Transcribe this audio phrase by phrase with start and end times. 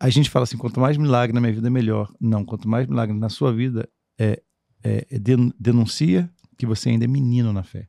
[0.00, 2.12] a gente fala assim, quanto mais milagre na minha vida, melhor.
[2.20, 4.42] Não, quanto mais milagre na sua vida, é,
[4.82, 5.18] é, é
[5.58, 7.88] denuncia que você ainda é menino na fé.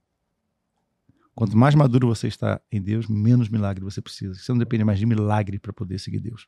[1.39, 4.33] Quanto mais maduro você está em Deus, menos milagre você precisa.
[4.33, 6.45] Você não depende mais de milagre para poder seguir Deus.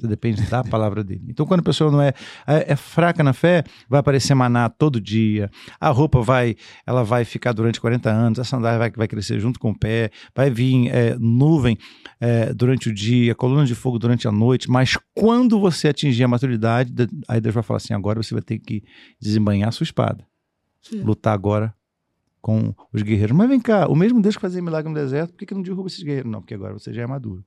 [0.00, 1.26] Você depende da palavra dele.
[1.28, 2.12] Então, quando a pessoa não é,
[2.44, 5.48] é, é, fraca na fé, vai aparecer maná todo dia.
[5.78, 8.40] A roupa vai, ela vai ficar durante 40 anos.
[8.40, 10.10] A sandália vai, vai crescer junto com o pé.
[10.34, 11.78] Vai vir é, nuvem
[12.18, 14.68] é, durante o dia, coluna de fogo durante a noite.
[14.68, 16.92] Mas quando você atingir a maturidade,
[17.28, 18.82] aí Deus vai falar assim: agora você vai ter que
[19.20, 20.26] desembanhar a sua espada.
[21.04, 21.72] Lutar agora
[22.40, 23.36] com os guerreiros.
[23.36, 25.62] Mas vem cá, o mesmo Deus que fazia milagre no deserto, por que, que não
[25.62, 26.30] derruba esses guerreiros?
[26.30, 27.44] Não, porque agora você já é maduro.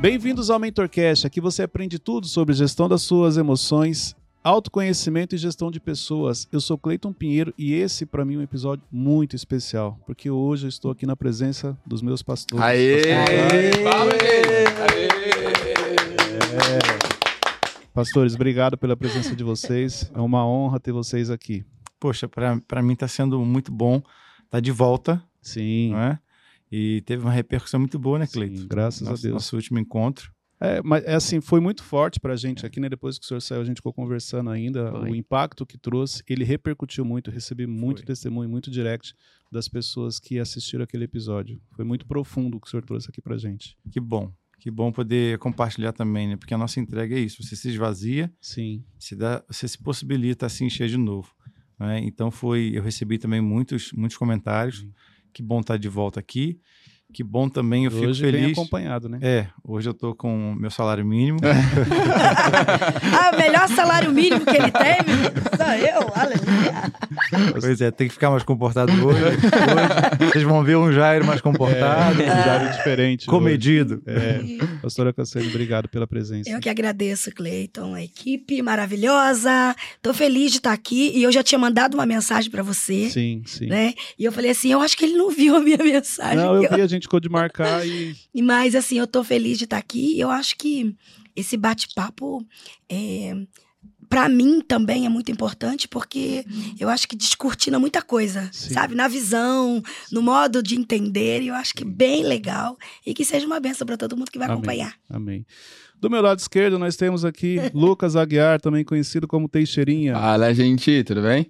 [0.00, 1.26] Bem-vindos ao MentorCast.
[1.26, 6.48] Aqui você aprende tudo sobre gestão das suas emoções, autoconhecimento e gestão de pessoas.
[6.50, 10.66] Eu sou Cleiton Pinheiro e esse para mim é um episódio muito especial, porque hoje
[10.66, 12.64] eu estou aqui na presença dos meus pastores.
[12.64, 13.12] Aê!
[13.12, 13.14] Aê!
[13.14, 13.86] Aê!
[14.88, 15.12] Aê!
[16.98, 17.01] É.
[17.92, 20.10] Pastores, obrigado pela presença de vocês.
[20.14, 21.64] É uma honra ter vocês aqui.
[22.00, 25.22] Poxa, para mim está sendo muito bom estar tá de volta.
[25.42, 25.90] Sim.
[25.90, 26.18] Não é?
[26.70, 28.66] E teve uma repercussão muito boa, né, Cleiton?
[28.66, 29.34] Graças nosso, a Deus.
[29.34, 30.32] Nosso último encontro.
[30.58, 32.88] É, mas é assim, foi muito forte para a gente aqui, né?
[32.88, 34.90] Depois que o senhor saiu, a gente ficou conversando ainda.
[34.90, 35.10] Foi.
[35.10, 37.30] O impacto que trouxe, ele repercutiu muito.
[37.30, 38.06] Recebi muito foi.
[38.06, 39.14] testemunho, muito direct
[39.50, 41.60] das pessoas que assistiram aquele episódio.
[41.72, 43.76] Foi muito profundo o que o senhor trouxe aqui para gente.
[43.90, 44.32] Que bom.
[44.62, 46.36] Que bom poder compartilhar também, né?
[46.36, 47.42] Porque a nossa entrega é isso.
[47.42, 48.84] Você se esvazia, Sim.
[48.96, 51.34] Se dá, você se possibilita a se encher de novo.
[51.80, 51.98] Né?
[52.04, 54.78] Então foi, eu recebi também muitos, muitos comentários.
[54.78, 54.92] Sim.
[55.32, 56.60] Que bom estar de volta aqui.
[57.12, 58.42] Que bom também, eu fico hoje feliz.
[58.42, 59.18] Hoje acompanhado, né?
[59.20, 61.38] É, hoje eu tô com meu salário mínimo.
[63.12, 64.98] ah, o melhor salário mínimo que ele tem,
[65.56, 66.92] sou eu, aleluia.
[67.60, 69.22] Pois é, tem que ficar mais comportado hoje.
[69.24, 72.20] hoje vocês vão ver um Jairo mais comportado.
[72.22, 73.26] É, um Jairo diferente.
[73.26, 74.02] Comedido.
[74.06, 74.40] É.
[74.80, 76.50] Pastora Cassiano, obrigado pela presença.
[76.50, 79.74] Eu que agradeço, Cleiton, a equipe maravilhosa.
[80.00, 83.10] Tô feliz de estar aqui e eu já tinha mandado uma mensagem para você.
[83.10, 83.66] Sim, sim.
[83.66, 83.94] Né?
[84.18, 86.36] E eu falei assim, eu acho que ele não viu a minha mensagem.
[86.36, 88.14] Não, eu vi, a gente ficou de marcar e.
[88.42, 90.18] Mas, assim, eu tô feliz de estar aqui.
[90.18, 90.94] Eu acho que
[91.34, 92.46] esse bate-papo.
[92.88, 93.34] É,
[94.12, 96.44] para mim também é muito importante porque
[96.78, 98.74] eu acho que descortina muita coisa, Sim.
[98.74, 98.94] sabe?
[98.94, 102.76] Na visão, no modo de entender, e eu acho que bem legal
[103.06, 104.58] e que seja uma benção para todo mundo que vai Amém.
[104.58, 104.94] acompanhar.
[105.08, 105.46] Amém.
[105.98, 110.12] Do meu lado esquerdo, nós temos aqui Lucas Aguiar, também conhecido como Teixeirinha.
[110.12, 111.48] Fala, gente, tudo bem?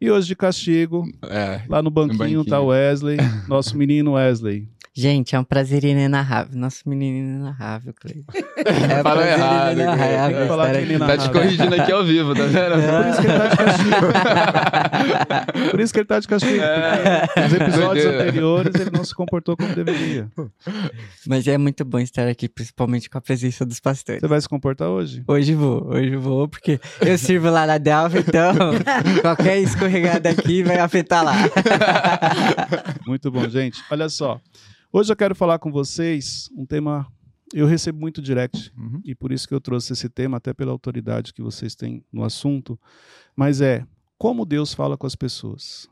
[0.00, 2.44] E hoje de castigo, é, lá no banquinho, no banquinho.
[2.44, 3.16] tá Wesley,
[3.48, 4.68] nosso menino Wesley.
[4.98, 6.58] Gente, é um prazer inenarrável.
[6.58, 8.32] Nosso menino inenarrável, Cleiton.
[8.58, 9.74] É Falou errado.
[9.74, 12.74] Inenarrável falar que tá te corrigindo aqui ao vivo, tá vendo?
[12.80, 13.56] Por isso que ele tá de
[13.86, 14.10] castigo.
[15.70, 16.60] Por isso que ele tá de castigo.
[16.60, 17.28] É.
[17.44, 20.28] Nos episódios anteriores ele não se comportou como deveria.
[21.24, 24.20] Mas é muito bom estar aqui, principalmente com a presença dos pastores.
[24.20, 25.22] Você vai se comportar hoje?
[25.28, 28.52] Hoje vou, hoje vou, porque eu sirvo lá na Delva, então
[29.22, 31.34] qualquer escorregada aqui vai afetar lá.
[33.06, 33.80] Muito bom, gente.
[33.92, 34.40] Olha só.
[34.90, 37.06] Hoje eu quero falar com vocês um tema.
[37.52, 39.02] Eu recebo muito direct uhum.
[39.04, 42.24] e por isso que eu trouxe esse tema, até pela autoridade que vocês têm no
[42.24, 42.78] assunto.
[43.36, 45.88] Mas é como Deus fala com as pessoas.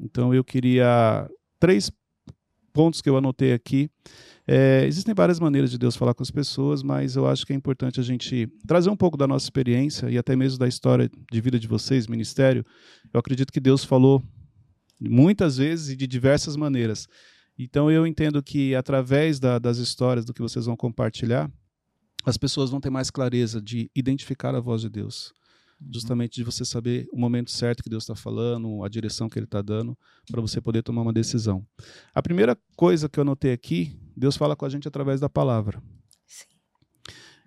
[0.00, 1.90] Então eu queria três
[2.72, 3.90] pontos que eu anotei aqui.
[4.46, 7.56] É, existem várias maneiras de Deus falar com as pessoas, mas eu acho que é
[7.56, 11.40] importante a gente trazer um pouco da nossa experiência e até mesmo da história de
[11.40, 12.64] vida de vocês, ministério.
[13.12, 14.22] Eu acredito que Deus falou
[14.98, 17.06] muitas vezes e de diversas maneiras.
[17.58, 21.50] Então eu entendo que através da, das histórias do que vocês vão compartilhar,
[22.24, 25.32] as pessoas vão ter mais clareza de identificar a voz de Deus.
[25.80, 25.88] Uhum.
[25.92, 29.46] Justamente de você saber o momento certo que Deus está falando, a direção que Ele
[29.46, 29.98] está dando,
[30.30, 31.66] para você poder tomar uma decisão.
[32.14, 35.82] A primeira coisa que eu anotei aqui, Deus fala com a gente através da palavra.
[36.26, 36.46] Sim.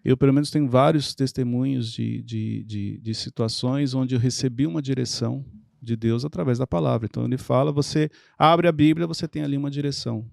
[0.04, 4.82] Eu, pelo menos, tenho vários testemunhos de, de, de, de situações onde eu recebi uma
[4.82, 5.46] direção
[5.82, 7.08] de Deus através da palavra.
[7.10, 10.26] Então ele fala, você abre a Bíblia, você tem ali uma direção.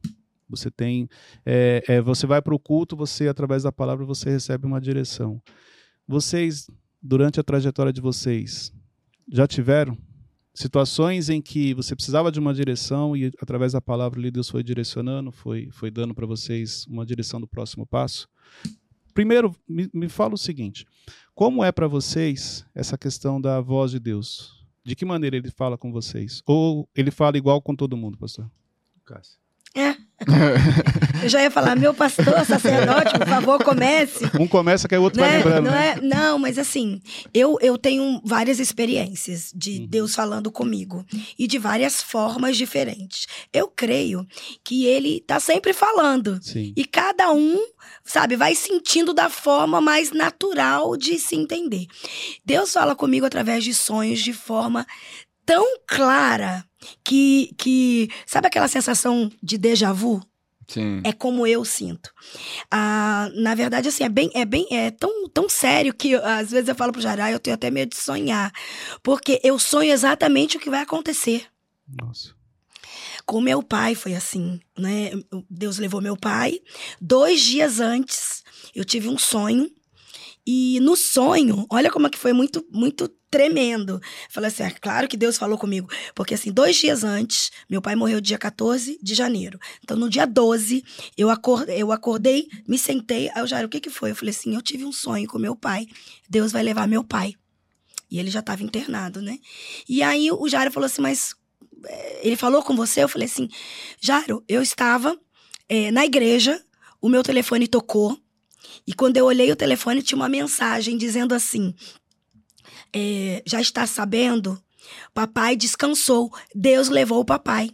[0.49, 1.09] Você tem,
[1.45, 5.41] é, é, você vai para o culto, você através da palavra você recebe uma direção.
[6.07, 6.71] Vocês,
[7.03, 8.73] durante a trajetória de vocês,
[9.31, 9.97] já tiveram
[10.55, 14.63] situações em que você precisava de uma direção e através da palavra ali Deus foi
[14.63, 18.27] direcionando, foi, foi dando para vocês uma direção do próximo passo?
[19.15, 20.87] Primeiro, me, me fala o seguinte:
[21.35, 24.58] como é para vocês essa questão da voz de Deus?
[24.89, 26.43] De que maneira ele fala com vocês?
[26.47, 28.51] Ou ele fala igual com todo mundo, pastor?
[29.75, 29.95] É,
[31.23, 34.25] Eu já ia falar, meu pastor, sacerdote, por favor, comece.
[34.39, 35.29] Um começa que o outro né?
[35.29, 35.65] vai lembrando.
[35.65, 35.95] Não, né?
[35.97, 37.01] é, não, mas assim,
[37.33, 39.87] eu, eu tenho várias experiências de uhum.
[39.87, 41.05] Deus falando comigo
[41.39, 43.27] e de várias formas diferentes.
[43.53, 44.27] Eu creio
[44.65, 46.39] que ele tá sempre falando.
[46.43, 46.73] Sim.
[46.77, 47.65] E cada um,
[48.05, 51.87] sabe, vai sentindo da forma mais natural de se entender.
[52.45, 54.87] Deus fala comigo através de sonhos de forma
[55.47, 56.68] tão clara
[57.05, 60.23] que, que sabe aquela sensação de déjà vu?
[60.69, 61.01] Sim.
[61.03, 62.11] É como eu sinto.
[62.71, 66.69] Ah, na verdade, assim, é bem, é bem, é tão, tão sério que às vezes
[66.69, 68.53] eu falo pro Jará, eu tenho até medo de sonhar.
[69.03, 71.47] Porque eu sonho exatamente o que vai acontecer.
[71.89, 72.37] Nossa.
[73.25, 75.11] Com meu pai foi assim, né?
[75.49, 76.61] Deus levou meu pai.
[77.01, 78.43] Dois dias antes,
[78.75, 79.71] eu tive um sonho.
[80.47, 84.01] E no sonho, olha como é que foi muito, muito tremendo.
[84.29, 85.89] Falei assim, é claro que Deus falou comigo.
[86.15, 89.59] Porque assim, dois dias antes, meu pai morreu dia 14 de janeiro.
[89.83, 90.85] Então, no dia 12,
[91.17, 93.31] eu acordei, eu acordei me sentei.
[93.35, 94.11] Aí o Jairo, o que que foi?
[94.11, 95.87] Eu falei assim, eu tive um sonho com meu pai.
[96.29, 97.35] Deus vai levar meu pai.
[98.11, 99.39] E ele já estava internado, né?
[99.89, 101.35] E aí o Jairo falou assim, mas...
[101.85, 103.03] Eh, ele falou com você?
[103.03, 103.49] Eu falei assim,
[104.01, 105.19] Jairo, eu estava
[105.69, 106.61] é, na igreja,
[107.01, 108.19] o meu telefone tocou.
[108.87, 111.75] E quando eu olhei o telefone, tinha uma mensagem dizendo assim:
[112.95, 114.63] é, já está sabendo?
[115.13, 116.33] Papai descansou.
[116.55, 117.71] Deus levou o papai.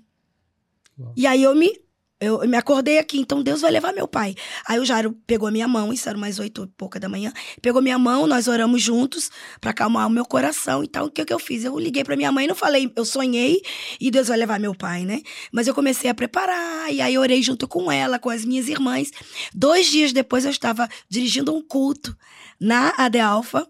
[0.99, 1.13] Uau.
[1.17, 1.73] E aí eu me,
[2.21, 4.35] eu, me acordei aqui, então Deus vai levar meu pai.
[4.67, 7.33] Aí o Jairo pegou minha mão, isso era mais oito e pouca da manhã.
[7.61, 9.31] Pegou minha mão, nós oramos juntos
[9.61, 11.07] para acalmar o meu coração e tal.
[11.07, 11.65] O que, que eu fiz?
[11.65, 13.61] Eu liguei para minha mãe, não falei, eu sonhei
[14.01, 15.23] e Deus vai levar meu pai, né?
[15.53, 19.11] Mas eu comecei a preparar e aí orei junto com ela, com as minhas irmãs.
[19.53, 22.17] Dois dias depois eu estava dirigindo um culto
[22.61, 23.69] na AD Alfa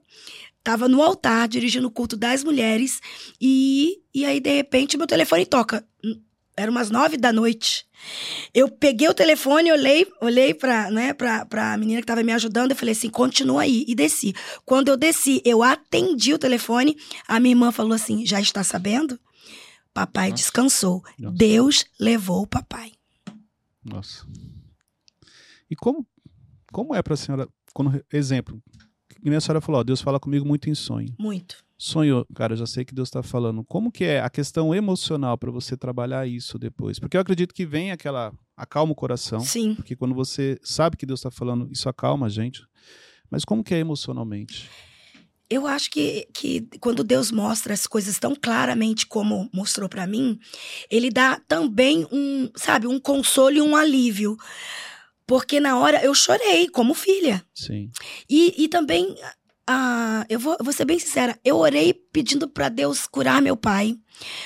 [0.64, 3.00] Tava no altar, dirigindo o culto das mulheres.
[3.38, 5.87] E, e aí, de repente, meu telefone toca.
[6.56, 7.87] Era umas nove da noite.
[8.55, 12.72] Eu peguei o telefone, olhei, olhei pra, né, pra, pra menina que tava me ajudando
[12.72, 13.84] e falei assim: continua aí.
[13.87, 14.34] E desci.
[14.64, 16.96] Quando eu desci, eu atendi o telefone.
[17.28, 19.20] A minha irmã falou assim: já está sabendo?
[19.93, 20.43] Papai Nossa.
[20.43, 21.05] descansou.
[21.19, 21.37] Nossa.
[21.37, 22.93] Deus levou o papai.
[23.84, 24.26] Nossa.
[25.70, 26.06] E como,
[26.72, 28.62] como é pra senhora, quando, exemplo,
[29.25, 31.09] que nem a senhora falou, ó, Deus fala comigo muito em sonho.
[31.19, 31.65] Muito.
[31.79, 33.65] Sonho, cara, eu já sei que Deus está falando.
[33.65, 36.99] Como que é a questão emocional para você trabalhar isso depois?
[36.99, 39.41] Porque eu acredito que vem aquela acalma o coração.
[39.41, 39.76] Sim.
[39.76, 42.62] Porque quando você sabe que Deus está falando, isso acalma a gente.
[43.31, 44.69] Mas como que é emocionalmente?
[45.49, 50.38] Eu acho que, que quando Deus mostra as coisas tão claramente como mostrou para mim,
[50.91, 54.37] ele dá também um, sabe, um consolo e um alívio.
[55.26, 57.44] Porque na hora eu chorei como filha.
[57.55, 57.91] Sim.
[58.29, 59.15] E, e também,
[59.67, 63.97] ah, eu, vou, vou ser bem sincera, eu orei pedindo para Deus curar meu pai,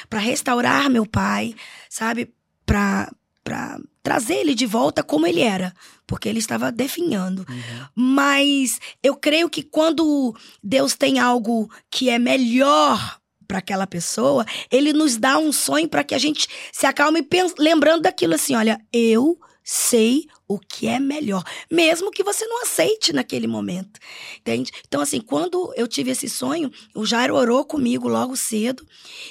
[0.09, 1.55] para restaurar meu pai,
[1.89, 2.33] sabe?
[2.65, 3.11] Para
[3.49, 5.73] para trazer ele de volta como ele era,
[6.07, 7.47] porque ele estava definhando.
[7.49, 7.87] Uhum.
[7.95, 14.93] Mas eu creio que quando Deus tem algo que é melhor para aquela pessoa, ele
[14.93, 17.27] nos dá um sonho para que a gente se acalme
[17.59, 23.13] lembrando daquilo assim, olha, eu sei o que é melhor, mesmo que você não aceite
[23.13, 24.01] naquele momento,
[24.41, 24.73] entende?
[24.87, 28.83] Então, assim, quando eu tive esse sonho, o Jairo orou comigo logo cedo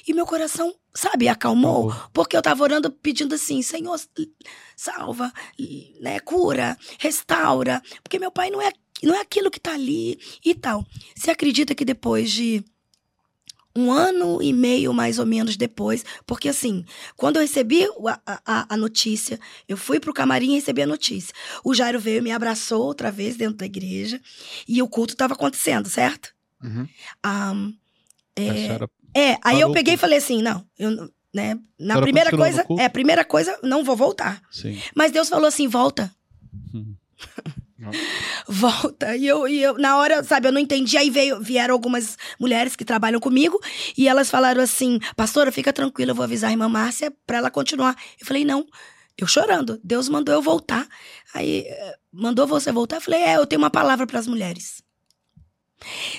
[0.08, 4.00] e meu coração, sabe, acalmou, porque eu tava orando pedindo assim, Senhor,
[4.76, 5.34] salva,
[6.00, 10.54] né, cura, restaura, porque meu pai não é, não é aquilo que tá ali e
[10.54, 10.86] tal.
[11.16, 12.64] Você acredita que depois de
[13.78, 16.84] um ano e meio mais ou menos depois, porque assim,
[17.16, 17.86] quando eu recebi
[18.26, 21.34] a, a, a notícia, eu fui pro camarim e recebi a notícia.
[21.64, 24.20] O Jairo veio, me abraçou outra vez dentro da igreja
[24.68, 26.34] e o culto estava acontecendo, certo?
[26.64, 26.88] Uhum.
[27.24, 27.74] Um,
[28.36, 32.86] é, é, aí eu peguei e falei assim, não, eu, né, na primeira coisa, é,
[32.86, 34.42] a primeira coisa, não vou voltar.
[34.50, 34.82] Sim.
[34.96, 36.12] Mas Deus falou assim, volta.
[36.74, 36.96] Hum.
[38.48, 39.16] Volta.
[39.16, 40.98] E eu, e eu, na hora, sabe, eu não entendi.
[40.98, 43.60] Aí veio, vieram algumas mulheres que trabalham comigo
[43.98, 47.52] e elas falaram assim: Pastora, fica tranquila, eu vou avisar a irmã Márcia pra ela
[47.52, 47.96] continuar.
[48.20, 48.66] Eu falei: Não.
[49.20, 49.80] Eu chorando.
[49.84, 50.88] Deus mandou eu voltar.
[51.34, 52.98] Aí, eh, mandou você voltar?
[52.98, 54.84] Eu falei: É, eu tenho uma palavra para as mulheres.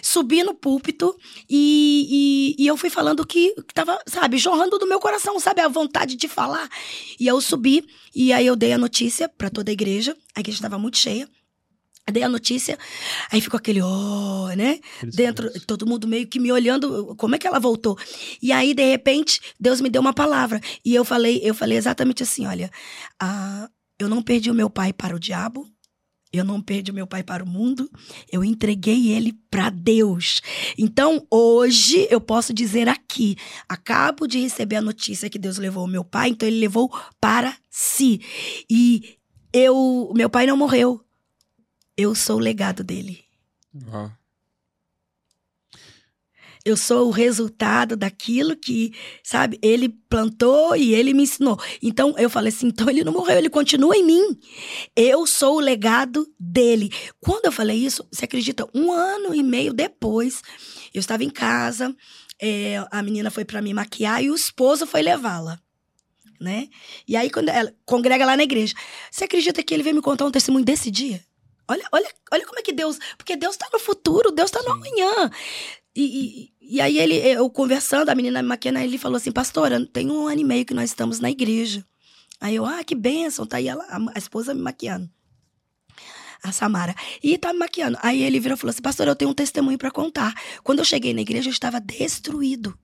[0.03, 1.17] Subi no púlpito
[1.51, 5.61] e, e, e, eu fui falando que, que tava, sabe, jorrando do meu coração, sabe,
[5.61, 6.69] a vontade de falar.
[7.19, 7.85] E eu subi
[8.15, 10.17] e aí eu dei a notícia para toda a igreja.
[10.35, 11.29] A igreja estava muito cheia.
[12.13, 12.79] Dei a notícia,
[13.31, 14.81] aí ficou aquele, ó, oh, né?
[15.15, 17.99] Dentro, todo mundo meio que me olhando, como é que ela voltou?
[18.41, 20.61] E aí, de repente, Deus me deu uma palavra.
[20.85, 22.71] E eu falei, eu falei exatamente assim: olha,
[23.21, 25.67] ah, eu não perdi o meu pai para o diabo,
[26.31, 27.91] Eu não perdi meu pai para o mundo,
[28.31, 30.43] eu entreguei ele para Deus.
[30.77, 33.35] Então, hoje eu posso dizer aqui,
[33.67, 37.57] acabo de receber a notícia que Deus levou o meu pai, então ele levou para
[37.71, 38.21] si.
[38.71, 39.17] E
[39.55, 41.03] eu, meu pai não morreu.
[41.99, 43.25] Eu sou o legado dele.
[46.65, 48.93] Eu sou o resultado daquilo que,
[49.25, 51.59] sabe, ele plantou e ele me ensinou.
[51.83, 54.39] Então eu falei assim: então ele não morreu, ele continua em mim.
[54.95, 56.93] Eu sou o legado dele.
[57.21, 58.69] Quando eu falei isso, você acredita?
[58.73, 60.41] Um ano e meio depois,
[60.95, 61.93] eu estava em casa,
[62.41, 65.59] é, a menina foi para me maquiar e o esposo foi levá-la.
[66.41, 66.69] Né?
[67.09, 68.73] E aí, quando ela congrega lá na igreja,
[69.11, 71.27] você acredita que ele veio me contar um testemunho desse dia?
[71.69, 72.99] Olha, olha, olha como é que Deus.
[73.17, 75.31] Porque Deus está no futuro, Deus está no amanhã.
[75.95, 76.03] E,
[76.61, 80.11] e, e, aí ele, eu conversando, a menina me maquiando, ele falou assim, pastora, tem
[80.11, 81.85] um ano e meio que nós estamos na igreja.
[82.41, 83.85] Aí eu, ah, que bênção, tá aí ela,
[84.15, 85.11] a, esposa me maquiando.
[86.43, 86.95] A Samara.
[87.23, 87.99] E tá me maquiando.
[88.01, 90.33] Aí ele virou e falou assim, pastor, eu tenho um testemunho para contar.
[90.63, 92.79] Quando eu cheguei na igreja, eu estava destruído.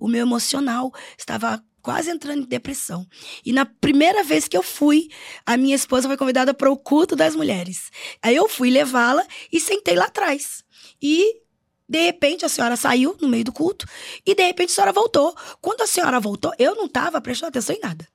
[0.00, 3.06] O meu emocional estava quase entrando em depressão.
[3.44, 5.10] E na primeira vez que eu fui,
[5.44, 7.90] a minha esposa foi convidada para o culto das mulheres.
[8.22, 10.64] Aí eu fui levá-la e sentei lá atrás.
[11.00, 11.42] E
[11.86, 13.86] de repente a senhora saiu no meio do culto
[14.24, 15.36] e de repente a senhora voltou.
[15.60, 18.08] Quando a senhora voltou, eu não estava prestando atenção em nada.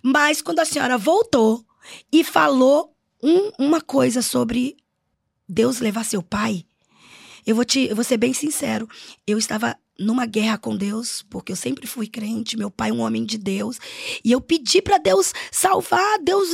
[0.00, 1.66] Mas quando a senhora voltou
[2.12, 4.76] e falou um, uma coisa sobre
[5.48, 6.64] Deus levar seu pai,
[7.44, 8.88] eu vou te, eu vou ser bem sincero,
[9.26, 13.00] eu estava numa guerra com Deus, porque eu sempre fui crente, meu pai é um
[13.00, 13.78] homem de Deus,
[14.24, 16.48] e eu pedi para Deus salvar, Deus,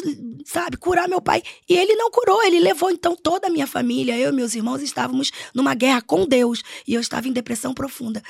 [0.46, 4.16] sabe, curar meu pai, e ele não curou, ele levou então toda a minha família,
[4.16, 8.22] eu e meus irmãos estávamos numa guerra com Deus, e eu estava em depressão profunda.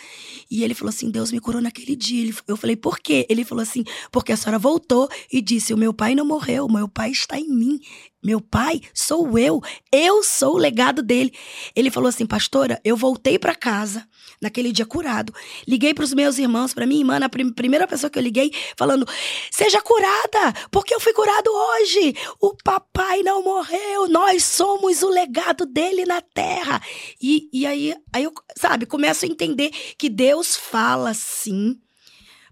[0.50, 2.32] E ele falou assim: "Deus me curou naquele dia".
[2.46, 3.26] Eu falei: "Por quê?".
[3.28, 6.88] Ele falou assim: "Porque a senhora voltou e disse: "O meu pai não morreu, meu
[6.88, 7.80] pai está em mim".
[8.22, 9.60] Meu pai sou eu,
[9.92, 11.30] eu sou o legado dele.
[11.76, 14.08] Ele falou assim, pastora, eu voltei para casa
[14.44, 15.34] naquele dia curado.
[15.66, 18.52] Liguei para os meus irmãos, para minha irmã, a prim primeira pessoa que eu liguei,
[18.76, 19.06] falando:
[19.50, 22.14] seja curada, porque eu fui curado hoje.
[22.40, 26.80] O papai não morreu, nós somos o legado dele na terra.
[27.20, 31.80] E, e aí, aí eu, sabe, começo a entender que Deus fala sim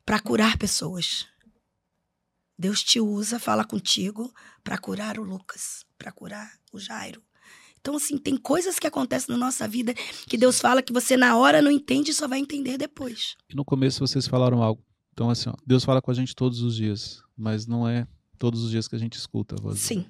[0.04, 1.26] para curar pessoas.
[2.58, 4.32] Deus te usa, fala contigo
[4.62, 7.22] para curar o Lucas, para curar o Jairo.
[7.83, 9.93] Então, assim, tem coisas que acontecem na nossa vida
[10.29, 13.35] que Deus fala que você na hora não entende e só vai entender depois.
[13.51, 14.81] E no começo vocês falaram algo.
[15.12, 18.07] Então, assim, ó, Deus fala com a gente todos os dias, mas não é
[18.39, 20.07] todos os dias que a gente escuta a voz Sim.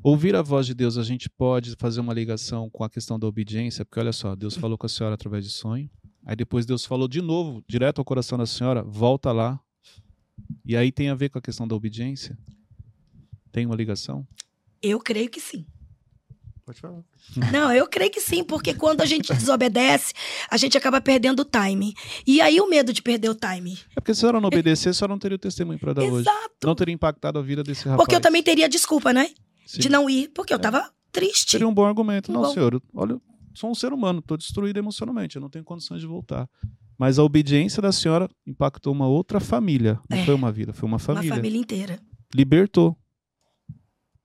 [0.00, 3.26] Ouvir a voz de Deus, a gente pode fazer uma ligação com a questão da
[3.26, 5.90] obediência, porque olha só, Deus falou com a senhora através de sonho,
[6.24, 9.60] aí depois Deus falou de novo, direto ao coração da senhora, volta lá.
[10.64, 12.38] E aí tem a ver com a questão da obediência?
[13.50, 14.26] Tem uma ligação?
[14.80, 15.66] Eu creio que sim.
[16.64, 17.02] Pode falar.
[17.52, 20.14] Não, eu creio que sim, porque quando a gente desobedece,
[20.48, 21.92] a gente acaba perdendo o time.
[22.24, 23.76] E aí o medo de perder o time.
[23.96, 26.04] É porque se a senhora não obedecesse, a senhora não teria o testemunho para dar
[26.04, 26.16] Exato.
[26.18, 26.28] hoje.
[26.64, 27.98] Não teria impactado a vida desse rapaz.
[27.98, 29.30] Porque eu também teria desculpa, né?
[29.66, 29.80] Sim.
[29.80, 30.84] De não ir, porque eu estava é.
[31.10, 31.50] triste.
[31.50, 32.30] Seria um bom argumento.
[32.30, 32.52] Um não, bom.
[32.52, 33.20] senhor, olha,
[33.54, 36.48] sou um ser humano, estou destruído emocionalmente, eu não tenho condições de voltar.
[36.96, 39.98] Mas a obediência da senhora impactou uma outra família.
[40.08, 40.24] Não é.
[40.24, 41.30] foi uma vida, foi uma família.
[41.30, 41.98] Uma família inteira.
[42.32, 42.96] Libertou.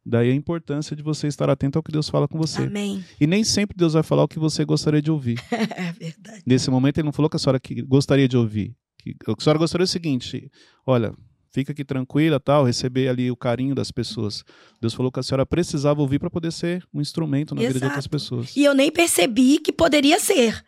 [0.10, 2.64] Daí a importância de você estar atento ao que Deus fala com você.
[2.64, 3.04] Amém.
[3.20, 5.38] E nem sempre Deus vai falar o que você gostaria de ouvir.
[5.52, 6.44] é verdade.
[6.46, 8.74] Nesse momento ele não falou que a senhora que gostaria de ouvir.
[8.98, 10.50] Que, a senhora gostaria o seguinte:
[10.86, 11.14] olha,
[11.52, 14.46] fica aqui tranquila, tal, receber ali o carinho das pessoas.
[14.80, 17.74] Deus falou que a senhora precisava ouvir para poder ser um instrumento na Exato.
[17.74, 18.56] vida de outras pessoas.
[18.56, 20.64] E eu nem percebi que poderia ser.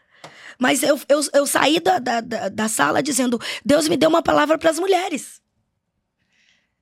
[0.60, 2.20] Mas eu, eu, eu saí da, da,
[2.50, 5.40] da sala dizendo: Deus me deu uma palavra para as mulheres.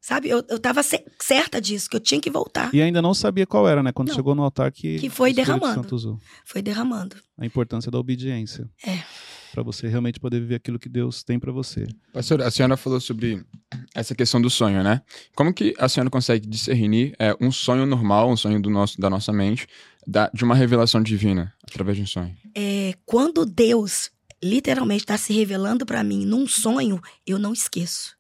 [0.08, 0.30] Sabe?
[0.30, 0.82] Eu, eu tava
[1.20, 2.74] certa disso, que eu tinha que voltar.
[2.74, 3.92] E ainda não sabia qual era, né?
[3.92, 4.16] Quando não.
[4.16, 4.98] chegou no altar que.
[5.00, 6.18] Que foi derramando.
[6.46, 7.18] Foi derramando.
[7.38, 8.70] A importância da obediência.
[8.86, 9.04] É.
[9.52, 11.86] Para você realmente poder viver aquilo que Deus tem para você.
[12.14, 13.44] Pastor, a senhora falou sobre
[13.94, 15.02] essa questão do sonho, né?
[15.36, 19.10] Como que a senhora consegue discernir é, um sonho normal, um sonho do nosso, da
[19.10, 19.68] nossa mente,
[20.08, 22.34] da, de uma revelação divina através de um sonho?
[22.56, 24.10] É, quando Deus
[24.42, 28.17] literalmente está se revelando para mim num sonho, eu não esqueço.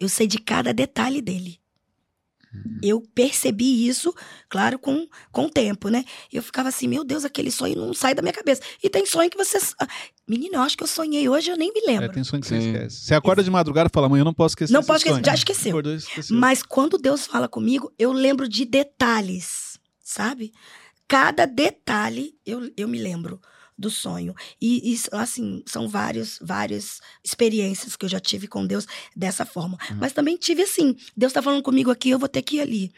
[0.00, 1.60] Eu sei de cada detalhe dele.
[2.82, 4.14] Eu percebi isso,
[4.48, 6.04] claro, com, com o tempo, né?
[6.32, 8.62] Eu ficava assim, meu Deus, aquele sonho não sai da minha cabeça.
[8.82, 9.58] E tem sonho que você.
[10.26, 12.06] Menino, eu acho que eu sonhei hoje, eu nem me lembro.
[12.06, 13.04] É, tem sonho que você esquece.
[13.04, 14.72] Você acorda de madrugada e fala, amanhã eu não posso esquecer.
[14.72, 15.76] Não posso esquecer, já esqueceu.
[16.30, 20.52] Mas quando Deus fala comigo, eu lembro de detalhes, sabe?
[21.06, 23.40] Cada detalhe eu, eu me lembro
[23.78, 24.34] do sonho.
[24.60, 29.78] E, e assim, são vários, várias experiências que eu já tive com Deus dessa forma.
[29.90, 29.98] Uhum.
[30.00, 32.92] Mas também tive assim, Deus está falando comigo aqui, eu vou ter que ir ali.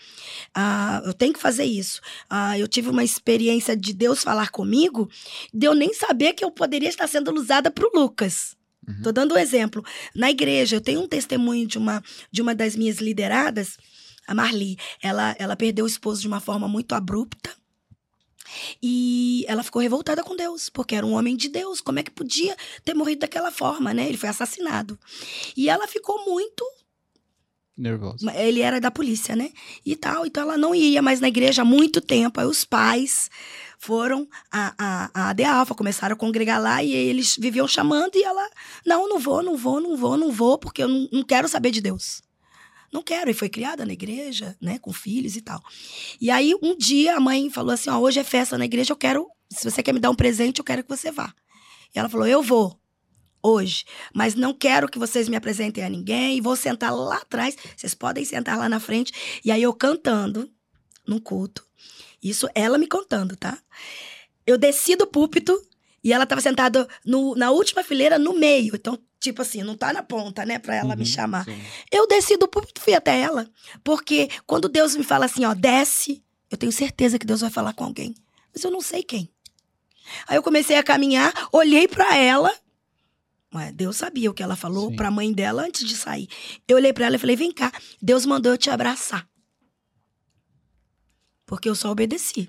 [0.55, 2.01] Ah, eu tenho que fazer isso.
[2.29, 5.11] Ah, eu tive uma experiência de Deus falar comigo,
[5.53, 8.57] de eu nem saber que eu poderia estar sendo usada para o Lucas.
[8.89, 9.03] Uhum.
[9.03, 9.85] Tô dando um exemplo.
[10.15, 13.77] Na igreja, eu tenho um testemunho de uma, de uma das minhas lideradas,
[14.27, 14.79] a Marli.
[15.03, 17.51] Ela, ela perdeu o esposo de uma forma muito abrupta.
[18.83, 21.81] E ela ficou revoltada com Deus, porque era um homem de Deus.
[21.81, 24.09] Como é que podia ter morrido daquela forma, né?
[24.09, 24.99] Ele foi assassinado.
[25.57, 26.65] E ela ficou muito
[27.77, 28.31] nervosa.
[28.35, 29.51] Ele era da polícia, né?
[29.85, 30.27] E tal.
[30.27, 32.39] Então ela não ia mais na igreja há muito tempo.
[32.39, 33.31] Aí os pais
[33.79, 38.23] foram a, a, a AD Alfa, começaram a congregar lá e eles viviam chamando e
[38.23, 38.47] ela,
[38.85, 41.71] não, não vou, não vou, não vou, não vou, porque eu não, não quero saber
[41.71, 42.23] de Deus.
[42.93, 43.31] Não quero.
[43.31, 45.63] E foi criada na igreja, né, com filhos e tal.
[46.21, 48.97] E aí, um dia, a mãe falou assim: ó, hoje é festa na igreja, eu
[48.97, 49.27] quero.
[49.49, 51.35] Se você quer me dar um presente, eu quero que você vá.
[51.95, 52.81] E ela falou: eu vou
[53.43, 57.95] hoje, mas não quero que vocês me apresentem a ninguém, vou sentar lá atrás, vocês
[57.95, 60.51] podem sentar lá na frente, e aí eu cantando
[61.07, 61.65] num culto.
[62.23, 63.59] Isso ela me contando, tá?
[64.47, 65.59] Eu desci do púlpito
[66.05, 66.87] e ela estava sentada
[67.37, 68.75] na última fileira no meio.
[68.75, 71.45] Então, tipo assim, não tá na ponta, né, para ela uhum, me chamar.
[71.45, 71.61] Sim.
[71.93, 73.49] Eu desci do púlpito e fui até ela,
[73.85, 77.75] porque quando Deus me fala assim, ó, desce, eu tenho certeza que Deus vai falar
[77.75, 78.15] com alguém,
[78.53, 79.31] mas eu não sei quem.
[80.27, 82.53] Aí eu comecei a caminhar, olhei para ela
[83.75, 86.29] Deus sabia o que ela falou para a mãe dela antes de sair.
[86.69, 89.29] Eu olhei para ela e falei: vem cá, Deus mandou eu te abraçar.
[91.45, 92.49] Porque eu só obedeci.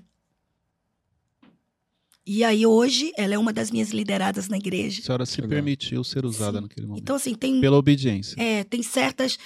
[2.24, 5.00] E aí hoje ela é uma das minhas lideradas na igreja.
[5.00, 6.62] A senhora se permitiu ser usada Sim.
[6.62, 7.02] naquele momento.
[7.02, 8.40] Então assim, tem pela obediência.
[8.40, 9.38] É, tem certas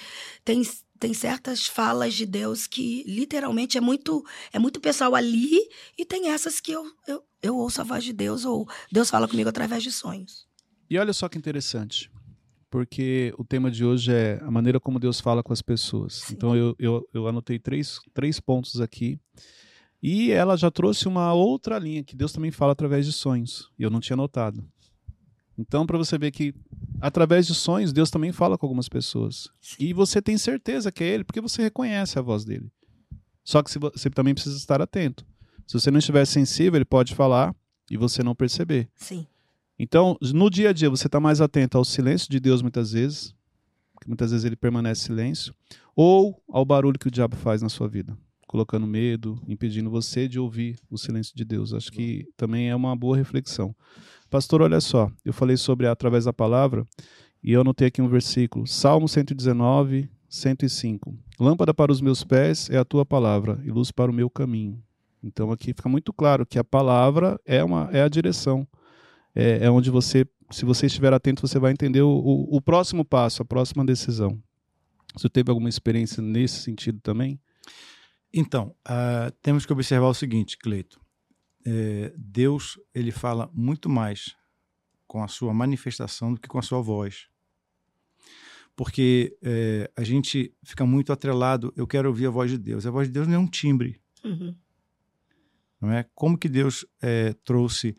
[0.45, 0.61] tem
[0.99, 5.59] tem certas falas de Deus que literalmente é muito é muito pessoal ali
[5.97, 9.27] e tem essas que eu, eu, eu ouço a voz de Deus ou Deus fala
[9.27, 10.47] comigo através de sonhos.
[10.89, 12.09] E olha só que interessante,
[12.69, 16.13] porque o tema de hoje é a maneira como Deus fala com as pessoas.
[16.13, 16.33] Sim.
[16.33, 19.19] Então eu, eu, eu anotei três, três pontos aqui.
[20.09, 23.69] E ela já trouxe uma outra linha que Deus também fala através de sonhos.
[23.77, 24.63] E eu não tinha notado.
[25.57, 26.55] Então, para você ver que
[27.01, 29.49] através de sonhos, Deus também fala com algumas pessoas.
[29.77, 32.71] E você tem certeza que é Ele, porque você reconhece a voz dele.
[33.43, 35.25] Só que você também precisa estar atento.
[35.65, 37.53] Se você não estiver sensível, ele pode falar
[37.91, 38.87] e você não perceber.
[38.95, 39.27] Sim.
[39.77, 43.35] Então, no dia a dia, você está mais atento ao silêncio de Deus muitas vezes,
[43.93, 45.53] porque muitas vezes ele permanece silêncio,
[45.93, 50.39] ou ao barulho que o diabo faz na sua vida, colocando medo, impedindo você de
[50.39, 51.73] ouvir o silêncio de Deus.
[51.73, 53.75] Acho que também é uma boa reflexão.
[54.29, 56.85] Pastor, olha só, eu falei sobre através da palavra,
[57.43, 61.13] e eu anotei aqui um versículo, Salmo 119, 105.
[61.39, 64.81] Lâmpada para os meus pés é a tua palavra, e luz para o meu caminho.
[65.21, 68.67] Então aqui fica muito claro que a palavra é, uma, é a direção
[69.35, 73.05] é, é onde você, se você estiver atento, você vai entender o, o, o próximo
[73.05, 74.41] passo, a próxima decisão.
[75.15, 77.39] Você teve alguma experiência nesse sentido também?
[78.39, 81.01] Então, uh, temos que observar o seguinte, Cleito.
[81.65, 84.35] É, Deus ele fala muito mais
[85.07, 87.27] com a sua manifestação do que com a sua voz.
[88.75, 92.85] Porque é, a gente fica muito atrelado, eu quero ouvir a voz de Deus.
[92.85, 93.99] A voz de Deus não é um timbre.
[94.23, 94.55] Uhum.
[95.81, 96.05] Não é?
[96.13, 97.97] Como que Deus é, trouxe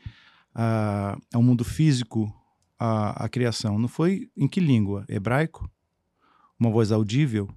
[1.32, 2.32] ao mundo físico
[2.78, 3.76] a, a criação?
[3.76, 5.04] Não foi em que língua?
[5.08, 5.68] Hebraico?
[6.58, 7.52] Uma voz audível?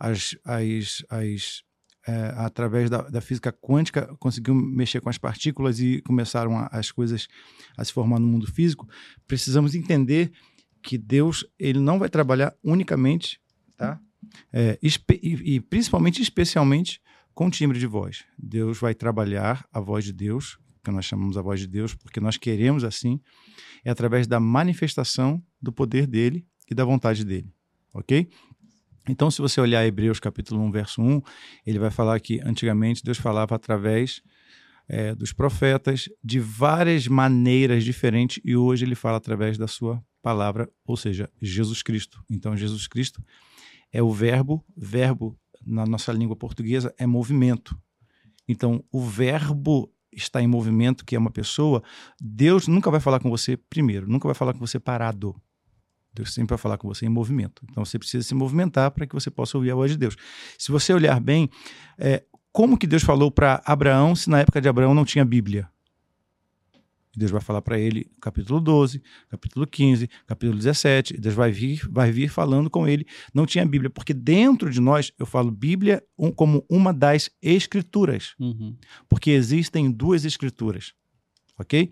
[0.00, 1.62] As, as, as,
[2.08, 6.90] é, através da, da, física quântica, conseguiu mexer com as partículas e começaram a, as
[6.90, 7.28] coisas
[7.76, 8.88] a se formar no mundo físico.
[9.28, 10.32] Precisamos entender
[10.82, 13.38] que Deus ele não vai trabalhar unicamente,
[13.76, 14.00] tá?
[14.52, 14.90] É, e,
[15.54, 17.00] e, principalmente, especialmente,
[17.34, 18.24] com timbre de voz.
[18.38, 22.20] Deus vai trabalhar a voz de Deus que nós chamamos a voz de Deus, porque
[22.20, 23.20] nós queremos assim,
[23.84, 27.52] é através da manifestação do poder dele e da vontade dele,
[27.92, 28.28] ok?
[29.08, 31.22] Então, se você olhar Hebreus capítulo 1, verso 1,
[31.66, 34.22] ele vai falar que antigamente Deus falava através
[34.88, 40.68] é, dos profetas de várias maneiras diferentes e hoje ele fala através da sua palavra,
[40.84, 42.22] ou seja, Jesus Cristo.
[42.28, 43.22] Então, Jesus Cristo
[43.92, 47.78] é o verbo, verbo na nossa língua portuguesa é movimento.
[48.48, 51.82] Então, o verbo está em movimento, que é uma pessoa,
[52.20, 55.40] Deus nunca vai falar com você primeiro, nunca vai falar com você parado.
[56.12, 57.62] Deus sempre vai falar com você em movimento.
[57.70, 60.16] Então você precisa se movimentar para que você possa ouvir a voz de Deus.
[60.58, 61.48] Se você olhar bem,
[61.98, 65.68] é, como que Deus falou para Abraão se na época de Abraão não tinha Bíblia?
[67.16, 71.16] Deus vai falar para ele capítulo 12, capítulo 15, capítulo 17.
[71.18, 73.06] Deus vai vir, vai vir falando com ele.
[73.34, 76.02] Não tinha Bíblia, porque dentro de nós, eu falo Bíblia
[76.36, 78.34] como uma das escrituras.
[78.38, 78.76] Uhum.
[79.08, 80.92] Porque existem duas escrituras.
[81.58, 81.90] ok?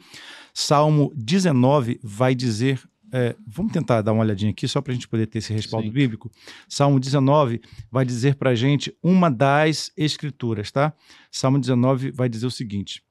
[0.55, 2.81] Salmo 19 vai dizer.
[3.13, 5.87] É, vamos tentar dar uma olhadinha aqui, só para a gente poder ter esse respaldo
[5.87, 5.93] Sim.
[5.93, 6.31] bíblico.
[6.69, 10.93] Salmo 19 vai dizer para a gente uma das escrituras, tá?
[11.31, 13.03] Salmo 19 vai dizer o seguinte: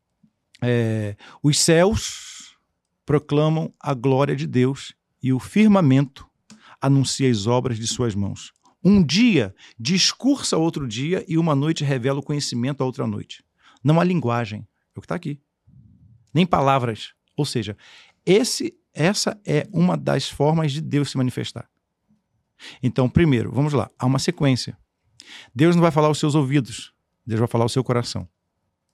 [0.62, 2.57] é, os céus
[3.05, 6.27] proclamam a glória de Deus e o firmamento
[6.81, 8.51] anuncia as obras de suas mãos.
[8.83, 13.43] Um dia discursa outro dia e uma noite revela o conhecimento a outra noite.
[13.83, 15.39] Não há linguagem, é o que está aqui.
[16.33, 17.13] Nem palavras.
[17.36, 17.75] Ou seja,
[18.25, 21.69] esse, essa é uma das formas de Deus se manifestar.
[22.81, 24.75] Então, primeiro, vamos lá, há uma sequência.
[25.53, 26.93] Deus não vai falar aos seus ouvidos,
[27.25, 28.27] Deus vai falar ao seu coração.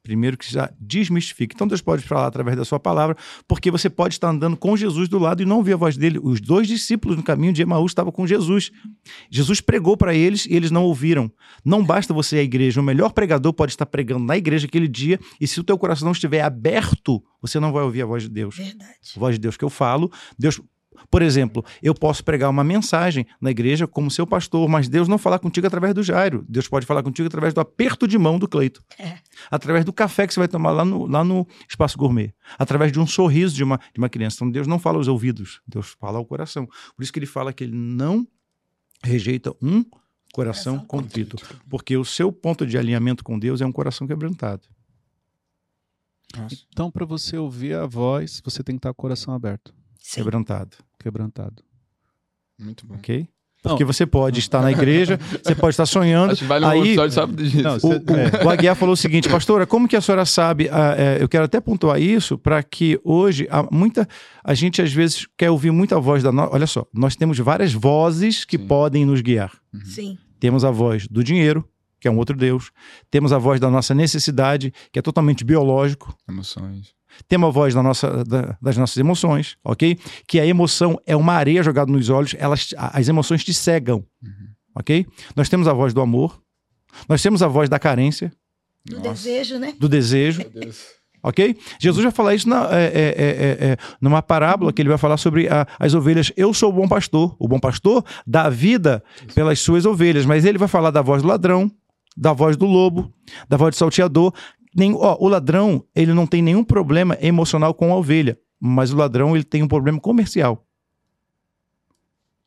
[0.04, 1.56] Primeiro que já desmistifique.
[1.56, 3.16] Então Deus pode falar através da sua palavra,
[3.48, 6.20] porque você pode estar andando com Jesus do lado e não ouvir a voz dele.
[6.22, 8.70] Os dois discípulos no caminho de Emaús estavam com Jesus.
[9.32, 11.32] Jesus pregou para eles e eles não ouviram.
[11.64, 12.82] Não basta você ir à igreja.
[12.82, 16.06] O melhor pregador pode estar pregando na igreja aquele dia e se o teu coração
[16.06, 18.58] não estiver aberto, você não vai ouvir a voz de Deus.
[18.58, 19.14] Verdade.
[19.16, 20.60] A voz de Deus que eu falo, Deus
[21.10, 25.18] por exemplo, eu posso pregar uma mensagem na igreja como seu pastor, mas Deus não
[25.18, 26.46] falar contigo através do Jairo.
[26.48, 28.84] Deus pode falar contigo através do aperto de mão do Cleito.
[28.98, 29.18] É.
[29.50, 32.34] Através do café que você vai tomar lá no, lá no espaço gourmet.
[32.58, 34.38] Através de um sorriso de uma, de uma criança.
[34.38, 36.66] Então Deus não fala aos ouvidos, Deus fala ao coração.
[36.96, 38.28] Por isso que ele fala que ele não
[39.04, 39.84] rejeita um
[40.34, 41.38] coração, Coração contrito.
[41.70, 44.68] Porque o seu ponto de alinhamento com Deus é um coração quebrantado.
[46.36, 46.58] Nossa.
[46.70, 50.22] Então, para você ouvir a voz, você tem que estar com o coração aberto, Sim.
[50.22, 50.78] Quebrantado.
[51.00, 51.64] quebrantado.
[52.60, 52.96] Muito bom.
[52.96, 53.28] Ok?
[53.64, 53.72] Não.
[53.72, 56.34] Porque você pode estar na igreja, você pode estar sonhando.
[56.34, 57.62] Acho que vale um aí, episódio só disso.
[57.62, 60.68] Não, O, o, o Aguiar falou o seguinte, pastora, como que a senhora sabe?
[60.70, 64.06] ah, é, eu quero até pontuar isso para que hoje há muita
[64.44, 66.50] a gente às vezes quer ouvir muita voz da no...
[66.52, 68.68] olha só, nós temos várias vozes que Sim.
[68.68, 69.54] podem nos guiar.
[69.86, 70.18] Sim.
[70.42, 71.66] Temos a voz do dinheiro,
[72.04, 72.70] que é um outro Deus.
[73.10, 76.14] Temos a voz da nossa necessidade, que é totalmente biológico.
[76.30, 76.94] Emoções.
[77.30, 79.98] Temos a voz da nossa, da- das nossas emoções, ok?
[80.28, 84.04] Que a emoção é uma areia jogada nos olhos, elas, as emoções te cegam,
[84.76, 85.06] ok?
[85.36, 86.42] Nós temos a voz do amor,
[87.08, 88.32] nós temos a voz da carência,
[88.86, 89.10] Do Nossa.
[89.12, 89.74] desejo, né?
[89.80, 90.84] do desejo, Meu Deus.
[91.24, 91.56] ok?
[91.80, 95.16] Jesus vai falar isso na- é, é, é, é, numa parábola que ele vai falar
[95.16, 96.34] sobre a- as ovelhas.
[96.36, 97.34] Eu sou o bom pastor.
[97.40, 99.02] O bom pastor dá vida
[99.34, 101.72] pelas suas ovelhas, mas ele vai falar da voz do ladrão,
[102.16, 103.12] da voz do lobo,
[103.48, 104.34] da voz do salteador.
[104.76, 108.98] Nem, ó, o ladrão ele não tem nenhum problema emocional com a ovelha, mas o
[108.98, 110.66] ladrão ele tem um problema comercial.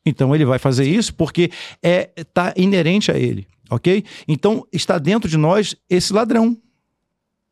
[0.05, 1.51] Então ele vai fazer isso porque
[1.83, 4.03] é tá inerente a ele, ok?
[4.27, 6.57] Então está dentro de nós esse ladrão.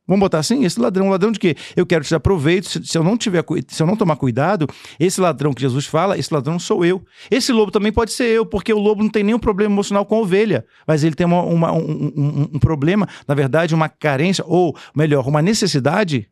[0.08, 0.64] Vamos botar assim?
[0.64, 1.56] Esse ladrão, ladrão de quê?
[1.76, 2.70] Eu quero te dar proveito.
[2.70, 4.68] Se, se eu não tiver, se eu não tomar cuidado,
[5.00, 7.04] esse ladrão que Jesus fala, esse ladrão sou eu.
[7.32, 10.16] Esse lobo também pode ser eu, porque o lobo não tem nenhum problema emocional com
[10.16, 14.44] a ovelha, mas ele tem uma- uma- um, um- um problema, na verdade, uma carência,
[14.48, 16.30] ou melhor, uma necessidade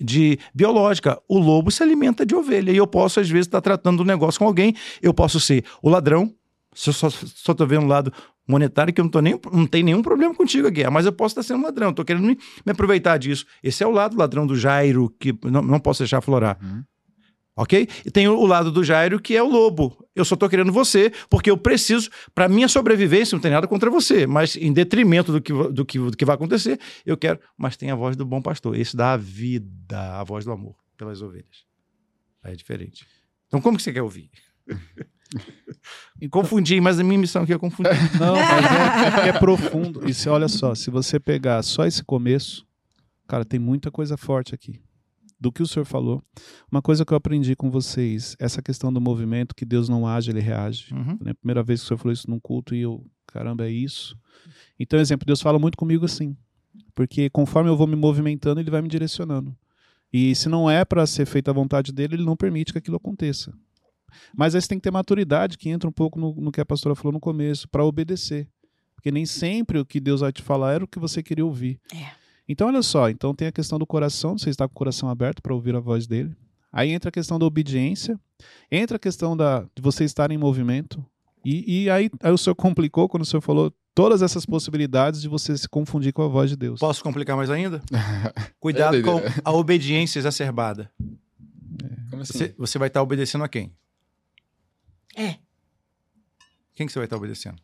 [0.00, 1.18] de biológica.
[1.28, 4.38] O lobo se alimenta de ovelha e eu posso, às vezes, estar tratando um negócio
[4.38, 4.74] com alguém.
[5.00, 6.32] Eu posso ser o ladrão,
[6.74, 8.12] se eu só, só vendo o lado
[8.46, 11.38] monetário, que eu não, tô nem, não tem nenhum problema contigo aqui, mas eu posso
[11.38, 13.46] estar sendo ladrão, tô querendo me, me aproveitar disso.
[13.62, 16.58] Esse é o lado ladrão do Jairo, que não, não posso deixar aflorar.
[16.62, 16.82] Uhum.
[17.54, 17.86] Ok?
[18.04, 20.06] E tem o, o lado do Jairo, que é o lobo.
[20.14, 23.90] Eu só tô querendo você, porque eu preciso, para minha sobrevivência, não tem nada contra
[23.90, 27.38] você, mas em detrimento do que, do, que, do que vai acontecer, eu quero.
[27.56, 28.76] Mas tem a voz do bom pastor.
[28.76, 31.66] Esse dá a vida, a voz do amor pelas ovelhas.
[32.42, 33.06] Aí é diferente.
[33.46, 34.30] Então, como que você quer ouvir?
[36.30, 37.92] Confundi, mas a minha missão aqui é confundir.
[38.18, 40.08] Não, mas é, é profundo.
[40.08, 42.66] E se, olha só, se você pegar só esse começo,
[43.26, 44.80] cara, tem muita coisa forte aqui.
[45.40, 46.22] Do que o senhor falou.
[46.70, 50.30] Uma coisa que eu aprendi com vocês, essa questão do movimento, que Deus não age,
[50.30, 50.94] ele reage.
[50.94, 51.18] Uhum.
[51.20, 51.34] Né?
[51.34, 54.16] Primeira vez que o senhor falou isso num culto e eu, caramba, é isso.
[54.78, 56.36] Então, exemplo, Deus fala muito comigo assim.
[56.94, 59.56] Porque conforme eu vou me movimentando, ele vai me direcionando.
[60.12, 62.98] E se não é para ser feita a vontade dele, ele não permite que aquilo
[62.98, 63.52] aconteça.
[64.36, 66.66] Mas aí você tem que ter maturidade, que entra um pouco no, no que a
[66.66, 68.48] pastora falou no começo, para obedecer.
[68.94, 71.80] Porque nem sempre o que Deus vai te falar era o que você queria ouvir.
[71.94, 72.22] É.
[72.48, 75.40] Então, olha só, então tem a questão do coração, você está com o coração aberto
[75.42, 76.34] para ouvir a voz dele.
[76.72, 78.18] Aí entra a questão da obediência,
[78.70, 81.04] entra a questão da, de você estar em movimento.
[81.44, 85.28] E, e aí, aí o senhor complicou quando o senhor falou todas essas possibilidades de
[85.28, 86.80] você se confundir com a voz de Deus.
[86.80, 87.82] Posso complicar mais ainda?
[88.58, 90.90] Cuidado É com a obediência exacerbada.
[92.10, 92.38] Como assim?
[92.38, 93.72] Você, você vai estar obedecendo a quem?
[95.16, 95.36] É.
[96.74, 97.60] Quem que você vai estar obedecendo?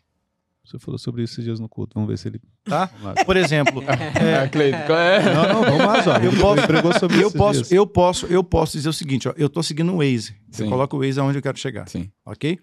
[0.65, 2.43] Senhor falou sobre isso esses dias no culto, vamos ver se ele...
[2.63, 2.89] Tá?
[3.25, 5.25] Por exemplo, É, Cleiton, qual é?
[5.35, 6.23] Não, não, vamos lá.
[6.23, 7.73] Eu posso- pregou sobre eu posso, dias.
[7.73, 10.37] eu posso, eu posso dizer o seguinte, ó, eu tô seguindo o Waze.
[10.49, 10.69] Eu Sim.
[10.69, 12.11] coloco o Waze aonde eu quero chegar, Sim.
[12.27, 12.59] ok?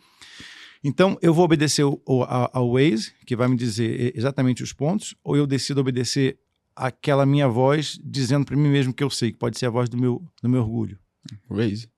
[0.84, 4.72] Então, eu vou obedecer o- o- a- ao Waze, que vai me dizer exatamente os
[4.72, 6.38] pontos, ou eu decido obedecer
[6.76, 9.90] aquela minha voz dizendo para mim mesmo que eu sei, que pode ser a voz
[9.90, 11.00] do meu, do meu orgulho.
[11.50, 11.90] Waze.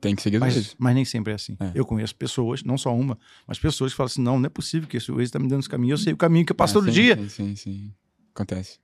[0.00, 1.56] Tem que seguir Mas, mas nem sempre é assim.
[1.60, 1.72] É.
[1.74, 4.88] Eu conheço pessoas, não só uma, mas pessoas que falam assim: não, não é possível
[4.88, 5.92] que esse Waze está me dando esse caminho.
[5.92, 7.16] Eu sei o caminho que eu passo Ah, todo sim, dia.
[7.16, 7.94] Sim, sim, sim.
[8.34, 8.78] Acontece.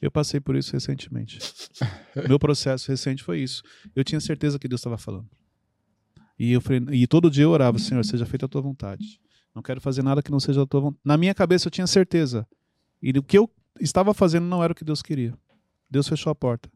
[0.00, 1.38] Eu passei por isso recentemente.
[2.28, 3.62] Meu processo recente foi isso.
[3.96, 5.28] Eu tinha certeza que Deus estava falando.
[6.38, 9.20] E, eu falei, e todo dia eu orava, Senhor, seja feita a tua vontade.
[9.54, 11.00] Não quero fazer nada que não seja a tua vontade.
[11.04, 12.46] Na minha cabeça eu tinha certeza.
[13.02, 15.34] E o que eu estava fazendo não era o que Deus queria.
[15.90, 16.70] Deus fechou a porta.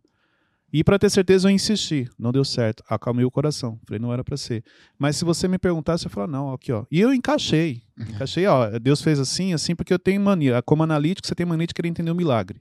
[0.74, 2.10] E para ter certeza eu insisti.
[2.18, 2.82] Não deu certo.
[2.88, 3.78] Acalmei o coração.
[3.86, 4.64] Falei, não era para ser.
[4.98, 6.84] Mas se você me perguntasse, eu falar, não, aqui, ó.
[6.90, 7.84] E eu encaixei.
[7.96, 8.76] Encaixei, ó.
[8.80, 10.60] Deus fez assim, assim, porque eu tenho mania.
[10.62, 12.60] Como analítico, você tem mania de querer entender o milagre.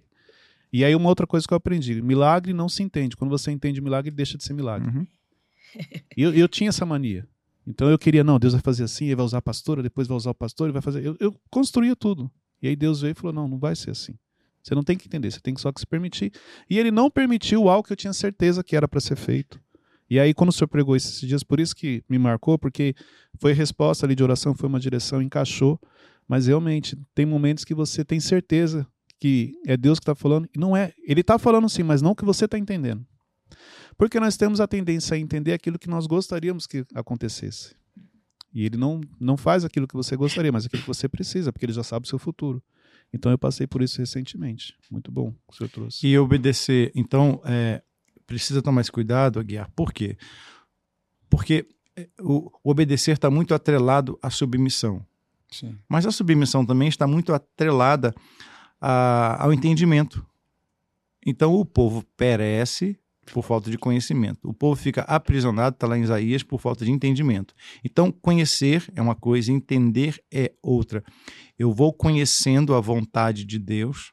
[0.72, 3.18] E aí uma outra coisa que eu aprendi, milagre não se entende.
[3.18, 4.90] Quando você entende milagre, deixa de ser milagre.
[4.90, 5.08] Uhum.
[6.16, 7.28] E eu, eu tinha essa mania.
[7.66, 10.16] Então eu queria, não, Deus vai fazer assim, ele vai usar a pastora, depois vai
[10.16, 11.04] usar o pastor, ele vai fazer.
[11.04, 12.30] Eu, eu construía tudo.
[12.62, 14.14] E aí Deus veio e falou: não, não vai ser assim.
[14.64, 16.32] Você não tem que entender, você tem só que se permitir.
[16.70, 19.60] E ele não permitiu algo que eu tinha certeza que era para ser feito.
[20.10, 22.96] E aí, quando o senhor pregou esses dias, por isso que me marcou, porque
[23.40, 25.80] foi resposta ali de oração, foi uma direção, encaixou.
[26.28, 28.88] Mas realmente, tem momentos que você tem certeza
[29.20, 30.94] que é Deus que está falando, e não é.
[31.06, 33.06] Ele está falando sim, mas não que você está entendendo.
[33.98, 37.76] Porque nós temos a tendência a entender aquilo que nós gostaríamos que acontecesse.
[38.54, 41.66] E ele não, não faz aquilo que você gostaria, mas aquilo que você precisa, porque
[41.66, 42.62] ele já sabe o seu futuro.
[43.14, 44.76] Então eu passei por isso recentemente.
[44.90, 46.08] Muito bom que o senhor trouxe.
[46.08, 46.92] E obedecer.
[46.96, 47.82] Então, é,
[48.26, 49.70] precisa tomar esse cuidado, Aguiar.
[49.76, 50.18] Por quê?
[51.30, 55.06] Porque é, o, o obedecer está muito atrelado à submissão.
[55.52, 55.78] Sim.
[55.88, 58.14] Mas a submissão também está muito atrelada
[58.82, 60.26] a- ao entendimento.
[61.26, 63.00] Então o povo perece
[63.32, 64.50] por falta de conhecimento.
[64.50, 67.54] O povo fica aprisionado, está lá em Isaías, por falta de entendimento.
[67.84, 71.04] Então, conhecer é uma coisa, entender é outra.
[71.58, 74.12] Eu vou conhecendo a vontade de Deus.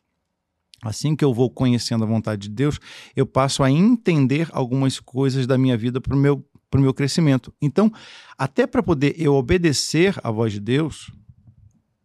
[0.83, 2.79] Assim que eu vou conhecendo a vontade de Deus,
[3.15, 7.53] eu passo a entender algumas coisas da minha vida para o meu, pro meu crescimento.
[7.61, 7.93] Então,
[8.39, 11.13] até para poder eu obedecer à voz de Deus,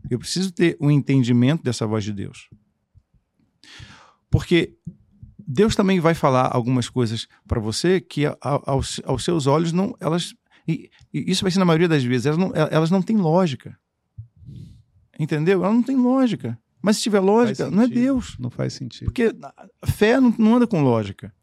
[0.09, 2.49] eu preciso ter um entendimento dessa voz de Deus.
[4.29, 4.75] Porque
[5.47, 9.71] Deus também vai falar algumas coisas para você que a- a- aos, aos seus olhos
[9.71, 10.33] não elas
[10.67, 13.77] e, e isso vai ser na maioria das vezes elas não, elas não têm lógica.
[15.19, 15.63] Entendeu?
[15.63, 16.57] Elas não têm lógica.
[16.81, 17.87] Mas se tiver lógica, não é.
[17.87, 18.35] Deus.
[18.39, 19.05] Não faz sentido.
[19.05, 19.33] Porque
[19.85, 21.33] fé não, não anda com lógica.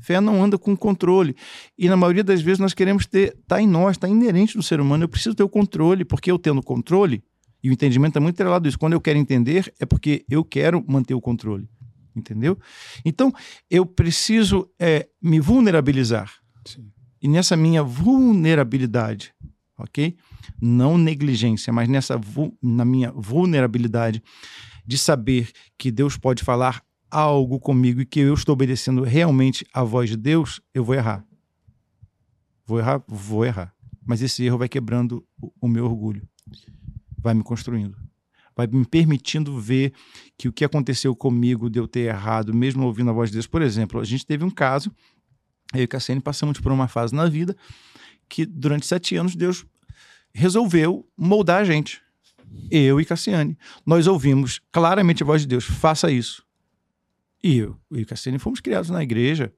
[0.00, 1.36] Fé não anda com controle.
[1.78, 4.80] E na maioria das vezes nós queremos ter, está em nós, está inerente do ser
[4.80, 5.04] humano.
[5.04, 7.22] Eu preciso ter o controle, porque eu tendo controle,
[7.62, 8.78] e o entendimento é muito atrelado a isso.
[8.78, 11.68] Quando eu quero entender, é porque eu quero manter o controle.
[12.14, 12.58] Entendeu?
[13.04, 13.32] Então,
[13.70, 16.30] eu preciso é, me vulnerabilizar.
[16.64, 16.90] Sim.
[17.20, 19.32] E nessa minha vulnerabilidade,
[19.78, 20.16] ok?
[20.60, 22.20] Não negligência, mas nessa
[22.60, 24.22] na minha vulnerabilidade
[24.86, 29.84] de saber que Deus pode falar algo comigo e que eu estou obedecendo realmente a
[29.84, 31.24] voz de Deus, eu vou errar.
[32.66, 33.74] Vou errar, vou errar.
[34.04, 35.24] Mas esse erro vai quebrando
[35.60, 36.26] o meu orgulho.
[37.18, 37.96] Vai me construindo.
[38.56, 39.92] Vai me permitindo ver
[40.36, 43.46] que o que aconteceu comigo de eu ter errado, mesmo ouvindo a voz de Deus.
[43.46, 44.90] Por exemplo, a gente teve um caso,
[45.74, 47.56] eu e Cassiane passamos por uma fase na vida
[48.28, 49.64] que durante sete anos Deus
[50.32, 52.00] resolveu moldar a gente.
[52.70, 53.58] Eu e Cassiane.
[53.84, 56.44] Nós ouvimos claramente a voz de Deus, faça isso.
[57.42, 59.52] E eu e Cassiane fomos criados na igreja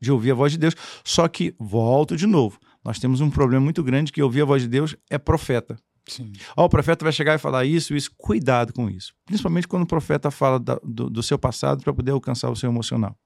[0.00, 0.74] de ouvir a voz de Deus.
[1.04, 4.62] Só que, volto de novo, nós temos um problema muito grande que ouvir a voz
[4.62, 5.76] de Deus é profeta.
[6.06, 6.32] Sim.
[6.56, 9.14] Ó, o profeta vai chegar e falar isso, isso, cuidado com isso.
[9.24, 12.68] Principalmente quando o profeta fala da- do, do seu passado para poder alcançar o seu
[12.70, 13.16] emocional.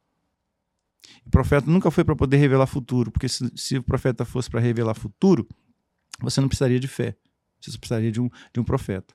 [1.25, 4.61] O profeta nunca foi para poder revelar futuro, porque se, se o profeta fosse para
[4.61, 5.47] revelar futuro,
[6.21, 7.17] você não precisaria de fé.
[7.61, 9.15] Você precisaria de um, de um profeta.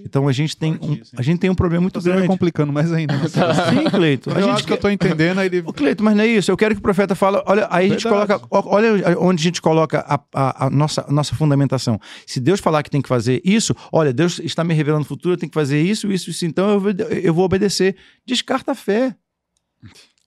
[0.00, 2.28] Então a gente tem um, a gente tem um problema muito Você vai grande.
[2.32, 3.16] complicando mais ainda.
[3.16, 3.24] né?
[3.30, 4.30] Sim, Cleito.
[4.30, 5.62] A eu gente acho que eu tô entendendo, aí ele...
[5.62, 6.50] Cleito, mas não é isso.
[6.50, 7.42] Eu quero que o profeta fale.
[7.46, 8.40] Olha, aí a gente coloca.
[8.50, 11.98] Olha onde a gente coloca a, a- a nossa, a nossa fundamentação.
[12.26, 15.34] Se Deus falar que tem que fazer isso, olha, Deus está me revelando o futuro,
[15.34, 16.90] eu tenho que fazer isso, isso, isso, então eu, vou-
[17.22, 17.96] eu vou obedecer.
[18.26, 19.16] Descarta a fé.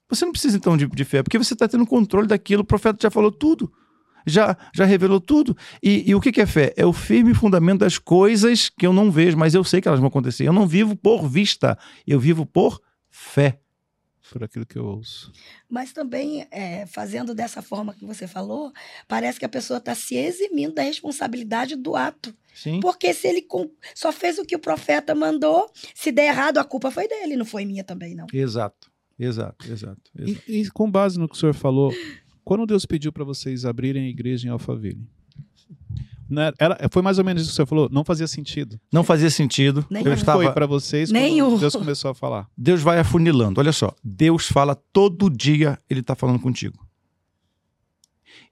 [0.10, 2.98] Você não precisa então de, de fé, porque você está tendo controle daquilo, o profeta
[3.02, 3.72] já falou tudo.
[4.26, 5.56] Já, já revelou tudo.
[5.82, 6.74] E, e o que, que é fé?
[6.76, 10.00] É o firme fundamento das coisas que eu não vejo, mas eu sei que elas
[10.00, 10.48] vão acontecer.
[10.48, 13.60] Eu não vivo por vista, eu vivo por fé.
[14.32, 15.32] Por aquilo que eu ouço.
[15.70, 18.74] Mas também, é, fazendo dessa forma que você falou,
[19.08, 22.36] parece que a pessoa está se eximindo da responsabilidade do ato.
[22.54, 22.80] Sim.
[22.80, 23.46] Porque se ele
[23.94, 27.46] só fez o que o profeta mandou, se der errado, a culpa foi dele, não
[27.46, 28.26] foi minha também, não.
[28.34, 30.02] Exato, exato, exato.
[30.18, 30.42] exato.
[30.48, 31.94] E, e com base no que o senhor falou,
[32.46, 35.06] quando Deus pediu para vocês abrirem a igreja em Alphaville?
[36.30, 36.52] Né?
[36.60, 37.90] Era, foi mais ou menos isso que você falou.
[37.92, 38.80] Não fazia sentido.
[38.92, 39.86] Não fazia sentido.
[39.90, 40.42] Nem eu estava...
[40.44, 41.58] Foi para vocês quando Nenhum.
[41.58, 42.48] Deus começou a falar.
[42.58, 43.60] Deus vai afunilando.
[43.60, 46.86] Olha só, Deus fala todo dia, ele está falando contigo.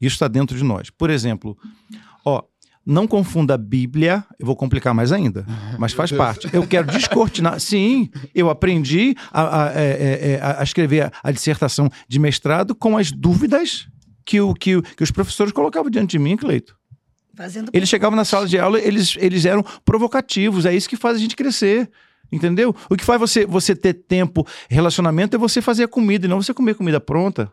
[0.01, 0.89] Isso está dentro de nós.
[0.89, 1.57] Por exemplo,
[2.25, 2.43] ó,
[2.85, 5.45] não confunda a Bíblia, eu vou complicar mais ainda,
[5.79, 6.49] mas faz parte.
[6.53, 7.59] Eu quero descortinar.
[7.61, 12.97] Sim, eu aprendi a, a- é, é, é, a escrever a dissertação de mestrado com
[12.97, 13.87] as dúvidas
[14.25, 16.75] que, o, que, que os professores colocavam diante de mim, Cleito.
[17.35, 20.65] Fazendo Eles chegavam na sala de aula, eles, eles eram provocativos.
[20.67, 21.89] É isso que faz a gente crescer.
[22.31, 22.75] Entendeu?
[22.89, 26.41] O que faz você, você ter tempo, relacionamento, é você fazer a comida e não
[26.41, 27.51] você comer comida pronta.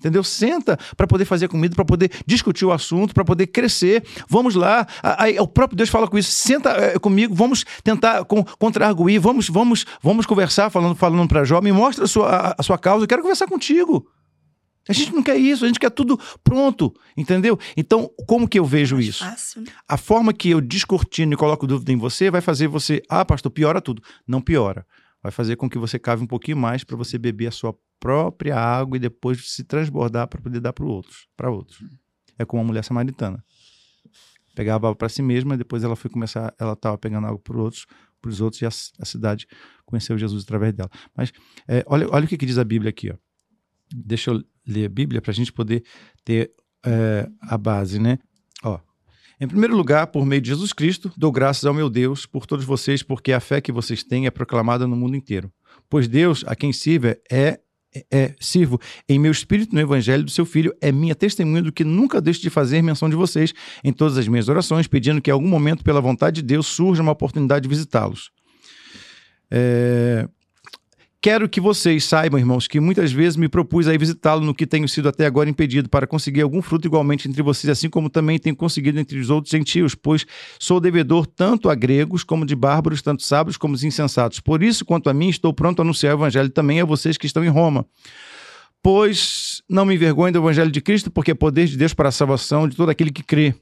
[0.00, 0.24] Entendeu?
[0.24, 4.02] Senta para poder fazer comida, para poder discutir o assunto, para poder crescer.
[4.26, 4.86] Vamos lá.
[5.02, 6.32] Aí o próprio Deus fala com isso.
[6.32, 11.60] Senta eh, comigo, vamos tentar con contra-arguir, vamos, vamos, vamos conversar, falando, falando para Jó.
[11.60, 14.08] Me mostra a sua, a, a sua causa, eu quero conversar contigo.
[14.88, 17.58] A gente não quer isso, a gente quer tudo pronto, entendeu?
[17.76, 19.24] Então, como que eu vejo mais isso?
[19.24, 19.68] fácil, né?
[19.86, 23.52] A forma que eu descortino e coloco dúvida em você vai fazer você, ah, pastor,
[23.52, 24.02] piora tudo.
[24.26, 24.86] Não piora.
[25.22, 28.56] Vai fazer com que você cave um pouquinho mais para você beber a sua própria
[28.56, 31.78] água e depois se transbordar para poder dar para outros, para outros.
[32.38, 33.44] É como uma mulher samaritana.
[34.54, 37.58] Pegava água para si mesma e depois ela foi começar, ela estava pegando água para
[37.58, 37.86] outros,
[38.20, 39.46] para os outros e a, a cidade
[39.84, 40.90] conheceu Jesus através dela.
[41.14, 41.32] Mas
[41.68, 43.16] é, olha, olha o que, que diz a Bíblia aqui, ó.
[43.92, 45.84] Deixa eu ler a Bíblia para a gente poder
[46.24, 46.52] ter
[46.84, 48.18] é, a base, né?
[48.62, 48.78] Ó,
[49.40, 52.64] em primeiro lugar, por meio de Jesus Cristo, dou graças ao meu Deus por todos
[52.64, 55.50] vocês, porque a fé que vocês têm é proclamada no mundo inteiro.
[55.88, 57.58] Pois Deus, a quem sirva, é,
[58.10, 61.84] é sirvo em meu espírito no evangelho do seu filho, é minha testemunha do que
[61.84, 65.32] nunca deixo de fazer menção de vocês em todas as minhas orações, pedindo que em
[65.32, 68.30] algum momento, pela vontade de Deus, surja uma oportunidade de visitá-los.
[69.50, 70.28] É,
[71.22, 74.88] Quero que vocês saibam, irmãos, que muitas vezes me propus a visitá-lo no que tenho
[74.88, 78.56] sido até agora impedido para conseguir algum fruto igualmente entre vocês, assim como também tenho
[78.56, 80.24] conseguido entre os outros gentios, pois
[80.58, 84.40] sou devedor tanto a gregos como de bárbaros, tanto sábios como os insensatos.
[84.40, 87.26] Por isso, quanto a mim, estou pronto a anunciar o evangelho também a vocês que
[87.26, 87.84] estão em Roma.
[88.82, 92.12] Pois não me envergonho do evangelho de Cristo, porque é poder de Deus para a
[92.12, 93.54] salvação de todo aquele que crê.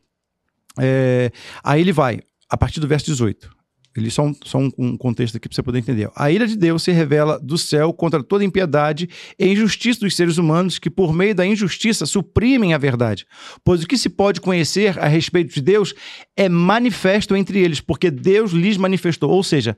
[0.79, 1.33] É,
[1.65, 3.58] aí ele vai, a partir do verso 18.
[3.99, 6.11] Ele só um, só um, um contexto aqui para você poder entender.
[6.15, 9.09] A ira de Deus se revela do céu contra toda impiedade
[9.39, 13.27] e injustiça dos seres humanos que, por meio da injustiça, suprimem a verdade.
[13.65, 15.95] Pois o que se pode conhecer a respeito de Deus
[16.37, 19.31] é manifesto entre eles, porque Deus lhes manifestou.
[19.31, 19.77] Ou seja,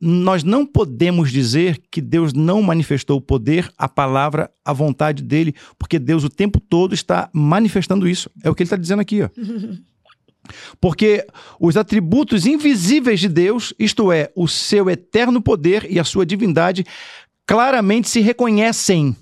[0.00, 5.54] nós não podemos dizer que Deus não manifestou o poder, a palavra, a vontade dele,
[5.78, 8.30] porque Deus o tempo todo está manifestando isso.
[8.42, 9.28] É o que ele está dizendo aqui, ó.
[10.80, 11.26] Porque
[11.60, 16.84] os atributos invisíveis de Deus, isto é, o seu eterno poder e a sua divindade,
[17.46, 19.16] claramente se reconhecem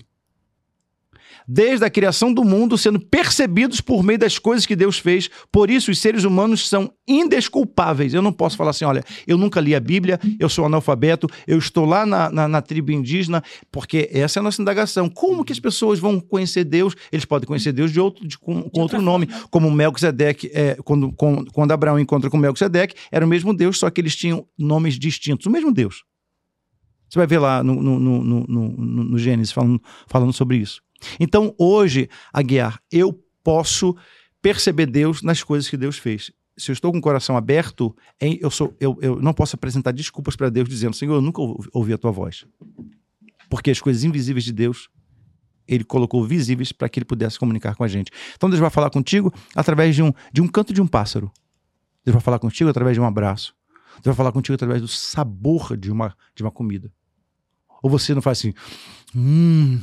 [1.46, 5.30] desde a criação do mundo, sendo percebidos por meio das coisas que Deus fez.
[5.52, 8.14] Por isso, os seres humanos são indesculpáveis.
[8.14, 11.58] Eu não posso falar assim: olha, eu nunca li a Bíblia, eu sou analfabeto, eu
[11.58, 15.08] estou lá na, na, na tribo indígena, porque essa é a nossa indagação.
[15.08, 16.94] Como que as pessoas vão conhecer Deus?
[17.12, 21.12] Eles podem conhecer Deus de outro, de, com, com outro nome, como Melquisedeque, é, quando,
[21.12, 24.98] com, quando Abraão encontra com Melquisedeque, era o mesmo Deus, só que eles tinham nomes
[24.98, 26.04] distintos, o mesmo Deus.
[27.08, 30.82] Você vai ver lá no, no, no, no, no, no Gênesis falando, falando sobre isso.
[31.18, 33.96] Então, hoje, Aguiar, eu posso
[34.40, 36.30] perceber Deus nas coisas que Deus fez.
[36.56, 40.36] Se eu estou com o coração aberto, eu, sou, eu, eu não posso apresentar desculpas
[40.36, 42.46] para Deus dizendo, Senhor, eu nunca ouvi, ouvi a tua voz.
[43.50, 44.88] Porque as coisas invisíveis de Deus,
[45.68, 48.10] ele colocou visíveis para que ele pudesse comunicar com a gente.
[48.34, 51.30] Então, Deus vai falar contigo através de um, de um canto de um pássaro.
[52.04, 53.54] Deus vai falar contigo através de um abraço.
[53.96, 56.92] Deus vai falar contigo através do sabor de uma, de uma comida.
[57.82, 58.54] Ou você não faz assim,
[59.14, 59.80] hum,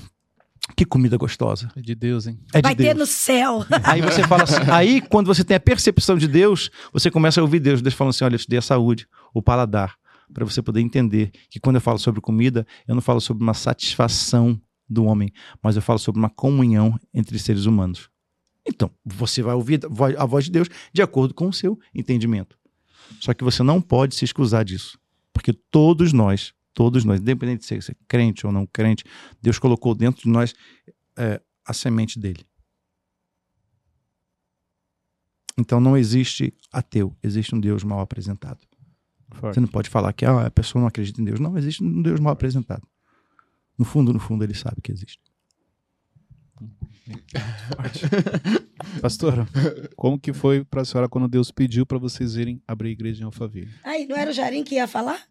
[0.76, 1.70] que comida gostosa.
[1.76, 2.40] É de Deus, hein?
[2.54, 2.90] É de Vai Deus.
[2.90, 3.66] ter no céu.
[3.84, 7.44] Aí você fala assim, aí quando você tem a percepção de Deus, você começa a
[7.44, 9.96] ouvir Deus, Deus falando assim, olha, eu te dei a saúde, o paladar,
[10.34, 13.54] para você poder entender que quando eu falo sobre comida, eu não falo sobre uma
[13.54, 18.10] satisfação do homem, mas eu falo sobre uma comunhão entre seres humanos.
[18.66, 21.78] Então, você vai ouvir a vo- a voz de Deus de acordo com o seu
[21.94, 22.58] entendimento.
[23.20, 24.98] Só que você não pode se excusar disso,
[25.34, 29.04] porque todos nós, todos nós, independente de ser, ser crente ou não crente,
[29.42, 30.54] Deus colocou dentro de nós
[31.18, 32.46] é, a semente dele.
[35.58, 38.60] Então não existe ateu, existe um Deus mal apresentado.
[39.42, 41.40] Você não pode falar que ah, a pessoa não acredita em Deus.
[41.40, 42.88] Não, existe um Deus mal apresentado.
[43.78, 45.20] No fundo, no fundo, ele sabe que existe.
[49.02, 49.48] Pastora,
[49.96, 53.26] como que foi pra senhora quando Deus pediu pra vocês irem abrir a igreja em
[53.26, 53.72] Alphaville?
[53.84, 55.28] Aí, não era o Jarim que ia falar?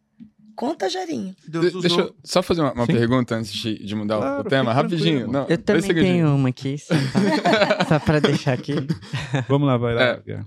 [0.54, 1.35] Conta, Jarinho.
[1.48, 2.92] Deus De- deixa eu só fazer uma, uma Sim.
[2.92, 5.26] pergunta antes de, de mudar o- Claro, o tema, rapidinho.
[5.26, 8.74] Não, Eu também tenho uma aqui, só pra, só pra deixar aqui.
[9.48, 10.02] Vamos lá, vai lá.
[10.27, 10.40] É.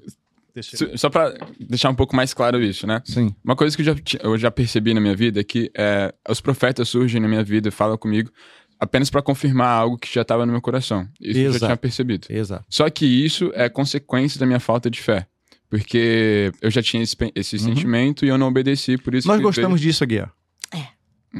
[0.95, 3.01] Só pra deixar um pouco mais claro isso, né?
[3.03, 3.35] Sim.
[3.43, 6.39] Uma coisa que eu já, eu já percebi na minha vida é que é, os
[6.39, 8.31] profetas surgem na minha vida e falam comigo
[8.79, 11.07] apenas pra confirmar algo que já estava no meu coração.
[11.19, 11.65] Isso eu já Exato.
[11.65, 12.27] tinha percebido.
[12.29, 12.63] Exato.
[12.69, 15.27] Só que isso é consequência da minha falta de fé.
[15.69, 19.33] Porque eu já tinha esse, esse sentimento e eu não obedeci, por isso Uhum.
[19.35, 20.31] Nós que gostamos disso, Aguiar.
[20.71, 20.85] veio-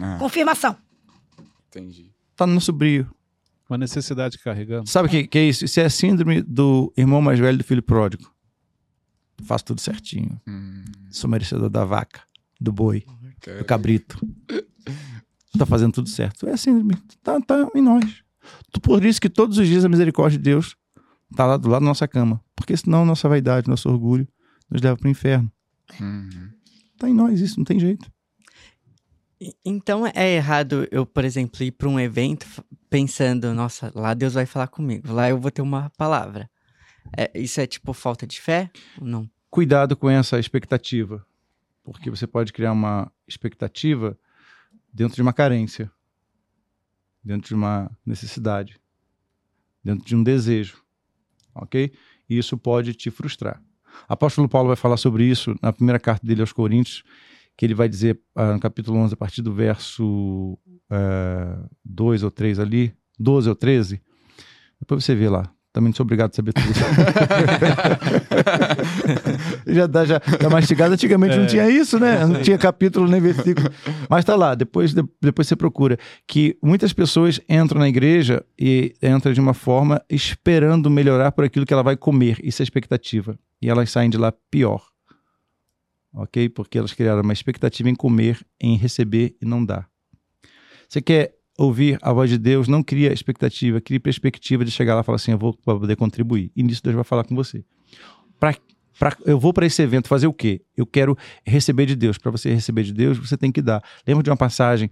[0.03, 0.75] Ah, Confirmação.
[1.69, 2.11] entendi.
[2.35, 3.09] Tá no nosso brio.
[3.69, 4.89] Uma necessidade que carregamos.
[4.91, 5.63] Sabe o que, que é isso?
[5.65, 8.29] Isso é a síndrome do irmão mais velho do filho pródigo.
[9.43, 10.39] Faço tudo certinho.
[10.47, 12.21] Hum, Sou merecedor da vaca,
[12.59, 13.05] do boi,
[13.57, 14.19] do cabrito.
[15.57, 16.47] Tá fazendo tudo certo.
[16.47, 16.95] É a síndrome.
[17.23, 18.03] Tá, tá em nós.
[18.81, 20.75] Por isso que todos os dias a misericórdia de Deus
[21.35, 22.39] tá lá do lado da nossa cama.
[22.65, 24.27] Porque senão nossa vaidade, nosso orgulho
[24.67, 25.51] nos leva pro inferno.
[25.99, 26.49] Uhum.
[26.97, 28.11] Tá em nós isso, não tem jeito.
[29.63, 32.47] Então é errado eu, por exemplo, ir para um evento
[32.89, 36.49] pensando, nossa, lá Deus vai falar comigo, lá eu vou ter uma palavra.
[37.15, 38.71] É, isso é tipo falta de fé?
[38.99, 39.29] Ou não?
[39.55, 41.25] cuidado com essa expectativa,
[41.81, 44.19] porque você pode criar uma expectativa
[44.91, 45.89] dentro de uma carência,
[47.23, 48.77] dentro de uma necessidade,
[49.81, 50.83] dentro de um desejo,
[51.53, 51.93] ok?
[52.29, 53.61] E isso pode te frustrar.
[54.07, 57.03] Apóstolo Paulo vai falar sobre isso na primeira carta dele aos Coríntios,
[57.57, 60.57] que ele vai dizer ah, no capítulo 11, a partir do verso
[61.83, 64.01] 2 ou 3 ali, 12 ou 13.
[64.79, 65.54] Depois você vê lá.
[65.75, 66.67] Também não sou obrigado a saber tudo
[69.67, 70.93] já dá, já tá mastigado.
[70.93, 72.25] Antigamente não tinha isso, né?
[72.25, 73.69] Não tinha capítulo nem versículo.
[74.09, 75.99] Mas tá lá, depois, de- depois você procura.
[76.25, 81.65] Que muitas pessoas entram na igreja e entram de uma forma esperando melhorar por aquilo
[81.65, 82.37] que ela vai comer.
[82.41, 83.37] Isso é expectativa.
[83.61, 84.81] E elas saem de lá pior.
[86.13, 86.47] Ok?
[86.47, 89.89] Porque elas criaram uma expectativa em comer, em receber e não dar.
[90.87, 95.01] Você quer ouvir a voz de Deus, não cria expectativa, cria perspectiva de chegar lá
[95.01, 96.51] e falar assim: eu vou poder contribuir.
[96.55, 97.63] E nisso Deus vai falar com você.
[98.39, 98.55] Pra,
[98.99, 100.61] pra, eu vou para esse evento fazer o quê?
[100.75, 102.17] Eu quero receber de Deus.
[102.17, 103.83] Para você receber de Deus, você tem que dar.
[104.05, 104.89] Lembra de uma passagem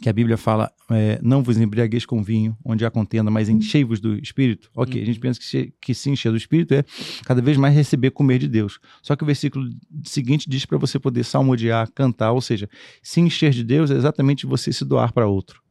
[0.00, 4.00] que a Bíblia fala: é, não vos embriagueis com vinho, onde há contenda, mas enchei-vos
[4.00, 4.70] do espírito.
[4.74, 6.84] Ok, a gente pensa que se, que se encher do espírito é
[7.24, 8.78] cada vez mais receber, comer de Deus.
[9.02, 9.68] Só que o versículo
[10.04, 12.68] seguinte diz para você poder salmodiar, cantar, ou seja,
[13.02, 15.62] se encher de Deus é exatamente você se doar para outro.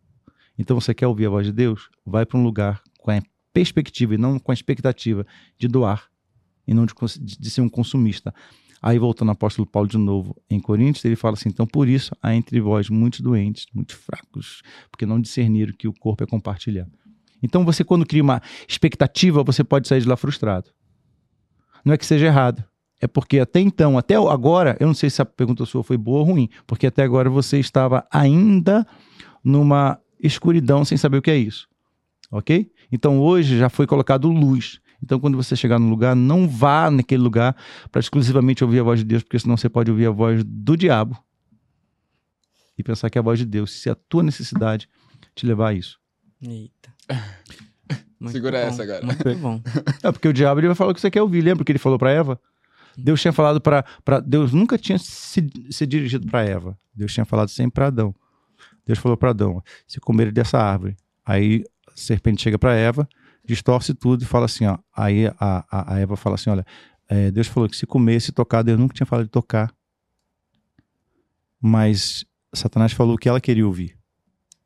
[0.61, 1.89] Então você quer ouvir a voz de Deus?
[2.05, 3.19] Vai para um lugar com a
[3.51, 5.25] perspectiva e não com a expectativa
[5.57, 6.05] de doar
[6.67, 8.31] e não de, de ser um consumista.
[8.79, 12.15] Aí voltando ao apóstolo Paulo de novo em Coríntios, ele fala assim: então por isso
[12.21, 16.87] há entre vós muitos doentes, muito fracos, porque não discerniram que o corpo é compartilhar.
[17.41, 20.69] Então você quando cria uma expectativa, você pode sair de lá frustrado.
[21.83, 22.63] Não é que seja errado.
[23.01, 26.19] É porque até então, até agora, eu não sei se a pergunta sua foi boa
[26.19, 28.85] ou ruim, porque até agora você estava ainda
[29.43, 31.67] numa escuridão sem saber o que é isso.
[32.31, 32.71] Ok?
[32.91, 34.79] Então hoje já foi colocado luz.
[35.03, 37.55] Então quando você chegar no lugar, não vá naquele lugar
[37.91, 40.77] para exclusivamente ouvir a voz de Deus, porque senão você pode ouvir a voz do
[40.77, 41.17] diabo
[42.77, 44.87] e pensar que é a voz de Deus, se a tua necessidade
[45.35, 45.99] te levar a isso.
[46.41, 46.93] Eita.
[48.19, 49.05] Muito Segura bom, essa, cara.
[49.05, 49.61] Muito bom.
[50.03, 51.41] É porque o diabo ele vai falar o que você quer ouvir.
[51.41, 52.39] Lembra o que ele falou para Eva?
[52.95, 53.83] Deus tinha falado para
[54.19, 56.77] Deus nunca tinha se, se dirigido para Eva.
[56.93, 58.13] Deus tinha falado sempre para Adão.
[58.85, 63.07] Deus falou para Adão: se comer dessa árvore, aí a serpente chega para Eva,
[63.45, 64.77] distorce tudo e fala assim, ó.
[64.95, 66.65] Aí a, a, a Eva fala assim, olha,
[67.07, 69.73] é, Deus falou que se comer, se tocar, Deus nunca tinha falado de tocar.
[71.59, 73.97] Mas Satanás falou o que ela queria ouvir.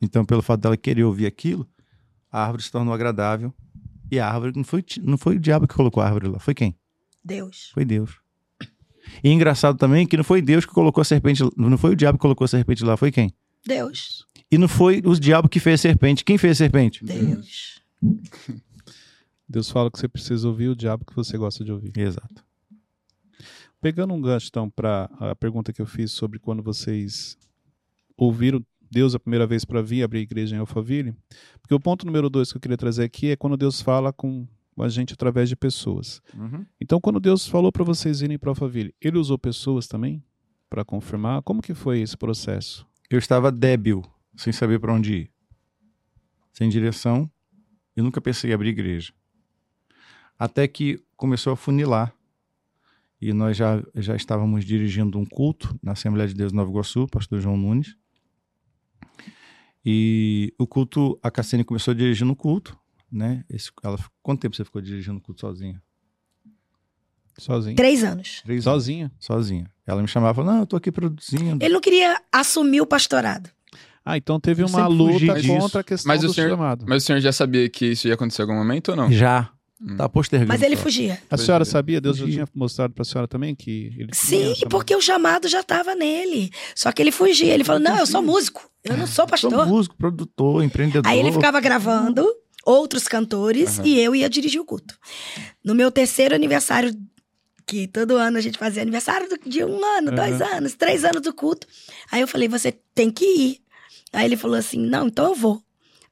[0.01, 1.67] Então, pelo fato dela querer ouvir aquilo,
[2.31, 3.53] a árvore se tornou agradável.
[4.11, 6.53] E a árvore não foi, não foi o diabo que colocou a árvore lá, foi
[6.53, 6.77] quem?
[7.23, 7.71] Deus.
[7.73, 8.19] Foi Deus.
[9.23, 12.17] E engraçado também que não foi Deus que colocou a serpente, não foi o diabo
[12.17, 13.33] que colocou a serpente lá, foi quem?
[13.65, 14.25] Deus.
[14.51, 16.23] E não foi o diabo que fez a serpente.
[16.23, 17.03] Quem fez a serpente?
[17.03, 17.81] Deus.
[19.47, 21.91] Deus fala que você precisa ouvir o diabo que você gosta de ouvir.
[21.97, 22.43] Exato.
[23.81, 27.37] Pegando um gancho, então, para a pergunta que eu fiz sobre quando vocês
[28.17, 31.13] ouviram Deus a primeira vez para vir abrir a igreja em Alphaville,
[31.61, 34.47] porque o ponto número dois que eu queria trazer aqui é quando Deus fala com
[34.77, 36.21] a gente através de pessoas.
[36.79, 40.23] Então, quando Deus falou para vocês irem para Alphaville, Ele usou pessoas também
[40.69, 41.41] para confirmar?
[41.41, 42.85] Como que foi esse processo?
[43.09, 44.03] Eu estava débil,
[44.35, 45.31] sem saber para onde ir.
[46.51, 47.29] Sem direção.
[47.95, 49.13] Eu nunca pensei em abrir igreja.
[50.37, 52.13] Até que começou a funilar.
[53.21, 57.07] E nós já, já estávamos dirigindo um culto na Assembleia de Deus de Nova Iguaçu,
[57.07, 57.95] pastor João Nunes.
[59.85, 62.77] E o culto, a Cassine começou dirigindo o culto,
[63.11, 63.45] né?
[63.49, 65.81] Esse, ela, quanto tempo você ficou dirigindo o culto sozinha?
[67.37, 67.75] Sozinho?
[67.75, 68.41] Três anos.
[68.43, 68.83] Três anos.
[68.83, 69.11] Sozinha?
[69.19, 69.69] Sozinha.
[69.85, 71.63] Ela me chamava, não, eu tô aqui produzindo.
[71.63, 73.49] Ele não queria assumir o pastorado.
[74.03, 75.47] Ah, então teve Eu uma luta disso.
[75.57, 76.85] contra a questão Mas o do senhor- chamado.
[76.87, 79.11] Mas o senhor já sabia que isso ia acontecer em algum momento ou não?
[79.11, 79.49] Já.
[79.97, 80.47] Tá postergando.
[80.47, 81.19] Mas ele fugia.
[81.29, 81.99] A senhora sabia?
[81.99, 82.45] Deus já Fugia.
[82.45, 86.49] tinha mostrado pra senhora também que ele tinha Sim, porque o chamado já estava nele.
[86.73, 87.53] Só que ele fugia.
[87.53, 88.67] Ele falou: Não, eu sou músico.
[88.83, 89.67] Eu não sou Sou pastor.
[89.67, 91.11] músico, produtor, empreendedor.
[91.11, 92.25] Aí ele ficava gravando
[92.65, 93.87] outros cantores Aham.
[93.87, 94.95] e eu ia dirigir o culto.
[95.63, 96.95] No meu terceiro aniversário,
[97.65, 101.33] que todo ano a gente fazia aniversário de um ano, dois anos, três anos do
[101.33, 101.67] culto.
[102.11, 103.57] Aí eu falei, você tem que ir.
[104.13, 105.61] Aí ele falou assim: não, então eu vou.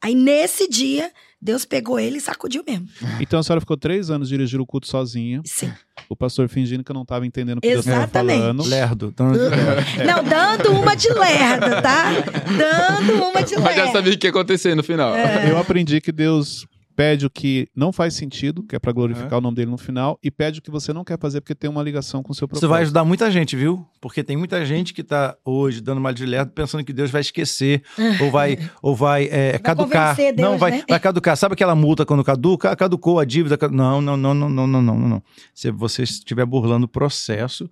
[0.02, 1.10] Aí nesse dia,
[1.42, 2.88] Deus pegou ele e sacudiu mesmo.
[3.22, 5.42] Então a senhora ficou três anos dirigindo o culto sozinha.
[5.46, 5.72] Sim.
[6.10, 8.40] O pastor fingindo que eu não estava entendendo o que Deus estava Exatamente.
[8.42, 8.64] falando.
[8.64, 9.10] Lerdo.
[9.14, 10.04] Então, é.
[10.04, 12.12] Não, dando uma de lerdo, tá?
[12.58, 13.92] Dando uma de Mas já lerdo.
[13.94, 15.16] sabia o que ia acontecer no final.
[15.16, 15.50] É.
[15.50, 19.38] Eu aprendi que Deus pede o que não faz sentido, que é para glorificar é.
[19.38, 21.70] o nome dele no final, e pede o que você não quer fazer porque tem
[21.70, 22.68] uma ligação com o seu propósito.
[22.68, 23.86] Você vai ajudar muita gente, viu?
[24.00, 27.84] Porque tem muita gente que está hoje dando uma dileta pensando que Deus vai esquecer
[28.22, 30.16] ou vai ou vai, é, vai caducar.
[30.16, 30.84] Deus, não vai, né?
[30.88, 31.36] vai caducar.
[31.36, 32.72] Sabe aquela multa quando caduca?
[32.72, 33.58] Ah, caducou a dívida?
[33.70, 35.24] Não, não, não, não, não, não, não, não.
[35.54, 37.70] Se você estiver burlando o processo,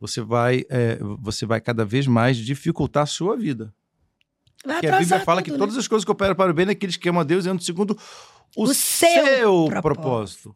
[0.00, 3.72] você vai é, você vai cada vez mais dificultar a sua vida.
[4.64, 5.58] Vai Porque a Bíblia fala tudo, que né?
[5.58, 7.96] todas as coisas que operam para o bem é naquele esquema Deus é no segundo
[8.56, 9.82] o, O seu seu propósito.
[9.82, 10.54] propósito.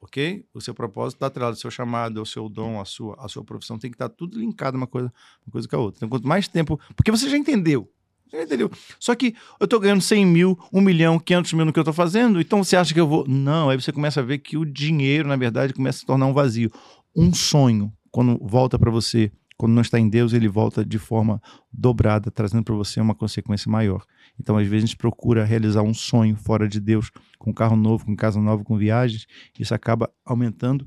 [0.00, 0.44] Ok?
[0.52, 3.44] O seu propósito está atrelado ao seu chamado, ao seu dom, à sua, à sua
[3.44, 3.78] profissão.
[3.78, 5.12] Tem que estar tudo linkado uma coisa,
[5.46, 5.98] uma coisa com a outra.
[5.98, 6.78] Então, quanto mais tempo.
[6.96, 7.88] Porque você já entendeu.
[8.28, 8.70] Você já entendeu.
[8.98, 11.94] Só que eu estou ganhando 100 mil, 1 milhão, 500 mil no que eu estou
[11.94, 13.24] fazendo, então você acha que eu vou.
[13.28, 16.26] Não, aí você começa a ver que o dinheiro, na verdade, começa a se tornar
[16.26, 16.70] um vazio.
[17.14, 21.40] Um sonho, quando volta para você, quando não está em Deus, ele volta de forma
[21.72, 24.04] dobrada, trazendo para você uma consequência maior.
[24.42, 28.04] Então, às vezes, a gente procura realizar um sonho fora de Deus, com carro novo,
[28.04, 29.24] com casa nova, com viagens,
[29.56, 30.84] isso acaba aumentando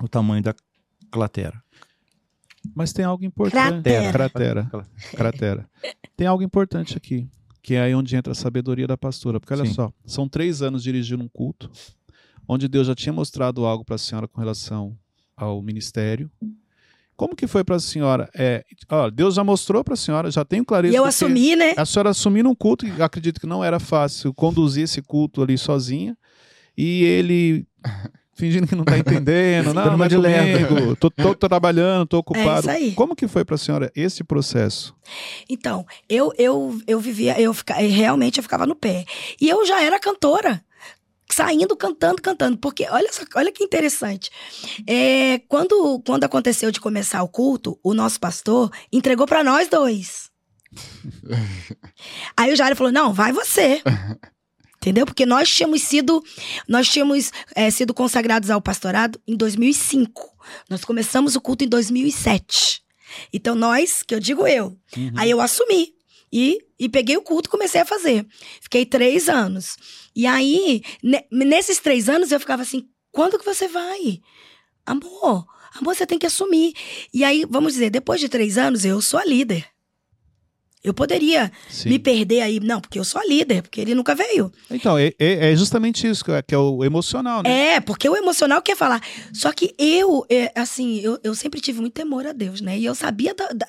[0.00, 0.54] o tamanho da
[1.10, 1.60] cratera.
[2.76, 3.82] Mas tem algo importante.
[3.82, 4.12] Cratera.
[4.12, 4.70] Cratera.
[5.16, 5.70] Cratera.
[6.16, 7.28] Tem algo importante aqui,
[7.60, 9.40] que é aí onde entra a sabedoria da pastora.
[9.40, 9.74] Porque olha Sim.
[9.74, 11.68] só, são três anos dirigindo um culto,
[12.46, 14.96] onde Deus já tinha mostrado algo para a senhora com relação
[15.36, 16.30] ao ministério.
[17.18, 18.30] Como que foi para a senhora?
[18.32, 20.94] É, ó, Deus já mostrou para a senhora, já tenho clareza.
[20.94, 21.74] E eu assumi, né?
[21.76, 25.58] A senhora assumindo um culto, e acredito que não era fácil conduzir esse culto ali
[25.58, 26.16] sozinha.
[26.76, 27.66] E ele
[28.36, 30.08] fingindo que não tá entendendo, não, não é
[30.68, 32.60] comigo, tô, tô trabalhando, tô ocupado.
[32.60, 32.92] isso aí.
[32.92, 34.94] Como que foi pra senhora esse processo?
[35.50, 39.04] Então, eu, eu, eu vivia, eu fica, realmente eu ficava no pé.
[39.40, 40.62] E eu já era cantora.
[41.38, 42.58] Saindo, cantando, cantando.
[42.58, 44.28] Porque olha, só, olha que interessante.
[44.84, 50.32] É, quando, quando aconteceu de começar o culto, o nosso pastor entregou pra nós dois.
[52.36, 53.80] Aí o Jairo falou: não, vai você.
[54.78, 55.06] Entendeu?
[55.06, 56.24] Porque nós tínhamos sido,
[56.66, 60.36] nós tínhamos é, sido consagrados ao pastorado em 2005.
[60.68, 62.82] Nós começamos o culto em 2007.
[63.32, 64.76] Então nós, que eu digo eu,
[65.16, 65.94] aí eu assumi
[66.32, 68.26] e, e peguei o culto e comecei a fazer.
[68.60, 69.76] Fiquei três anos.
[70.18, 74.20] E aí, ne- nesses três anos, eu ficava assim: quando que você vai?
[74.84, 75.46] Amor,
[75.78, 76.72] amor, você tem que assumir.
[77.14, 79.64] E aí, vamos dizer, depois de três anos, eu sou a líder.
[80.82, 81.88] Eu poderia Sim.
[81.90, 82.58] me perder aí.
[82.60, 84.50] Não, porque eu sou a líder, porque ele nunca veio.
[84.70, 87.74] Então, é, é- é justamente isso, que é, que é o emocional, né?
[87.74, 89.00] É, porque o emocional quer falar.
[89.32, 92.78] Só que eu, é, assim, eu, eu sempre tive muito temor a Deus, né?
[92.78, 93.66] E eu sabia da, da,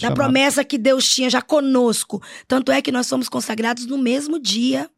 [0.00, 2.22] da- promessa que Deus tinha já conosco.
[2.48, 4.88] Tanto é que nós somos consagrados no mesmo dia,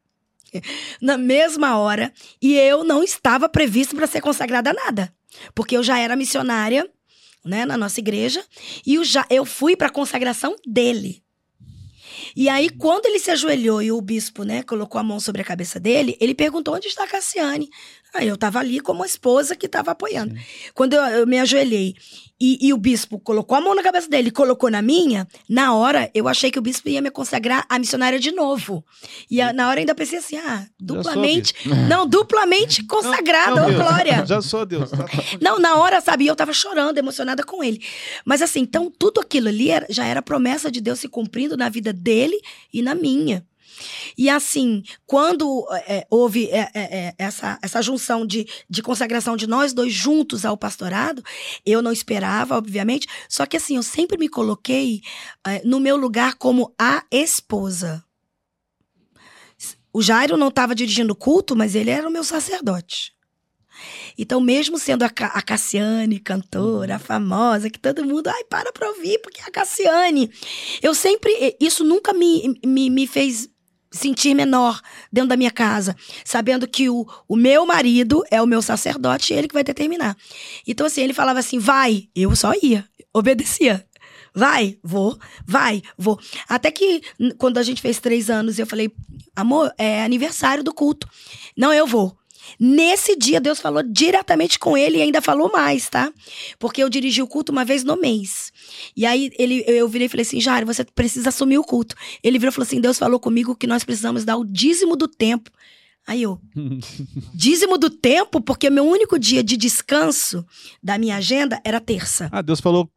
[1.01, 5.13] na mesma hora, e eu não estava previsto para ser consagrada a nada.
[5.55, 6.89] Porque eu já era missionária,
[7.45, 8.45] né, na nossa igreja,
[8.85, 11.23] e eu, já, eu fui para a consagração dele.
[12.35, 15.45] E aí, quando ele se ajoelhou e o bispo, né, colocou a mão sobre a
[15.45, 17.69] cabeça dele, ele perguntou onde está Cassiane.
[18.17, 20.35] Aí eu tava ali como a esposa que tava apoiando.
[20.75, 21.95] Quando eu, eu me ajoelhei
[22.41, 25.75] e, e o bispo colocou a mão na cabeça dele e colocou na minha, na
[25.75, 28.85] hora eu achei que o bispo ia me consagrar a missionária de novo.
[29.31, 31.55] E a- na hora eu ainda pensei assim, ah, duplamente.
[31.89, 34.25] Não, duplamente consagrada, Não, glória.
[34.27, 34.91] Já sou Deus.
[34.91, 35.07] tá?
[35.41, 37.81] Não, na hora, sabe, eu tava chorando, emocionada com ele.
[38.25, 41.69] Mas assim, então tudo aquilo ali era- já era promessa de Deus se cumprindo na
[41.69, 42.39] vida dele
[42.73, 43.45] e na minha.
[44.17, 49.73] E assim, quando é, houve é, é, essa, essa junção de, de consagração de nós
[49.73, 51.23] dois juntos ao pastorado,
[51.65, 55.03] eu não esperava, obviamente, só que assim, eu sempre me coloquei
[55.65, 58.05] no meu lugar como a esposa.
[59.93, 63.17] O Jairo não estava dirigindo o culto, mas ele era o meu sacerdote.
[64.19, 69.19] Então, mesmo sendo a, a Cassiane, cantora, famosa, que todo mundo, ai, para pra ouvir,
[69.21, 70.31] porque é a Cassiane.
[70.83, 73.49] Eu sempre, isso nunca me, me, me fez
[73.97, 74.81] sentir menor
[75.13, 79.37] dentro da minha casa, sabendo que o, o meu marido é o meu sacerdote e
[79.37, 80.17] ele que vai determinar.
[80.67, 83.85] Então, assim, ele falava assim, vai, eu só ia, obedecia.
[84.35, 86.21] Vai, vou, vai, vou.
[86.47, 87.01] Até que,
[87.39, 88.93] quando a gente fez três anos, eu falei,
[89.35, 91.09] amor, é aniversário do culto.
[91.57, 92.15] Não, eu vou.
[92.59, 96.13] Nesse dia, Deus falou diretamente com ele e ainda falou mais, tá?
[96.59, 98.53] Porque eu dirigi o culto uma vez no mês.
[98.97, 101.95] E aí ele, eu virei e falei assim: Jair, você precisa assumir o culto.
[102.23, 105.09] Ele virou e falou assim: Deus falou comigo que nós precisamos dar o dízimo do
[105.09, 105.51] tempo.
[106.07, 106.41] Aí eu,
[107.35, 110.47] dízimo do tempo, porque meu único dia de descanso
[110.81, 112.29] da minha agenda era terça.
[112.31, 112.89] Ah, Deus falou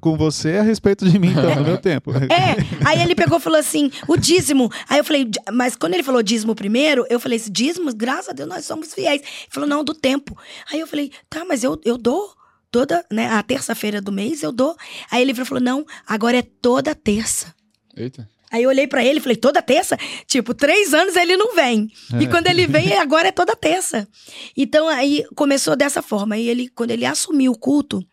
[0.00, 2.12] com você a respeito de mim, então, no meu tempo.
[2.32, 2.56] É,
[2.86, 4.70] aí ele pegou e falou assim, o dízimo.
[4.88, 8.48] Aí eu falei, mas quando ele falou dízimo primeiro, eu falei, dízimo, graças a Deus,
[8.48, 9.20] nós somos fiéis.
[9.20, 10.36] Ele falou, não, do tempo.
[10.72, 12.32] Aí eu falei, tá, mas eu, eu dou
[12.70, 14.74] toda, né, a terça-feira do mês eu dou.
[15.10, 17.54] Aí ele falou, não, agora é toda terça.
[17.96, 18.28] Eita.
[18.52, 19.96] Aí eu olhei para ele e falei, toda terça?
[20.26, 21.90] Tipo, três anos ele não vem.
[22.12, 22.22] É.
[22.22, 24.06] E quando ele vem, agora é toda terça.
[24.54, 26.34] Então aí começou dessa forma.
[26.34, 28.04] Aí ele, quando ele assumiu o culto,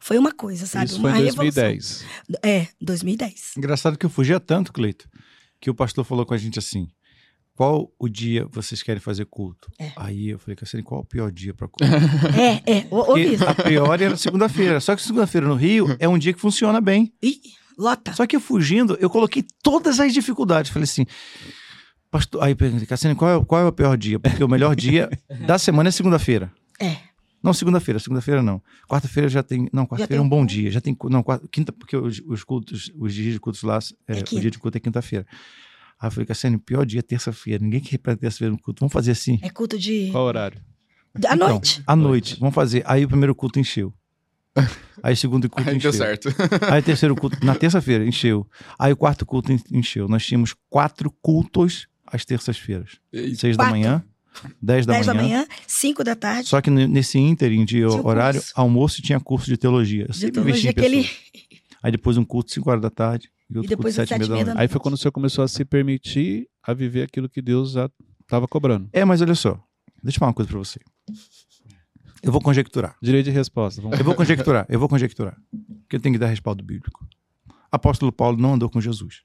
[0.00, 0.86] foi uma coisa, sabe?
[0.86, 2.00] Isso uma foi em 2010.
[2.00, 2.40] Revolução.
[2.42, 3.52] É, 2010.
[3.56, 5.08] Engraçado que eu fugia tanto, Cleito,
[5.60, 6.88] que o pastor falou com a gente assim:
[7.56, 9.70] qual o dia vocês querem fazer culto?
[9.78, 9.90] É.
[9.96, 11.84] Aí eu falei, Cassine, qual o pior dia para culto?
[12.38, 14.78] é, é, ouvi A priori era segunda-feira.
[14.78, 17.12] Só que segunda-feira no Rio é um dia que funciona bem.
[17.22, 17.40] Ih.
[17.78, 18.12] Lota.
[18.14, 20.70] Só que eu fugindo, eu coloquei todas as dificuldades.
[20.70, 21.06] Falei assim,
[22.10, 22.42] pastor.
[22.42, 24.18] Aí perguntei, Cassine, qual é, qual é o pior dia?
[24.18, 25.10] Porque o melhor dia
[25.46, 26.52] da semana é segunda-feira.
[26.80, 26.96] É.
[27.46, 28.60] Não, segunda-feira, segunda-feira não.
[28.88, 29.68] Quarta-feira já tem.
[29.72, 30.46] Não, quarta-feira é um bom um...
[30.46, 30.68] dia.
[30.70, 30.96] Já tem.
[31.04, 33.78] Não, quarta, quinta, porque os, os cultos, os dias de cultos lá,
[34.08, 35.24] é, é o dia de culto é quinta-feira.
[35.98, 37.62] Aí eu falei, Cassine, pior dia é terça-feira.
[37.62, 38.80] Ninguém quer ir pra terça-feira no culto.
[38.80, 39.38] Vamos fazer assim.
[39.42, 40.10] É culto de.
[40.10, 40.60] Qual horário?
[41.24, 41.82] À então, noite.
[41.86, 42.36] À noite.
[42.40, 42.82] Vamos fazer.
[42.84, 43.94] Aí o primeiro culto encheu.
[45.02, 45.92] Aí o segundo culto Aí encheu.
[45.92, 46.28] deu certo.
[46.70, 48.46] Aí o terceiro culto, na terça-feira, encheu.
[48.78, 50.08] Aí o quarto culto encheu.
[50.08, 52.98] Nós tínhamos quatro cultos às terças-feiras.
[53.36, 54.04] Seis da manhã,
[54.60, 55.16] dez da dez manhã.
[55.16, 56.48] da manhã, cinco da tarde.
[56.48, 58.52] Só que nesse ínterim de horário, curso.
[58.56, 60.06] almoço tinha curso de teologia.
[60.08, 61.08] Eu de teologia que ele...
[61.82, 63.30] Aí depois um culto cinco horas da tarde.
[63.48, 64.62] E, outro e depois culto, sete, sete meia da noite.
[64.62, 67.88] Aí foi quando o senhor começou a se permitir a viver aquilo que Deus já
[68.22, 68.88] estava cobrando.
[68.92, 69.52] É, mas olha só.
[70.02, 70.80] Deixa eu falar uma coisa pra você.
[72.22, 72.96] Eu vou conjecturar.
[73.00, 73.80] Direito de resposta.
[73.80, 73.98] Vamos...
[73.98, 75.36] Eu vou conjecturar, eu vou conjecturar.
[75.82, 77.06] Porque eu tenho que dar respaldo bíblico.
[77.70, 79.22] Apóstolo Paulo não andou com Jesus.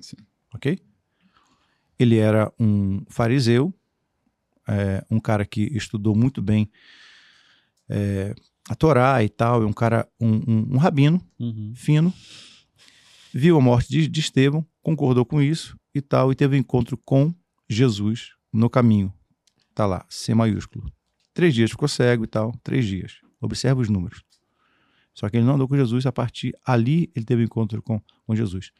[0.00, 0.16] Sim.
[0.54, 0.78] Ok?
[1.98, 3.74] Ele era um fariseu,
[4.68, 6.70] é, um cara que estudou muito bem
[7.88, 8.34] é,
[8.68, 11.72] a Torá e tal, um cara, um, um, um rabino uhum.
[11.74, 12.12] fino,
[13.32, 16.96] viu a morte de, de Estevão, concordou com isso e tal, e teve um encontro
[16.98, 17.34] com
[17.68, 19.12] Jesus no caminho.
[19.74, 20.92] Tá lá, C maiúsculo.
[21.32, 22.52] Três dias ficou cego e tal.
[22.64, 23.20] Três dias.
[23.40, 24.24] Observa os números.
[25.14, 28.00] Só que ele não andou com Jesus, a partir ali ele teve um encontro com,
[28.26, 28.72] com Jesus.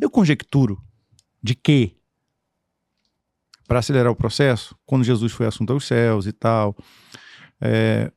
[0.00, 0.82] Eu conjecturo
[1.42, 1.96] de que,
[3.72, 6.76] para acelerar o processo, quando Jesus foi assunto aos céus e tal,
[7.58, 8.12] é,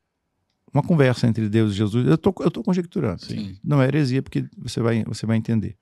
[0.73, 3.23] uma conversa entre Deus e Jesus, eu tô, eu tô conjecturando.
[3.23, 3.57] Sim.
[3.63, 5.77] Não é heresia, porque você vai, você vai entender.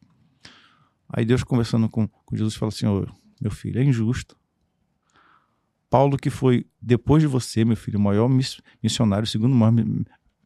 [1.10, 3.08] Aí Deus conversando com, com Jesus fala assim, oh,
[3.42, 4.38] meu filho, é injusto
[5.90, 8.30] Paulo, que foi, depois de você, meu filho, o maior
[8.84, 9.74] missionário, o segundo maior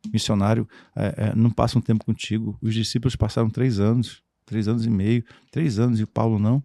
[0.09, 0.65] missionário,
[0.95, 2.57] é, é, não passa um tempo contigo.
[2.61, 5.21] Os discípulos passaram três anos, três anos e meio,
[5.51, 6.63] três anos e Paulo não.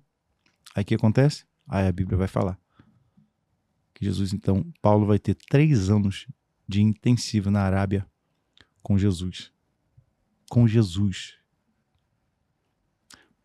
[0.77, 1.45] Aí o que acontece?
[1.69, 2.59] Aí a Bíblia vai falar
[3.95, 6.27] que Jesus, então, Paulo vai ter três anos
[6.67, 8.07] de intensivo na Arábia
[8.83, 9.53] com Jesus.
[10.51, 11.35] Com Jesus.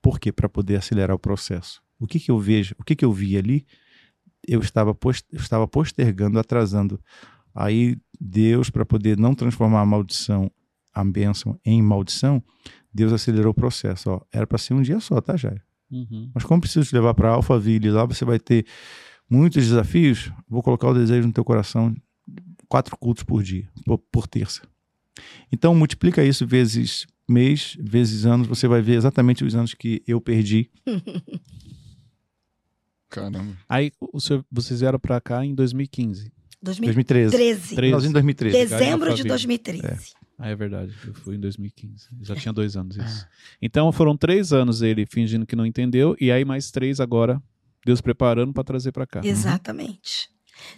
[0.02, 0.32] Por quê?
[0.32, 1.82] Para poder acelerar o processo.
[2.00, 2.76] O que, que eu vejo?
[2.78, 3.66] O que, que eu vi ali?
[4.48, 7.00] eu estava, post, eu estava postergando, atrasando.
[7.54, 10.50] Aí Deus, para poder não transformar a maldição,
[10.94, 12.42] a bênção em maldição,
[12.94, 14.10] Deus acelerou o processo.
[14.10, 15.64] Ó, era para ser um dia só, tá, Jair?
[15.92, 16.32] Uhum.
[16.34, 18.66] Mas como preciso te levar para Alphaville, lá você vai ter
[19.30, 21.96] muitos desafios, vou colocar o desejo no teu coração,
[22.68, 24.62] quatro cultos por dia, por, por terça.
[25.52, 30.22] Então multiplica isso vezes mês, vezes anos, você vai ver exatamente os anos que eu
[30.22, 30.70] perdi
[33.10, 33.58] Caramba.
[33.68, 36.32] Aí o senhor, vocês vieram pra cá em 2015.
[36.62, 37.32] 2013.
[37.32, 37.76] 2013.
[37.76, 38.58] Finalzinho de 2013.
[38.58, 39.86] Dezembro de 2013.
[39.86, 39.98] É.
[40.38, 40.94] Ah, é verdade.
[41.06, 42.10] Eu fui em 2015.
[42.22, 43.28] Já tinha dois anos isso.
[43.62, 47.42] Então foram três anos ele fingindo que não entendeu, e aí mais três agora,
[47.86, 49.22] Deus preparando para trazer para cá.
[49.24, 50.30] Exatamente.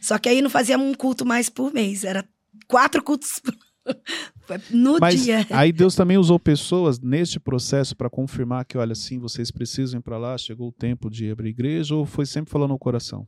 [0.02, 2.26] Só que aí não fazia um culto mais por mês, era
[2.68, 3.42] quatro cultos
[4.72, 5.46] no Mas dia.
[5.50, 10.04] aí Deus também usou pessoas neste processo para confirmar que, olha, sim, vocês precisam ir
[10.04, 13.28] para lá, chegou o tempo de abrir igreja, ou foi sempre falando no coração?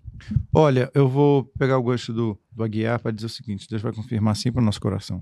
[0.54, 3.92] Olha, eu vou pegar o gancho do, do Aguiar para dizer o seguinte: Deus vai
[3.94, 5.22] confirmar sempre o nosso coração.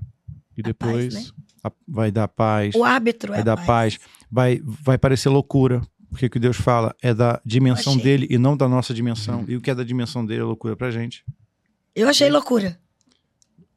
[0.60, 1.32] E depois paz, né?
[1.64, 2.76] a, vai dar paz.
[2.76, 3.98] O árbitro vai é dar paz.
[3.98, 4.00] paz.
[4.30, 5.82] Vai, vai parecer loucura.
[6.10, 9.46] Porque o que Deus fala é da dimensão dele e não da nossa dimensão.
[9.48, 11.24] E o que é da dimensão dele é loucura pra gente.
[11.96, 12.80] Eu achei loucura.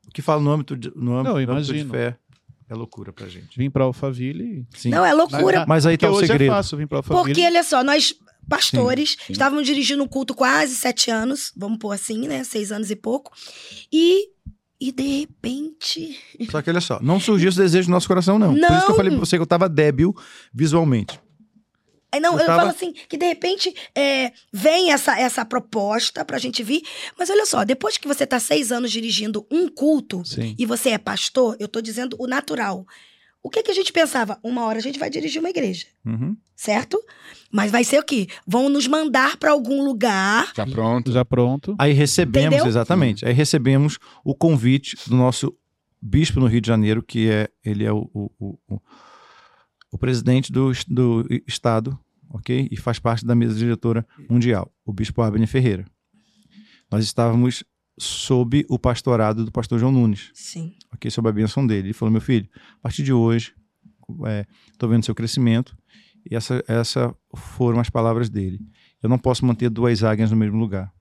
[0.08, 2.16] O que fala no âmbito de, no âmbito, Não, no âmbito de fé
[2.68, 3.56] é loucura pra gente.
[3.58, 4.66] vim para Alphaville.
[4.74, 4.88] Sim.
[4.88, 5.66] Não, é loucura.
[5.68, 6.50] Mas aí Porque tá o hoje segredo.
[6.50, 7.34] é fácil vir para Alphaville.
[7.34, 8.14] Porque, olha só, nós
[8.48, 9.32] pastores, sim.
[9.32, 12.42] estavam dirigindo um culto quase sete anos, vamos pôr assim, né?
[12.44, 13.32] Seis anos e pouco.
[13.92, 14.28] E,
[14.88, 16.18] e de repente.
[16.50, 18.54] Só que olha só, não surgiu esse desejo no nosso coração, não.
[18.54, 18.96] Por isso que eu Não.
[18.96, 20.14] falei pra você que eu tava débil
[20.52, 21.18] visualmente.
[22.20, 26.36] Não, Eu eu, tava- falo assim, que de repente é, vem essa, essa proposta pra
[26.38, 26.82] gente vir.
[27.18, 30.54] Mas olha só, depois que você tá seis anos dirigindo um culto Sim.
[30.58, 32.84] e você é pastor, eu tô dizendo o natural.
[33.42, 34.38] O que, que a gente pensava?
[34.42, 36.36] Uma hora a gente vai dirigir uma igreja, Uhum.
[36.54, 36.96] certo?
[37.50, 38.28] Mas vai ser o quê?
[38.46, 40.52] Vão nos mandar pra algum lugar.
[40.56, 41.10] Já pronto.
[41.12, 41.74] Já pronto.
[41.78, 42.66] Aí recebemos, Entendeu?
[42.66, 45.52] exatamente, aí recebemos o convite do nosso
[46.00, 48.80] bispo no Rio de Janeiro, que é, ele é o, o, o, o-
[49.90, 51.98] o presidente do, do estado,
[52.30, 52.66] ok?
[52.70, 55.84] E faz parte da mesa diretora mundial, o bispo Abner Ferreira.
[56.90, 57.62] Nós estávamos
[57.98, 60.30] sob o pastorado do pastor João Nunes.
[60.34, 60.74] Sim.
[60.92, 61.10] ok?
[61.10, 61.88] Sob a bênção dele.
[61.88, 63.54] Ele falou, meu filho, a partir de hoje,
[64.72, 65.76] estou vendo seu crescimento,
[66.30, 68.60] e essa, essa foram as palavras dele.
[69.02, 70.92] Eu não posso manter duas águias no mesmo lugar.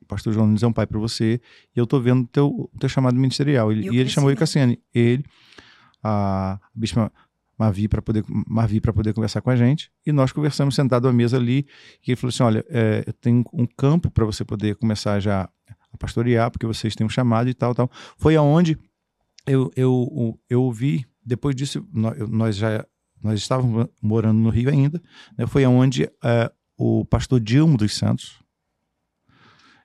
[0.00, 1.40] O pastor João Nunes é um pai para você,
[1.74, 3.72] e eu estou vendo o teu, o teu chamado ministerial.
[3.72, 4.78] Ele- E o E, ele chamou ele crescimento.
[4.78, 4.82] Cassiane.
[4.94, 5.24] Ele,
[6.02, 7.12] a bispa
[7.58, 11.12] Mavi para poder, Mavi para poder conversar com a gente, e nós conversamos sentado à
[11.12, 11.66] mesa ali,
[12.06, 15.48] e ele falou assim, olha, é, eu tenho um campo para você poder começar já
[15.96, 17.90] pastorear, porque vocês têm um chamado e tal, tal.
[18.16, 18.78] Foi aonde
[19.46, 22.84] eu, eu, eu ouvi, depois disso, nós já
[23.22, 25.02] nós estávamos morando no Rio ainda,
[25.36, 28.38] né, foi aonde eh, o pastor Dilmo dos Santos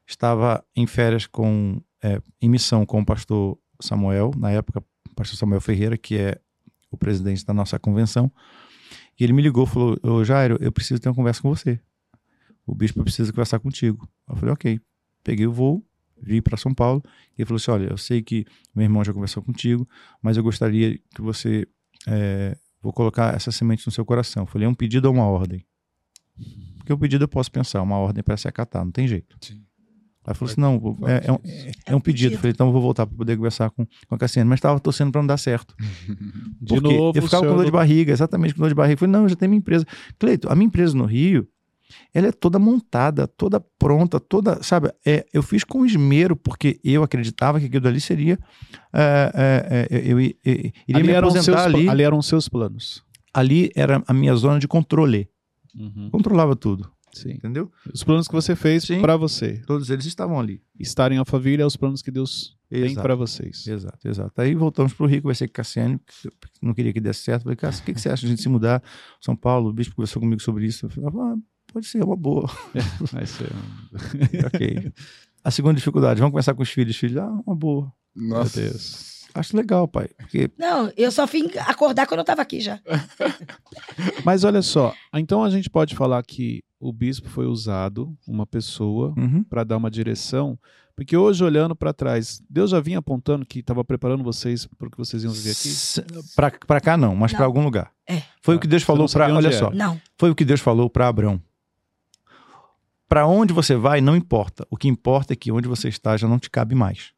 [0.06, 5.38] estava em férias com, eh, em missão com o pastor Samuel, na época, o pastor
[5.38, 6.40] Samuel Ferreira, que é
[6.92, 8.32] o presidente da nossa convenção,
[9.20, 11.80] e ele me ligou falou, ô Jairo, eu preciso ter uma conversa com você.
[12.66, 14.08] O bispo precisa conversar contigo.
[14.28, 14.80] Eu falei, ok.
[15.24, 15.86] Peguei o voo,
[16.22, 17.02] vim para São Paulo,
[17.38, 18.46] e ele falou assim, olha, eu sei que
[18.76, 19.88] meu irmão já conversou contigo,
[20.22, 21.68] mas eu gostaria que você
[22.08, 24.44] é, vou colocar essa semente no seu coração.
[24.44, 25.66] Eu falei, é um pedido ou uma ordem?
[26.78, 29.38] Porque o pedido eu posso pensar, uma ordem para se acatar, não tem jeito.
[29.42, 29.62] Sim.
[30.26, 31.38] Aí falou assim, não, é, é um,
[31.88, 32.36] é- um pedido.
[32.36, 34.48] Eu falei, então eu vou voltar para poder conversar com, com a Cassiane.
[34.48, 35.76] Mas estava torcendo para não dar certo.
[36.62, 38.94] De novo, eu ficava com dor de barriga, exatamente com dor de barriga.
[38.94, 39.84] Eu falei, não, eu já tenho minha empresa.
[40.20, 41.48] Cleito, a minha empresa no Rio,
[42.14, 44.92] ela é toda montada, toda pronta, toda, sabe?
[45.06, 48.38] É, eu fiz com esmero, porque eu acreditava que aquilo ali seria.
[48.94, 51.90] é, é, é, eu, i- i- iria ali me eram, seus, aposentar ali.
[51.90, 53.04] ali eram os seus planos.
[53.34, 55.30] Ali era a minha zona de controle.
[56.12, 57.32] Controlava tudo, Sim.
[57.32, 57.72] entendeu?
[57.94, 59.62] Os planos que você fez pra você.
[59.66, 60.62] Todos eles estavam ali.
[60.78, 63.02] Estar em Alphaville é os planos que Deus tem Exato.
[63.02, 63.66] pra vocês.
[63.68, 64.42] Exato, exato.
[64.42, 66.32] Aí voltamos pro Rio, conversei com o Cassiano, que eu
[66.62, 67.44] não queria que desse certo.
[67.44, 68.84] Falei, Cássio, o que, que você acha de a gente se mudar?
[69.22, 70.86] São Paulo, o bispo conversou comigo sobre isso.
[70.86, 71.36] Eu falei, ah,
[71.72, 72.50] pode ser, é uma boa.
[73.12, 73.50] Vai ser
[74.54, 74.92] ok.
[75.44, 76.96] A segunda dificuldade, vamos começar com os filhos.
[76.96, 77.92] Filhos, ah, uma boa.
[78.16, 78.60] Nossa.
[78.60, 79.12] Meu Deus.
[79.34, 80.10] Acho legal, pai.
[80.18, 82.80] Porque Não, eu só vim acordar quando eu tava aqui já.
[84.26, 89.14] Mas olha só, então a gente pode falar que o bispo foi usado, uma pessoa,
[89.18, 90.58] uhum, para dar uma direção,
[90.96, 94.92] porque hoje olhando para trás, Deus já vinha apontando que estava preparando vocês para o
[94.92, 96.66] que vocês iam viver aqui.
[96.68, 97.92] pra cá não, mas pra algum lugar.
[98.08, 98.22] É.
[98.42, 98.58] Foi Tá.
[98.58, 99.34] o que Deus falou para.
[99.34, 99.58] Olha era.
[99.58, 100.00] só, Não.
[100.18, 101.42] foi o que Deus falou para Abraão.
[103.12, 104.66] Para onde você vai, não importa.
[104.70, 107.12] O que importa é que onde você está já não te cabe mais.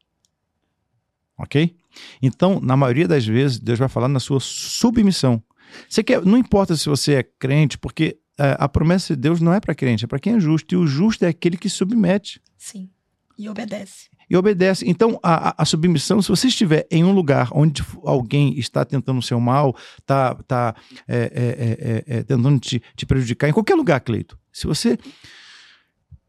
[1.38, 1.76] Ok?
[2.20, 5.40] Então, na maioria das vezes, Deus vai falar na sua submissão.
[5.88, 9.54] Você quer, não importa se você é crente, porque é, a promessa de Deus não
[9.54, 10.74] é para crente, é para quem é justo.
[10.74, 12.90] E o justo é aquele que submete Sim.
[13.38, 14.10] E obedece.
[14.28, 14.90] e obedece.
[14.90, 19.24] Então, a, a- submissão, se você estiver em um lugar onde alguém está tentando o
[19.24, 20.76] seu mal, está tá,
[21.08, 24.98] é, é, é, é, tentando te, te prejudicar, em qualquer lugar, Cleito, se você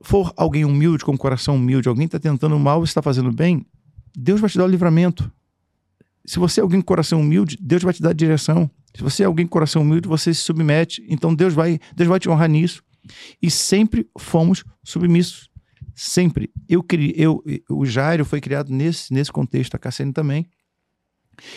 [0.05, 3.67] for alguém humilde, com um coração humilde, alguém está tentando mal e está fazendo bem,
[4.17, 5.31] Deus vai te dar o livramento.
[6.25, 8.71] Se você é alguém com coração humilde, Deus vai te dar direção.
[8.95, 11.05] Se você é alguém com coração humilde, você se submete.
[11.09, 12.83] Então Deus vai, Deus vai te honrar nisso.
[13.43, 15.51] E sempre fomos submissos.
[15.95, 16.51] Sempre.
[16.69, 20.49] Eu, cri, eu O Jairo foi criado nesse, nesse contexto, a Cassiane também.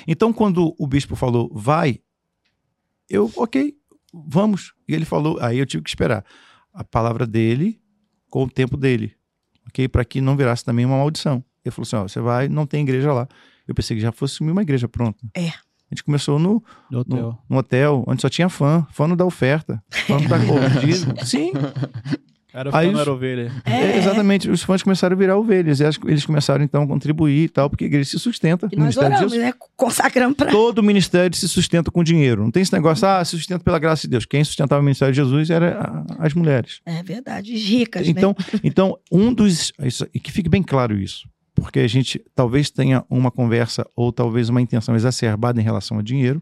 [0.08, 2.00] Então, quando o bispo falou, vai,
[3.10, 3.76] eu, ok,
[4.14, 4.74] vamos.
[4.88, 6.26] E ele falou, aí eu tive que esperar
[6.74, 7.80] a palavra dele
[8.30, 9.14] com o tempo dele,
[9.68, 9.88] ok?
[9.88, 11.44] Para que não virasse também uma maldição.
[11.64, 13.28] Ele falou assim: ó, você vai, não tem igreja lá.
[13.68, 15.20] Eu pensei que já fosse uma igreja pronta.
[15.36, 15.48] É.
[15.50, 16.62] A gente começou no,
[16.92, 17.18] No hotel.
[17.18, 20.38] no, no hotel, onde só tinha fã, fã não dá oferta, fã não dá.
[21.26, 21.52] Sim,
[22.60, 23.52] Era Aí fã, não os- era ovelha.
[23.66, 24.50] é, exatamente.
[24.50, 25.80] Os fãs começaram a virar ovelhas.
[25.80, 28.68] E eles- eles começaram então a contribuir e tal, porque a igreja se sustenta.
[28.72, 29.54] E nós oramos, né?
[29.76, 30.50] Consagramos pra.
[30.50, 32.42] Todo ministério se sustenta com dinheiro.
[32.42, 34.26] Não tem esse negócio, ah, se sustenta pela graça de Deus.
[34.26, 35.80] Quem sustentava o ministério de Jesus era
[36.20, 36.82] a- as mulheres.
[36.86, 37.56] É verdade.
[37.56, 38.60] Ricas, Então, né?
[38.64, 39.72] então um dos.
[39.84, 41.28] isso- e que fique bem claro isso.
[41.54, 46.04] Porque a gente talvez tenha uma conversa ou talvez uma intenção exacerbada em relação ao
[46.04, 46.42] dinheiro,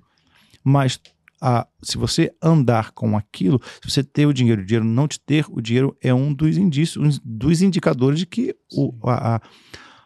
[0.63, 0.99] mas
[1.41, 5.19] a, se você andar com aquilo, se você ter o dinheiro, o dinheiro não te
[5.19, 9.41] ter, o dinheiro é um dos indícios, um dos indicadores de que o, a, a,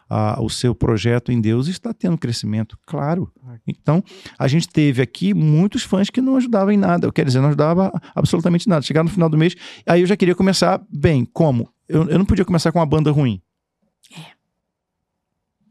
[0.08, 3.32] a, o seu projeto em Deus está tendo crescimento, claro.
[3.66, 4.02] Então,
[4.38, 7.48] a gente teve aqui muitos fãs que não ajudavam em nada, eu quero dizer, não
[7.48, 8.82] ajudava absolutamente nada.
[8.82, 9.54] Chegar no final do mês,
[9.86, 11.24] aí eu já queria começar bem.
[11.24, 11.72] Como?
[11.88, 13.40] Eu, eu não podia começar com uma banda ruim.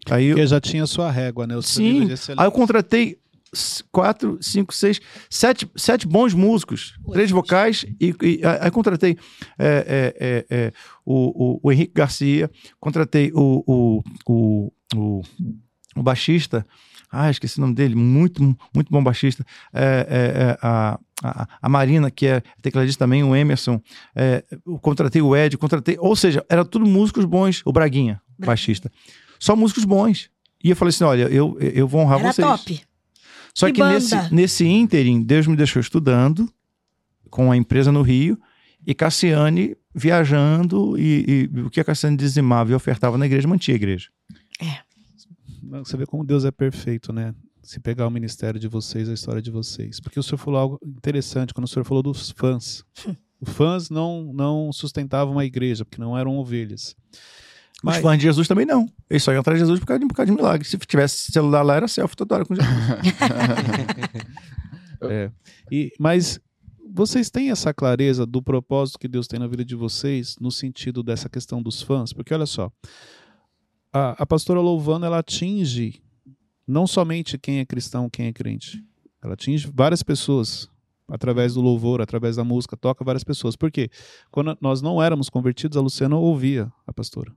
[0.10, 0.36] Aí eu...
[0.36, 1.56] Porque já tinha sua régua, né?
[1.56, 2.08] O Sim.
[2.38, 3.19] Aí eu contratei
[3.92, 9.18] quatro, cinco, seis, sete, sete bons músicos, três vocais, e, e aí contratei
[9.58, 10.74] é, é, é, é,
[11.06, 15.22] o, o, o, Henrique Garcia, contratei o, o, o, o,
[15.96, 16.66] o baixista,
[17.12, 18.44] ah, esqueci o nome dele, muito,
[18.74, 19.44] muito bom baixista,
[19.74, 23.82] é, é, a, a, a, Marina, que é tecladista também, o Emerson,
[24.82, 28.92] contratei o Ed, contratei, ou seja, era tudo músicos bons, o Braguinha, baixista,
[29.40, 30.30] só músicos bons.
[30.64, 32.48] E eu falei assim: olha, eu, eu vou honrar Era vocês.
[32.48, 32.82] Top.
[33.60, 36.50] Só que, que nesse, nesse ínterim, Deus me deixou estudando
[37.30, 38.40] com a empresa no Rio
[38.88, 43.76] e Cassiane viajando e, e o que a Cassiane dizimava e ofertava na igreja, mantinha
[43.76, 44.08] a igreja.
[44.62, 44.80] É.
[45.84, 47.36] Você vê como Deus é perfeito, né?
[47.62, 50.00] Se pegar o ministério de vocês, a história de vocês.
[50.00, 52.86] Porque o senhor falou algo interessante quando o senhor falou dos fãs.
[53.42, 56.94] Os fãs não, não sustentavam a igreja, porque não eram ovelhas.
[57.84, 57.98] Mas...
[57.98, 58.88] Os fãs de Jesus também não.
[59.10, 60.68] Eles só iam atrás de Jesus por causa, de, por causa de milagre.
[60.68, 62.72] Se tivesse celular lá, era selfie toda hora com Jesus.
[65.04, 65.32] é.
[65.72, 66.42] e, mas
[66.92, 71.02] vocês têm essa clareza do propósito que Deus tem na vida de vocês no sentido
[71.02, 72.12] dessa questão dos fãs?
[72.12, 72.70] Porque olha só,
[73.94, 76.02] a, a pastora Louvana ela atinge
[76.68, 78.84] não somente quem é cristão, quem é crente.
[79.24, 80.70] Ela atinge várias pessoas
[81.08, 83.56] através do louvor, através da música, toca várias pessoas.
[83.56, 83.90] Por quê?
[84.30, 87.34] Quando nós não éramos convertidos, a Luciana ouvia a pastora.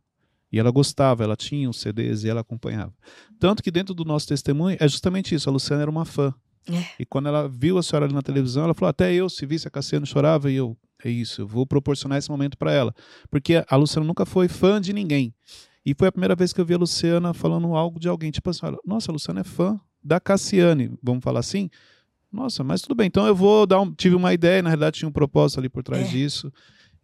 [0.53, 2.93] E ela gostava, ela tinha os CDs e ela acompanhava.
[3.41, 5.49] Tanto que dentro do nosso testemunho é justamente isso.
[5.49, 6.35] A Luciana era uma fã.
[6.71, 6.85] É.
[7.01, 9.67] E quando ela viu a senhora ali na televisão, ela falou: até eu, se visse
[9.67, 10.51] a Cassiano, chorava.
[10.51, 12.95] E eu, é isso, eu vou proporcionar esse momento para ela.
[13.31, 15.35] Porque a Luciana nunca foi fã de ninguém.
[15.85, 18.31] E foi a primeira vez que eu vi a Luciana falando algo de alguém.
[18.31, 21.71] Tipo assim: nossa, a Luciana é fã da Cassiane, vamos falar assim.
[22.31, 23.07] Nossa, mas tudo bem.
[23.07, 23.93] Então eu vou dar um.
[23.93, 26.11] Tive uma ideia, na realidade tinha um propósito ali por trás é.
[26.11, 26.53] disso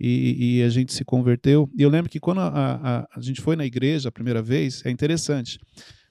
[0.01, 1.69] e, e, a gente se converteu.
[1.77, 4.85] E eu lembro que quando a, a, a, gente foi na igreja a primeira vez,
[4.85, 5.59] é interessante.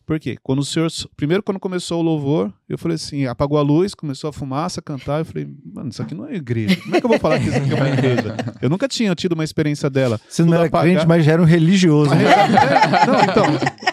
[0.06, 0.38] Por quê?
[0.42, 0.90] Quando o senhor.
[1.18, 4.84] Primeiro, quando começou o louvor, eu falei assim: apagou a luz, começou a fumaça, a
[4.84, 5.20] cantar.
[5.20, 6.78] Eu falei, mano, isso aqui não é igreja.
[6.78, 8.38] Como é que eu vou falar que isso aqui é uma igreja?
[8.62, 10.20] Eu nunca tinha tido uma experiência dela.
[10.30, 10.94] Você não era apagar.
[10.94, 12.12] crente, mas já era um religioso.
[12.12, 12.24] Né?
[13.06, 13.46] não, então,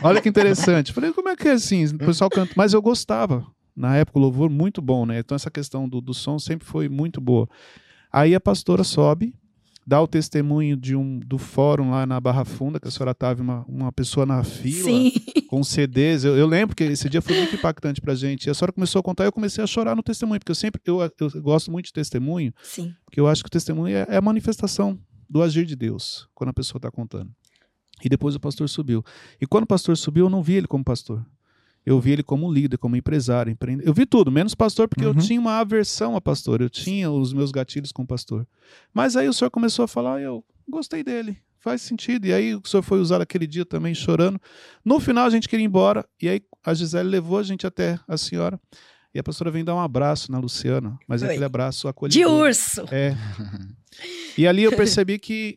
[0.05, 0.91] olha que interessante.
[0.91, 1.85] Eu falei, como é que é assim?
[1.87, 2.53] O pessoal canta.
[2.57, 3.45] Mas eu gostava.
[3.77, 5.19] Na época, o louvor muito bom, né?
[5.19, 7.49] Então, essa questão do, do som sempre foi muito boa.
[8.13, 9.35] Aí a pastora sobe
[9.87, 13.43] dá o testemunho de um do fórum lá na Barra Funda, que a senhora estava
[13.43, 15.13] uma, uma pessoa na fila Sim.
[15.49, 16.25] com CDs.
[16.25, 18.47] Eu, eu, lembro que esse dia foi muito impactante pra gente.
[18.47, 20.57] E a senhora começou a contar e eu comecei a chorar no testemunho, porque eu
[20.57, 22.95] sempre eu, eu gosto muito de testemunho, Sim.
[23.05, 26.51] porque eu acho que o testemunho é, é a manifestação do agir de Deus quando
[26.51, 27.31] a pessoa está contando.
[28.03, 29.05] E depois o pastor subiu.
[29.41, 31.25] E quando o pastor subiu, eu não vi ele como pastor.
[31.87, 33.89] Eu vi ele como líder, como empresário, empreendedor.
[33.89, 35.13] Eu vi tudo, menos pastor, porque uhum.
[35.13, 36.63] eu tinha uma aversão a pastor.
[36.63, 38.47] Eu tinha os meus gatilhos com pastor.
[38.93, 41.37] Mas aí o senhor começou a falar e eu gostei dele.
[41.61, 42.27] Faz sentido.
[42.27, 44.41] E aí o senhor foi usar aquele dia também chorando.
[44.83, 46.07] No final a gente queria ir embora.
[46.21, 48.59] E aí a Gisele levou a gente até a senhora.
[49.15, 50.99] E a pastora vem dar um abraço na Luciana.
[51.07, 52.19] Mas é aquele abraço acolhedor.
[52.19, 52.83] De urso!
[52.91, 53.15] É.
[54.37, 55.57] E ali eu percebi que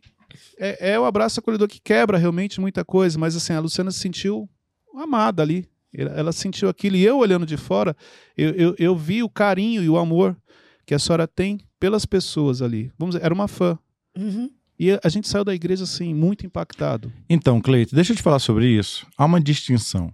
[0.60, 3.18] é, é o abraço acolhedor que quebra realmente muita coisa.
[3.18, 4.48] Mas assim, a Luciana se sentiu
[4.94, 5.68] amada ali
[5.98, 7.96] ela sentiu aquilo e eu olhando de fora,
[8.38, 10.38] eu, eu, eu, vi o carinho e o amor
[10.86, 12.92] que a senhora tem pelas pessoas ali.
[12.98, 13.78] Vamos dizer, era uma fã.
[14.16, 14.50] Uhum.
[14.80, 17.12] E a gente saiu da igreja assim, muito impactado.
[17.28, 19.08] Então, Cleito, deixa eu te falar sobre isso.
[19.18, 20.14] Há uma distinção.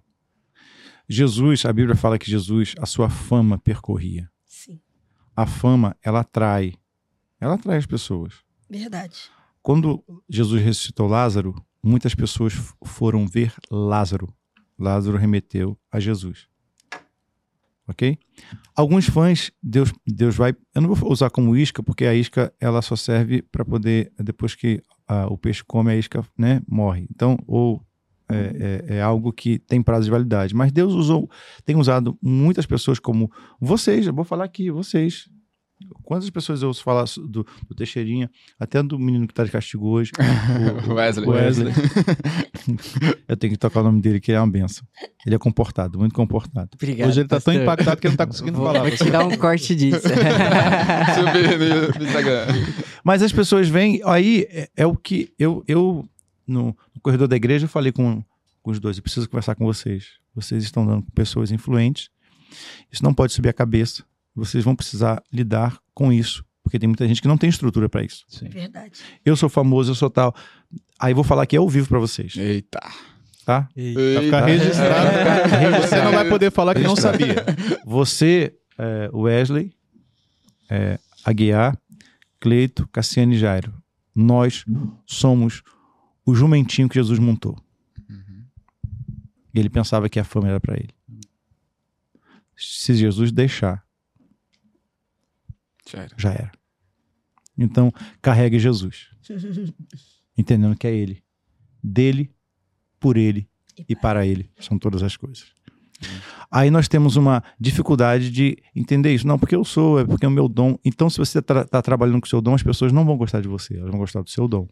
[1.07, 4.29] Jesus, a Bíblia fala que Jesus, a sua fama percorria.
[4.45, 4.79] Sim.
[5.35, 6.75] A fama, ela atrai.
[7.41, 8.35] Ela atrai as pessoas.
[8.69, 9.29] Verdade.
[9.61, 11.53] Quando Jesus ressuscitou Lázaro,
[11.83, 12.53] muitas pessoas
[12.85, 14.33] foram ver Lázaro.
[14.83, 16.47] Lázaro remeteu a Jesus.
[17.87, 18.17] Ok?
[18.75, 20.55] Alguns fãs, Deus, Deus vai.
[20.75, 24.55] Eu não vou usar como isca, porque a isca ela só serve para poder, depois
[24.55, 24.81] que
[25.29, 27.05] o peixe come, a isca né, morre.
[27.09, 27.81] Então, ou
[28.29, 28.35] é,
[28.89, 30.55] é, é, algo que tem prazo de validade.
[30.55, 31.29] Mas Deus usou,
[31.65, 35.29] tem usado muitas pessoas como vocês, eu vou falar aqui, vocês,
[36.03, 38.29] Quantas pessoas eu ouço falar do, do Teixeirinha,
[38.59, 40.11] até do menino que está de castigo hoje,
[40.87, 41.27] o, Wesley.
[41.27, 41.73] Wesley.
[43.27, 44.85] eu tenho que tocar o nome dele, que ele é uma benção.
[45.25, 46.69] Ele é comportado, muito comportado.
[46.75, 48.81] Obrigado, hoje ele está tão impactado que ele não está conseguindo vou, falar.
[48.81, 50.01] Vou tirar um corte disso.
[51.15, 52.45] Subir no Instagram.
[53.03, 56.07] Mas as pessoas vêm, aí é, é o que eu, eu
[56.47, 58.23] no, no, corredor da igreja, eu falei com,
[58.61, 60.21] com os dois, eu preciso conversar com vocês.
[60.35, 62.09] Vocês estão dando pessoas influentes,
[62.91, 64.03] isso não pode subir a cabeça
[64.35, 68.03] Vocês vão precisar lidar com isso, porque tem muita gente que não tem estrutura para
[68.03, 68.25] isso.
[68.27, 68.49] Sim.
[68.49, 68.99] Verdade.
[69.23, 70.35] Eu sou famoso, eu sou tal.
[70.99, 72.79] Aí vou falar aqui ao vivo para vocês, Eita.
[73.45, 73.69] tá?
[73.75, 75.81] Vai ficar registrado.
[75.81, 77.45] Você não vai poder falar que não sabia.
[77.85, 79.73] Você, é, Wesley,
[80.69, 81.77] é, Aguiar,
[82.39, 83.73] Cleito, Cassiane e Jairo.
[84.15, 84.63] Nós
[85.05, 85.61] somos
[86.25, 87.57] o jumentinho que Jesus montou.
[89.53, 90.89] E ele pensava que a fama era para ele.
[92.57, 93.83] Se Jesus deixar,
[95.89, 96.15] Já era.
[96.17, 96.51] já era.
[97.57, 99.09] Então, carregue Jesus.
[100.37, 101.23] Entendendo que é ele.
[101.83, 102.33] Dele,
[102.99, 103.47] por ele
[103.87, 104.49] e para ele.
[104.59, 105.51] São todas as coisas.
[106.51, 109.27] Aí nós temos uma dificuldade de entender isso.
[109.27, 110.77] Não, porque eu sou, é porque é o meu dom.
[110.83, 113.47] Então, se você está trabalhando com o seu dom, as pessoas não vão gostar de
[113.47, 114.67] você, elas vão gostar do seu dom.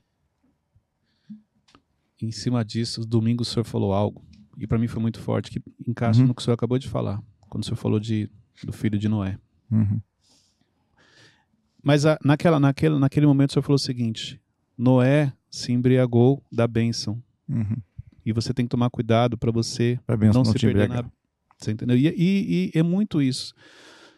[2.22, 4.24] Em cima disso, domingo o senhor falou algo,
[4.58, 6.28] e para mim foi muito forte, que encaixa Uhum.
[6.28, 8.30] no que o senhor acabou de falar, quando o senhor falou de,
[8.64, 9.40] do filho de Noé.
[9.72, 10.00] Uhum.
[11.84, 14.40] Mas a- naquela, naquele, naquele momento o senhor falou o seguinte:
[14.78, 17.22] Noé se embriagou da bênção.
[17.50, 17.78] Uhum.
[18.26, 21.04] E você tem que tomar cuidado para você não, não se perder embriagar.
[21.06, 21.12] na.
[21.58, 21.98] Você entendeu?
[21.98, 23.54] E, e- e é muito isso.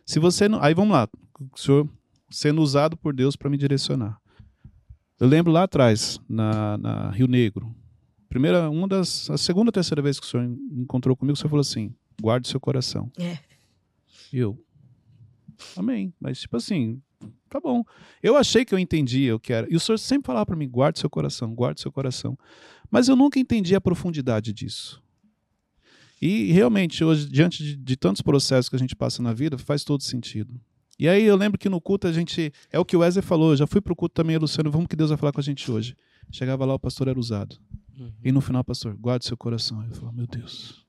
[0.05, 0.61] Se você não.
[0.61, 1.07] Aí vamos lá.
[1.53, 1.89] O senhor
[2.29, 4.17] sendo usado por Deus para me direcionar.
[5.19, 7.73] Eu lembro lá atrás, na, na Rio Negro.
[8.27, 9.29] Primeira, uma das.
[9.29, 12.59] A segunda, terceira vez que o senhor encontrou comigo, o senhor falou assim: guarde seu
[12.59, 13.09] coração.
[13.17, 13.37] É.
[14.33, 14.59] E eu.
[15.77, 16.13] Amém.
[16.19, 17.01] Mas, tipo assim,
[17.53, 17.83] tá bom.
[18.21, 19.67] Eu achei que eu entendia o que era.
[19.69, 22.37] E o senhor sempre falava para mim: guarde seu coração, guarde seu coração.
[22.89, 25.01] Mas eu nunca entendi a profundidade disso.
[26.21, 29.83] E realmente, hoje, diante de, de tantos processos que a gente passa na vida, faz
[29.83, 30.59] todo sentido.
[30.97, 32.51] E aí eu lembro que no culto a gente.
[32.71, 34.95] É o que o Wesley falou, eu já fui pro culto também, Luciano, vamos que
[34.95, 35.95] Deus vai falar com a gente hoje.
[36.31, 37.57] Chegava lá, o pastor era usado.
[38.23, 39.83] E no final, pastor, guarde seu coração.
[39.83, 40.83] Eu falo, meu Deus.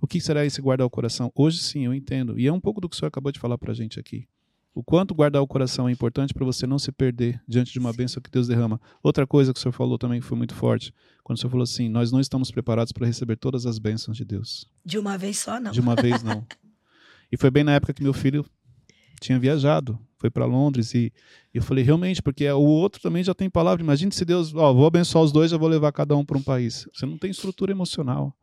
[0.00, 1.32] O que será esse guardar o coração?
[1.34, 2.38] Hoje sim, eu entendo.
[2.38, 4.26] E é um pouco do que o senhor acabou de falar pra gente aqui.
[4.74, 7.92] O quanto guardar o coração é importante para você não se perder diante de uma
[7.92, 8.80] bênção que Deus derrama.
[9.02, 11.64] Outra coisa que o senhor falou também que foi muito forte, quando o senhor falou
[11.64, 14.66] assim: nós não estamos preparados para receber todas as bênçãos de Deus.
[14.84, 15.72] De uma vez só, não.
[15.72, 16.44] De uma vez, não.
[17.30, 18.44] E foi bem na época que meu filho
[19.18, 20.92] tinha viajado, foi para Londres.
[20.94, 21.10] E
[21.54, 23.82] eu falei: realmente, porque o outro também já tem palavra.
[23.82, 26.42] Imagine se Deus, ó, vou abençoar os dois, já vou levar cada um para um
[26.42, 26.86] país.
[26.92, 28.36] Você não tem estrutura emocional.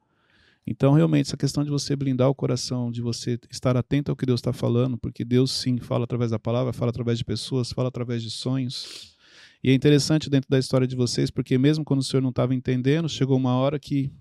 [0.71, 4.23] Então, realmente, essa questão de você blindar o coração, de você estar atento ao que
[4.23, 7.87] Deus está falando, porque Deus sim fala através da palavra, fala através de pessoas, fala
[7.87, 9.15] através de sonhos.
[9.63, 12.53] E é interessante dentro da história de vocês, porque mesmo quando o senhor não estava
[12.53, 14.11] entendendo, chegou uma hora que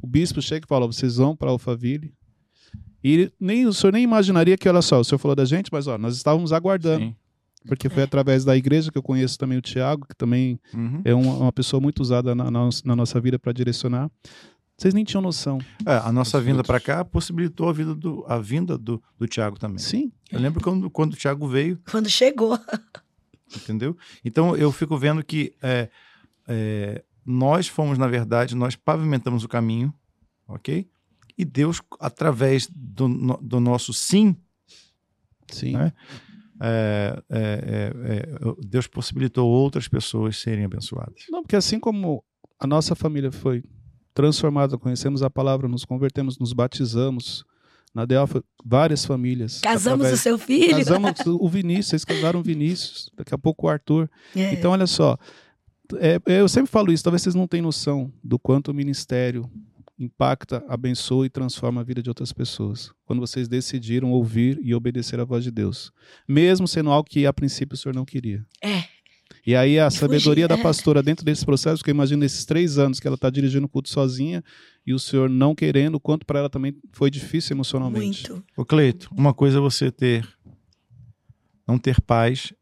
[0.00, 2.14] o bispo chega e fala: vocês vão para Alphaville.
[3.02, 5.88] E nem, o senhor nem imaginaria que, olha só, o senhor falou da gente, mas
[5.88, 7.06] ó, nós estávamos aguardando.
[7.06, 7.16] Sim.
[7.66, 11.00] Porque foi através da igreja que eu conheço também o Tiago, que também Uhum.
[11.04, 14.10] é uma, uma pessoa muito usada na, na, na nossa vida para direcionar.
[14.82, 15.60] Vocês nem tinham noção.
[15.86, 19.28] É, a nossa Os vinda para cá possibilitou a, vida do, a vinda do, do
[19.28, 19.78] Tiago também.
[19.78, 20.10] Sim.
[20.28, 22.58] Eu lembro quando, quando o Tiago veio, Quando chegou.
[23.56, 23.96] entendeu?
[24.24, 25.88] Então eu fico vendo que é,
[26.48, 29.94] é, nós fomos, na verdade, nós pavimentamos o caminho,
[30.48, 30.90] ok?
[31.38, 34.34] E Deus, através do, no- do nosso sim,
[35.46, 35.74] Sim.
[35.74, 35.92] Né?
[36.60, 41.22] é, é, é, é, Deus possibilitou outras pessoas serem abençoadas.
[41.30, 42.24] Não, porque assim como
[42.58, 43.62] a nossa família foi
[44.14, 47.44] transformada, conhecemos a palavra, nos convertemos, nos batizamos.
[47.94, 49.60] Na Delfa, várias famílias.
[49.60, 50.70] Casamos através- o seu filho.
[50.78, 54.08] Casamos o Vinícius, vocês casaram o Vinícius, daqui a pouco o Arthur.
[54.34, 54.54] É.
[54.54, 55.18] Então, olha só,
[56.00, 59.46] é, eu sempre falo isso, talvez vocês não tenham noção do quanto o ministério
[59.98, 62.90] impacta, abençoa e transforma a vida de outras pessoas.
[63.04, 65.92] Quando vocês decidiram ouvir e obedecer à voz de Deus.
[66.26, 68.42] Mesmo sendo algo que a princípio o senhor não queria.
[68.62, 68.84] É.
[69.44, 70.62] E aí a sabedoria da é.
[70.62, 73.68] pastora dentro desse processo, que eu imagino nesses três anos que ela está dirigindo o
[73.68, 74.42] culto sozinha
[74.86, 78.30] e o senhor não querendo, o quanto para ela também foi difícil emocionalmente.
[78.30, 78.44] Muito.
[78.56, 80.28] Ô Cleito, uma coisa é você ter,
[81.66, 82.52] não ter paz,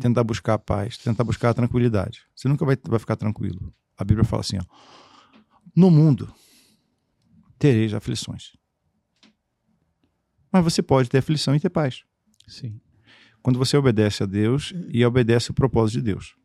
[0.00, 2.22] tentar buscar a paz, tentar buscar a tranquilidade.
[2.34, 3.72] Você nunca vai, vai ficar tranquilo.
[3.96, 4.64] A Bíblia fala assim, ó,
[5.76, 6.32] no mundo
[7.56, 8.56] tereis aflições.
[10.50, 12.02] Mas você pode ter aflição e ter paz.
[12.48, 12.80] Sim.
[13.48, 16.36] Quando você obedece a Deus e obedece o propósito de Deus.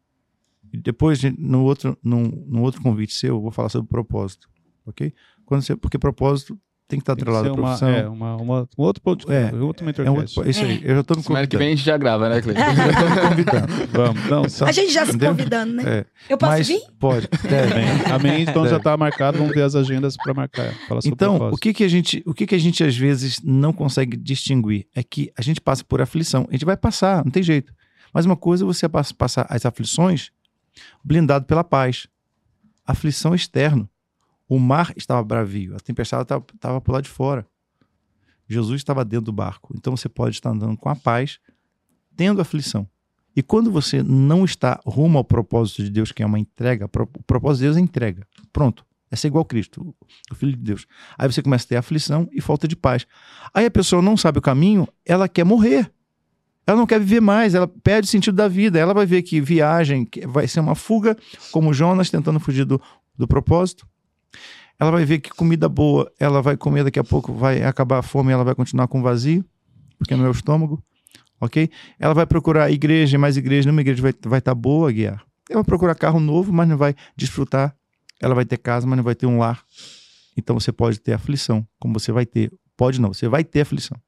[0.71, 4.49] E depois, no outro, num outro convite seu, eu vou falar sobre propósito,
[4.85, 5.13] ok?
[5.45, 6.57] Quando você, porque propósito
[6.87, 7.89] tem que estar Tem que atrelado ser à uma, profissão.
[7.89, 9.31] é, uma, uma, um outro ponto.
[9.31, 10.37] É, É, outro É um mentorcast.
[10.39, 11.59] outro, isso aí, eu já estou me Semana que convidando.
[11.59, 12.61] vem a gente já grava, né, Cleiton?
[12.63, 13.67] Eu já tô me convidando.
[13.91, 14.29] Vamos.
[14.29, 15.29] Não, só- A gente já se Entendeu?
[15.31, 15.83] convidando, né?
[15.85, 16.81] É, Eu posso mas vir?
[16.99, 18.11] pode, deve.
[18.13, 18.41] Amém.
[18.43, 20.73] Então já está marcado, vamos ver as agendas para marcar.
[21.05, 21.55] Então, propósito.
[21.55, 24.85] o que que a gente, o que que a gente às vezes não consegue distinguir
[24.93, 26.45] é que a gente passa por aflição.
[26.49, 27.73] A gente vai passar, não tem jeito.
[28.13, 30.29] Mas uma coisa é você pass- passar as aflições
[31.03, 32.07] blindado pela paz.
[32.85, 33.89] Aflição externa.
[34.53, 37.43] O mar estava bravio, a tempestade estava por lá de fora.
[38.47, 39.73] Jesus estava dentro do barco.
[39.75, 41.39] Então você pode estar andando com a paz,
[42.15, 42.87] tendo aflição.
[43.35, 47.23] E quando você não está rumo ao propósito de Deus, que é uma entrega, o
[47.23, 48.27] propósito de Deus é entrega.
[48.51, 48.85] Pronto.
[49.09, 49.95] É ser igual a Cristo,
[50.29, 50.85] o Filho de Deus.
[51.17, 53.07] Aí você começa a ter aflição e falta de paz.
[53.55, 55.91] Aí a pessoa não sabe o caminho, ela quer morrer.
[56.67, 58.77] Ela não quer viver mais, ela perde o sentido da vida.
[58.77, 61.17] Ela vai ver que viagem vai ser uma fuga,
[61.51, 62.79] como Jonas tentando fugir do,
[63.17, 63.91] do propósito.
[64.79, 68.01] Ela vai ver que comida boa ela vai comer daqui a pouco, vai acabar a
[68.01, 69.45] fome ela vai continuar com vazio,
[69.97, 70.83] porque não é o estômago,
[71.39, 71.69] ok?
[71.99, 75.23] Ela vai procurar igreja, mais igreja, nenhuma igreja vai estar vai tá boa, guiar.
[75.49, 77.75] Ela vai procurar carro novo, mas não vai desfrutar.
[78.21, 79.63] Ela vai ter casa, mas não vai ter um lar.
[80.35, 82.51] Então você pode ter aflição, como você vai ter.
[82.75, 83.99] Pode não, você vai ter aflição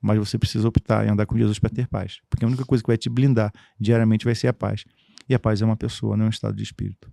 [0.00, 2.20] mas você precisa optar em andar com Jesus para ter paz.
[2.28, 4.84] Porque a única coisa que vai te blindar diariamente vai ser a paz.
[5.28, 7.12] E a paz é uma pessoa, não é um estado de espírito.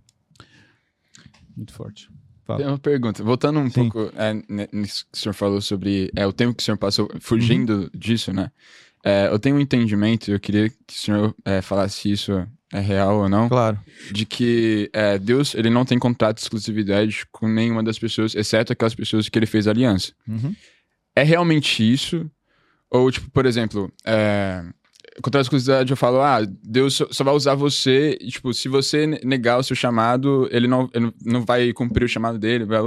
[1.58, 2.08] Muito forte.
[2.44, 2.60] Fala.
[2.60, 3.22] Tem uma pergunta.
[3.22, 3.90] Voltando um Sim.
[3.90, 4.32] pouco é,
[4.72, 7.90] nisso que o senhor falou sobre é, o tempo que o senhor passou fugindo uhum.
[7.92, 8.50] disso, né?
[9.04, 12.78] É, eu tenho um entendimento, eu queria que o senhor é, falasse se isso é
[12.78, 13.48] real ou não.
[13.48, 13.78] Claro.
[14.12, 18.72] De que é, Deus ele não tem contrato de exclusividade com nenhuma das pessoas, exceto
[18.72, 20.12] aquelas pessoas que ele fez aliança.
[20.26, 20.54] Uhum.
[21.16, 22.30] É realmente isso?
[22.90, 24.64] Ou, tipo, por exemplo, é,
[25.22, 29.06] contra a exclusividade eu falo, ah, Deus só vai usar você, e, tipo, se você
[29.06, 32.80] negar o seu chamado, ele não, ele não vai cumprir o chamado dele, vai,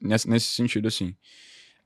[0.00, 1.14] nesse, nesse sentido, assim.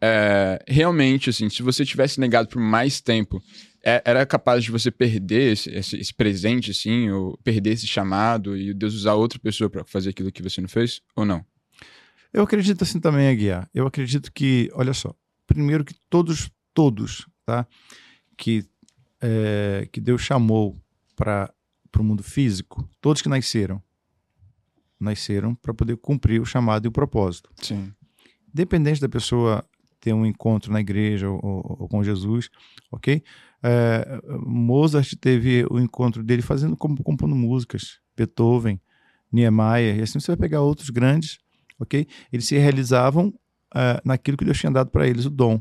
[0.01, 3.43] É, realmente, assim, se você tivesse negado por mais tempo,
[3.85, 8.57] é, era capaz de você perder esse, esse, esse, presente, assim, ou perder esse chamado
[8.57, 11.45] e Deus usar outra pessoa para fazer aquilo que você não fez, ou não?
[12.33, 13.69] Eu acredito assim também, Aguiar.
[13.73, 15.15] Eu acredito que, olha só,
[15.47, 17.67] primeiro que todos, todos tá?
[18.37, 18.65] que,
[19.21, 20.77] é, que Deus chamou
[21.15, 21.53] para
[21.99, 23.83] o mundo físico, todos que nasceram,
[24.99, 27.51] nasceram para poder cumprir o chamado e o propósito.
[27.63, 27.93] Sim.
[28.53, 29.65] Independente da pessoa
[30.01, 32.49] ter um encontro na igreja ou, ou, ou com Jesus,
[32.93, 33.23] ok?
[33.63, 38.81] É, Mozart teve o encontro dele fazendo compondo músicas, Beethoven,
[39.33, 41.39] Niemeyer, e assim você vai pegar outros grandes,
[41.79, 42.07] ok?
[42.33, 43.29] Eles se realizavam
[43.75, 45.61] uh, naquilo que Deus tinha dado para eles, o dom,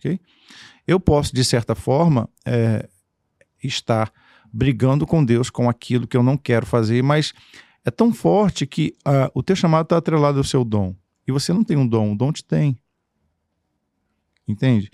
[0.00, 0.18] ok?
[0.86, 2.88] eu posso, de certa forma, é,
[3.62, 4.12] estar
[4.52, 7.32] brigando com Deus com aquilo que eu não quero fazer, mas
[7.84, 10.94] é tão forte que uh, o teu chamado está atrelado ao seu dom.
[11.28, 12.76] E você não tem um dom, o dom te tem.
[14.48, 14.90] Entende?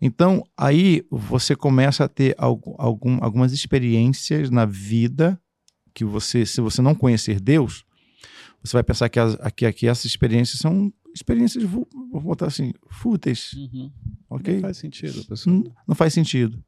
[0.00, 5.40] Então, aí você começa a ter algum, algumas experiências na vida
[5.94, 7.84] que você, se você não conhecer Deus,
[8.62, 12.72] você vai pensar que, as, que, que essas experiências são experiências, vou, vou botar assim,
[12.88, 13.52] fúteis.
[13.54, 13.90] Uhum.
[14.28, 14.54] Ok?
[14.54, 15.56] Não faz sentido, pessoal.
[15.56, 16.62] Não, não, faz sentido.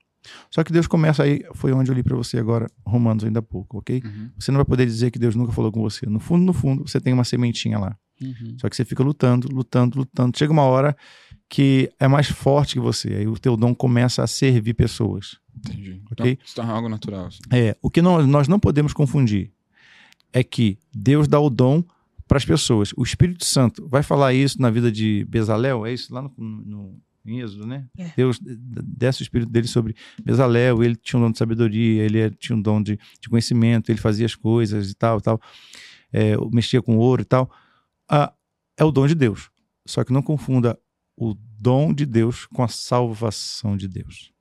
[0.51, 3.43] Só que Deus começa aí, foi onde eu li para você agora, Romanos ainda há
[3.43, 4.03] pouco, ok?
[4.05, 4.31] Uhum.
[4.39, 6.07] Você não vai poder dizer que Deus nunca falou com você.
[6.07, 7.97] No fundo, no fundo, você tem uma sementinha lá.
[8.21, 8.57] Uhum.
[8.61, 10.37] Só que você fica lutando, lutando, lutando.
[10.37, 10.97] Chega uma hora
[11.49, 13.09] que é mais forte que você.
[13.09, 15.39] Aí o teu dom começa a servir pessoas.
[15.57, 16.03] Entendi.
[16.11, 16.33] Ok?
[16.33, 17.27] Então, se torna algo natural.
[17.27, 17.41] Assim.
[17.53, 17.77] É.
[17.81, 19.53] O que não, nós não podemos confundir
[20.33, 21.83] é que Deus dá o dom
[22.29, 22.93] para as pessoas.
[22.97, 27.01] O Espírito Santo vai falar isso na vida de Bezalel, é isso lá no, no
[27.27, 27.87] em Êxodo, né?
[27.99, 28.13] É.
[28.17, 32.57] Deus desce o Espírito dele sobre Bezalel, ele tinha um dom de sabedoria, ele tinha
[32.57, 35.41] um dom de, de conhecimento, ele fazia as coisas e tal, tal,
[36.13, 37.51] é, mexia com ouro e tal.
[38.09, 38.33] Ah,
[38.77, 39.51] é o dom de Deus.
[39.87, 40.79] Só que não confunda
[41.17, 44.33] o dom de Deus com a salvação de Deus.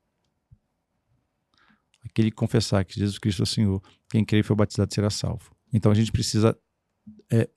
[2.06, 5.52] Aquele confessar que Jesus Cristo é o Senhor, quem crê e foi batizado será salvo.
[5.74, 6.58] Então a gente precisa
[7.30, 7.50] é,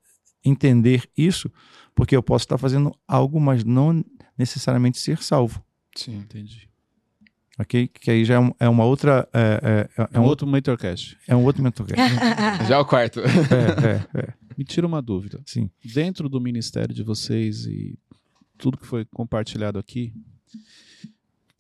[0.45, 1.51] entender isso,
[1.95, 4.05] porque eu posso estar fazendo algo, mas não
[4.37, 5.63] necessariamente ser salvo.
[5.95, 6.69] Sim, entendi.
[7.59, 7.89] Ok?
[7.89, 9.29] Que aí já é, um, é uma outra.
[9.35, 11.19] É, é, é, é um, outro mentorcast.
[11.29, 12.17] É um outro mentorcast.
[12.67, 13.21] já é o quarto.
[13.21, 13.27] É,
[14.17, 14.35] é, é.
[14.57, 15.43] Me tira uma dúvida.
[15.45, 15.71] Sim.
[15.85, 17.99] Dentro do ministério de vocês e
[18.57, 20.15] tudo que foi compartilhado aqui,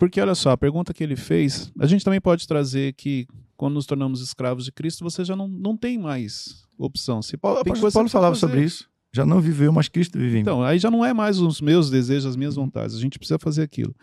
[0.01, 3.28] porque olha só, a pergunta que ele fez, a gente também pode trazer que
[3.61, 7.20] quando nos tornamos escravos de Cristo, você já não, não tem mais opção.
[7.20, 8.88] Se, Paulo, tem Paulo falava sobre isso.
[9.12, 11.90] Já não viveu, mas Cristo vive em Então, aí já não é mais os meus
[11.90, 12.96] desejos, as minhas vontades.
[12.96, 13.94] A gente precisa fazer aquilo.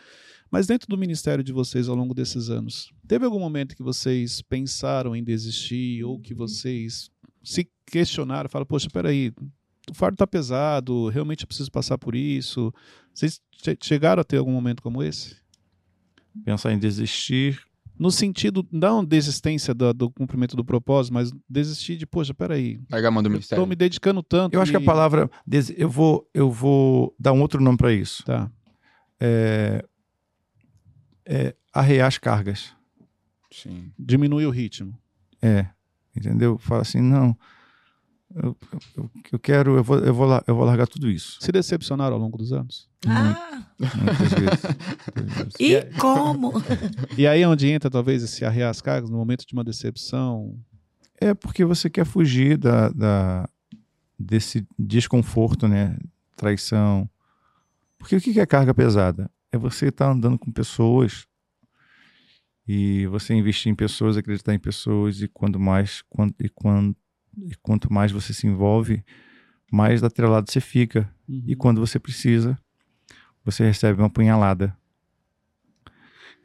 [0.52, 4.44] Mas dentro do ministério de vocês ao longo desses anos, teve algum momento que vocês
[4.44, 7.10] pensaram em desistir ou que vocês
[7.44, 9.34] se questionaram, falaram, poxa, peraí,
[9.90, 12.72] o fardo está pesado, realmente eu preciso passar por isso.
[13.12, 13.42] Vocês
[13.82, 15.36] chegaram a ter algum momento como esse?
[16.46, 17.67] Pensar em desistir
[18.00, 22.80] no sentido, não desistência do, do, cumprimento do propósito, mas desistir de, poxa, peraí.
[22.92, 23.62] Largar a mão do ministério.
[23.62, 24.54] Estou me dedicando tanto.
[24.54, 25.30] Eu acho que a palavra.
[25.76, 28.24] Eu vou, eu vou dar um outro nome para isso.
[28.24, 28.52] Tá.
[29.20, 29.84] É,
[31.26, 32.74] é, arrear as cargas.
[33.52, 33.92] Sim.
[33.98, 34.98] Diminui o ritmo.
[35.42, 35.68] É.
[36.16, 36.58] Entendeu?
[36.58, 37.38] Fala assim, não.
[38.44, 38.58] Eu,
[38.98, 41.38] eu, eu quero, eu vou, eu, vou, eu vou largar tudo isso.
[41.42, 42.90] Se decepcionaram ao longo dos anos?
[43.08, 44.64] Ah, Muitas vezes.
[45.16, 45.54] muitas vezes.
[45.60, 46.54] e como?
[47.18, 50.58] E aí é onde entra, talvez, esse arrear as cargas no momento de uma decepção.
[51.20, 53.50] É porque você quer fugir da, da-
[54.20, 55.98] desse desconforto, né?
[56.36, 57.10] Traição.
[57.98, 59.30] Porque o que é carga pesada?
[59.52, 61.26] É você estar andando com pessoas
[62.68, 66.96] e você investir em pessoas, acreditar em pessoas e quando mais quanto, e, quando,
[67.38, 69.04] e quanto mais você se envolve,
[69.72, 71.10] mais atrelado você fica.
[71.28, 72.58] E quando você precisa,
[73.44, 74.76] você recebe uma punhalada.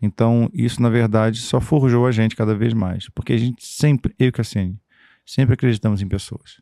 [0.00, 3.08] Então, isso, na verdade, só forjou a gente cada vez mais.
[3.10, 4.80] Porque a gente sempre, eu e Cassiane,
[5.24, 6.60] sempre acreditamos em pessoas.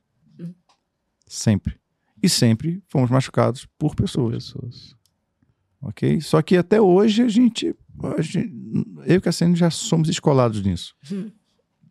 [1.27, 1.79] Sempre.
[2.23, 4.95] E sempre fomos machucados por pessoas, Pessoas.
[5.81, 6.21] ok?
[6.21, 7.75] Só que até hoje a gente,
[8.17, 8.53] a gente
[9.07, 10.95] eu e o Cassiane já somos escolados nisso.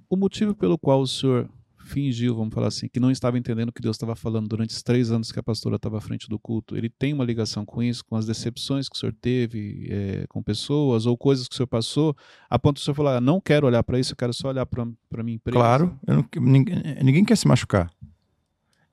[0.08, 1.50] O motivo pelo qual o senhor
[1.90, 4.82] fingiu, vamos falar assim, que não estava entendendo o que Deus estava falando durante os
[4.84, 7.82] três anos que a pastora estava à frente do culto, ele tem uma ligação com
[7.84, 11.58] isso, com as decepções que o senhor teve eh, com pessoas ou coisas que o
[11.58, 12.16] senhor passou,
[12.50, 14.66] a ponto do senhor falar, "Ah, não quero olhar para isso, eu quero só olhar
[14.66, 15.58] para a minha empresa.
[15.58, 17.92] Claro, não- ninguém, ninguém quer se machucar.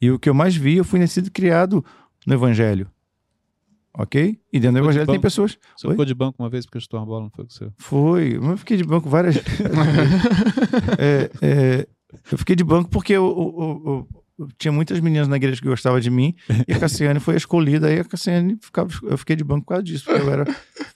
[0.00, 1.84] E o que eu mais vi, eu fui nascido criado
[2.26, 2.90] no Evangelho.
[3.98, 4.38] Ok?
[4.52, 5.52] E dentro do Ficou de Evangelho tem pessoas.
[5.74, 5.94] Senhor Oi?
[5.94, 7.72] ficou de banco uma vez porque chutou uma bola, não foi com o senhor?
[7.78, 9.36] Foi, mas eu fiquei de banco várias
[10.98, 11.88] É, é,
[12.30, 15.98] eu fiquei de banco porque eu, eu- eu- tinha muitas meninas na igreja que gostavam
[15.98, 16.34] de mim
[16.68, 17.86] e a Cassiane foi escolhida.
[17.88, 18.90] Aí a Cassiane ficava.
[19.04, 20.44] Eu fiquei de banco por causa disso, porque eu era,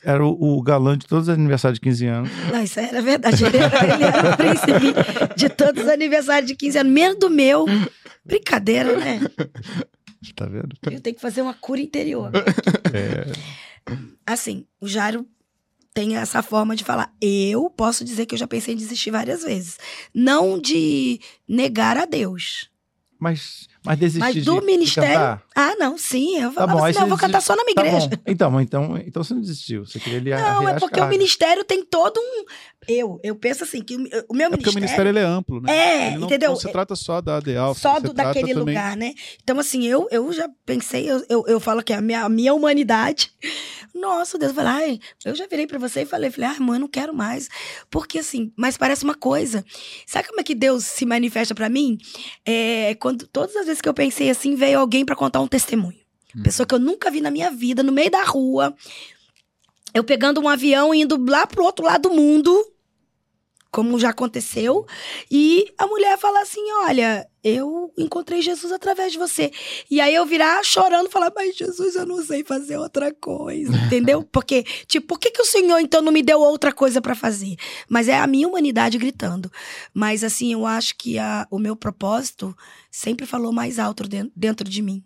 [0.04, 2.30] era o, o galã de todos os aniversários de 15 anos.
[2.52, 3.42] Não, isso era verdade.
[3.42, 7.30] Ele era, ele era o príncipe de todos os aniversários de 15 anos, menos do
[7.30, 7.64] meu.
[8.24, 9.20] Brincadeira, né?
[10.36, 10.76] Tá vendo?
[10.90, 12.30] Eu tenho que fazer uma cura interior.
[14.26, 15.26] Assim, o Jairo
[15.94, 17.12] tem essa forma de falar.
[17.20, 19.78] Eu posso dizer que eu já pensei em desistir várias vezes.
[20.14, 22.68] Não de negar a Deus.
[23.22, 25.42] Mas, mas desistir Mas de- do de ministério- cantar?
[25.54, 26.38] Ah, não, sim.
[26.40, 28.08] Eu falava bom, assim, não, eu vou cantar só na minha Tá igreja.
[28.08, 28.16] bom.
[28.26, 29.84] Então, então, então você não desistiu.
[29.84, 32.44] Você queria ali Não, é porque o ministério tem todo um.
[32.92, 35.60] Eu, eu penso assim, que o, o meu É porque o ministério ele é amplo,
[35.60, 35.72] né?
[35.76, 36.50] É, Ele não, entendeu?
[36.50, 39.14] Não se trata só da AD Alpha, só do, daquele também- lugar, né?
[39.42, 42.52] Então, assim, eu, eu já pensei, eu, eu, eu falo que a minha, a minha
[42.54, 43.32] humanidade.
[43.94, 46.80] Nossa, Deus, eu falei, ai, eu já virei pra você e falei, falei, mãe, eu
[46.80, 47.48] não quero mais.
[47.90, 49.64] Porque, assim, mas parece uma coisa.
[50.06, 51.98] Sabe como é que Deus se manifesta pra mim?
[52.44, 55.98] É, quando todas as vezes que eu pensei assim, veio alguém pra contar um testemunho.
[56.44, 58.74] Pessoa que eu nunca vi na minha vida, no meio da rua.
[59.92, 62.64] Eu pegando um avião e indo lá pro outro lado do mundo,
[63.70, 64.84] como já aconteceu.
[65.30, 69.52] E a mulher fala assim: Olha, eu encontrei Jesus através de você.
[69.90, 73.72] E aí eu virar chorando e falar: Mas Jesus, eu não sei fazer outra coisa.
[73.86, 74.22] Entendeu?
[74.24, 77.54] Porque, tipo, por que, que o Senhor então não me deu outra coisa pra fazer?
[77.88, 79.50] Mas é a minha humanidade gritando.
[79.94, 82.56] Mas assim, eu acho que a- o meu propósito
[82.90, 85.04] sempre falou mais alto dentro, dentro de mim.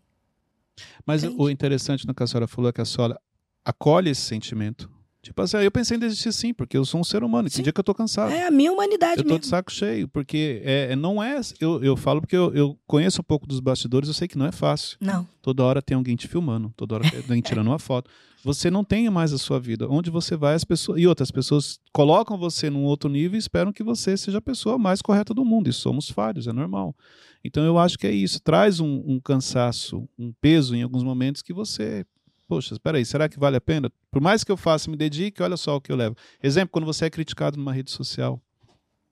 [1.06, 1.40] Mas Entende?
[1.40, 3.20] o interessante no que a senhora falou é que a senhora
[3.64, 4.90] acolhe esse sentimento.
[5.24, 7.48] Tipo assim, eu pensei em desistir sim, porque eu sou um ser humano.
[7.48, 7.62] e Tem Sim.
[7.62, 8.30] dia que eu tô cansado.
[8.32, 9.40] É a minha humanidade Eu tô mesmo.
[9.40, 11.40] de saco cheio, porque é, é- não é.
[11.60, 14.46] Eu, eu falo porque eu, eu conheço um pouco dos bastidores, eu sei que não
[14.46, 14.96] é fácil.
[15.00, 15.26] Não.
[15.42, 18.10] Toda hora tem alguém te filmando, toda hora tem alguém tirando uma foto.
[18.44, 19.88] Você não tem mais a sua vida.
[19.88, 21.00] Onde você vai, as pessoas.
[21.00, 24.76] E outras pessoas colocam você num outro nível e esperam que você seja a pessoa
[24.76, 25.70] mais correta do mundo.
[25.70, 26.94] E somos falhos, é normal.
[27.42, 28.38] Então eu acho que é isso.
[28.40, 32.04] Traz um, um cansaço, um peso em alguns momentos que você.
[32.46, 33.90] Poxa, espera aí, será que vale a pena?
[34.10, 36.14] Por mais que eu faça, me dedique, olha só o que eu levo.
[36.42, 38.40] Exemplo, quando você é criticado numa rede social.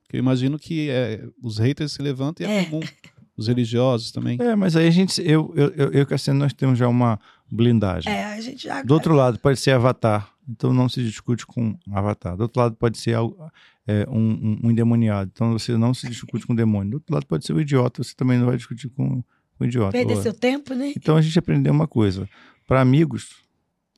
[0.09, 2.65] Que eu imagino que é, os haters se levantam e é, É.
[2.65, 2.81] comum.
[3.35, 4.37] Os religiosos também.
[4.39, 7.19] É, mas aí a gente, eu, eu, eu, eu Cassiano, nós temos já uma
[7.49, 8.13] blindagem.
[8.13, 8.83] É, a gente já.
[8.83, 12.37] Do outro lado pode ser Avatar, então não se discute com Avatar.
[12.37, 13.35] Do outro lado pode ser algo,
[13.87, 16.91] é, um, um, um endemoniado, então você não se discute com o demônio.
[16.91, 19.23] Do outro lado pode ser o idiota, você também não vai discutir com
[19.59, 19.93] o idiota.
[19.93, 20.93] Perder Ou- seu tempo, né?
[20.95, 22.29] Então a gente aprendeu uma coisa:
[22.67, 23.29] para amigos,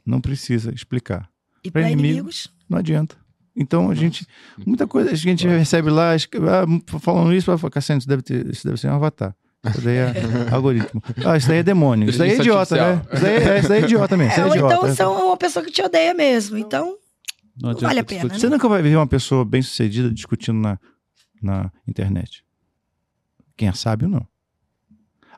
[0.05, 1.29] não precisa explicar,
[1.63, 2.13] E pra para inimigo.
[2.13, 2.47] inimigos.
[2.69, 3.15] não adianta.
[3.55, 4.27] Então a gente,
[4.65, 8.45] muita coisa a gente recebe lá, ah, falando isso, vai falar, Cassiano, isso deve, ter,
[8.49, 9.33] isso deve ser um Avatar.
[9.69, 10.13] Isso daí é
[10.53, 11.01] algoritmo.
[11.25, 12.09] Ah, isso daí é demônio.
[12.09, 13.01] Isso daí é idiota, né?
[13.13, 14.31] Isso daí é, isso daí é idiota mesmo.
[14.31, 14.73] É, Isso é ou idiota.
[14.75, 16.57] então são uma pessoa que te odeia mesmo.
[16.57, 16.97] Então,
[17.59, 18.41] Não adianta vale a pena, discutir.
[18.41, 20.77] Você nunca vai ver uma pessoa bem sucedida discutindo na,
[21.41, 22.43] na internet.
[23.57, 24.27] Quem é sábio, não.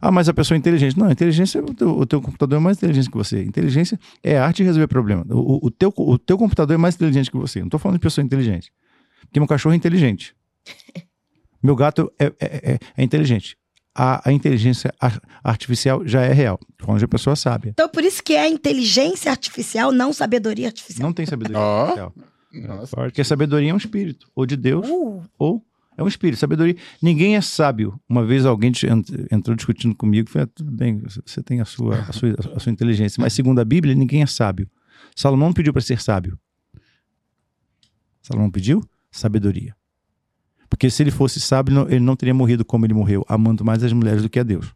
[0.02, 0.98] Ah, mas a pessoa é inteligente.
[0.98, 3.44] Não, inteligência, o teu, o teu computador é mais inteligente que você.
[3.44, 5.26] Inteligência é a arte de resolver problema.
[5.30, 7.62] O, o- o teu, o teu computador é mais inteligente que você.
[7.62, 8.72] Não tô falando de pessoa inteligente.
[9.22, 10.36] Porque meu cachorro é inteligente.
[11.62, 13.58] Meu gato é, é- é- é inteligente.
[13.94, 16.60] A, a inteligência ar- artificial já é real.
[16.78, 17.72] Tô falando de uma pessoa sábia.
[17.72, 21.08] então por isso que é inteligência artificial, não sabedoria artificial.
[21.08, 22.14] Não tem sabedoria artificial.
[22.54, 22.96] Nossa.
[22.96, 24.28] Porque sabedoria é um espírito.
[24.36, 25.66] Ou de Deus, Uh, ou
[25.98, 26.76] É um espírito, sabedoria.
[27.02, 28.00] Ninguém é sábio.
[28.08, 28.72] Uma vez alguém
[29.32, 32.72] entrou discutindo comigo, falei, ah, tudo bem, você tem a sua, a sua, a sua
[32.72, 34.70] inteligência, mas segundo a Bíblia, ninguém é sábio.
[35.16, 36.40] Salomão pediu para ser sábio.
[38.22, 39.76] Salomão pediu sabedoria.
[40.70, 43.92] Porque se ele fosse sábio, ele não teria morrido como ele morreu, amando mais as
[43.92, 44.76] mulheres do que a Deus.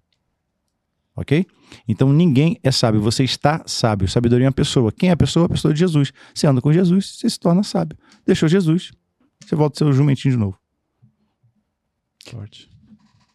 [1.15, 1.45] Ok?
[1.87, 4.07] Então ninguém é sábio, você está sábio.
[4.07, 4.91] Sabedoria é uma pessoa.
[4.91, 5.45] Quem é a pessoa?
[5.45, 6.11] A pessoa de Jesus.
[6.33, 7.95] Você anda com Jesus, você se torna sábio.
[8.25, 8.91] Deixou Jesus,
[9.39, 10.60] você volta seu jumentinho de novo.
[12.29, 12.69] Corte.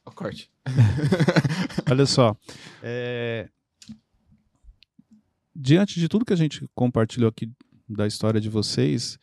[0.05, 0.51] O corte.
[1.91, 2.37] Olha só.
[2.83, 3.49] É...
[5.55, 7.51] Diante de tudo que a gente compartilhou aqui
[7.89, 9.19] da história de vocês,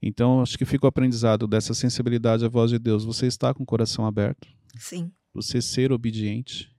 [0.00, 3.04] então acho que fica o aprendizado dessa sensibilidade à voz de Deus.
[3.04, 4.48] Você está com o coração aberto.
[4.78, 5.12] Sim.
[5.32, 6.74] Você ser obediente.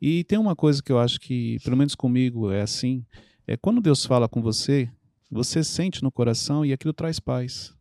[0.00, 3.04] E tem uma coisa que eu acho que, pelo menos comigo, é assim:
[3.46, 4.90] é quando Deus fala com você,
[5.30, 7.75] você sente no coração e aquilo traz paz.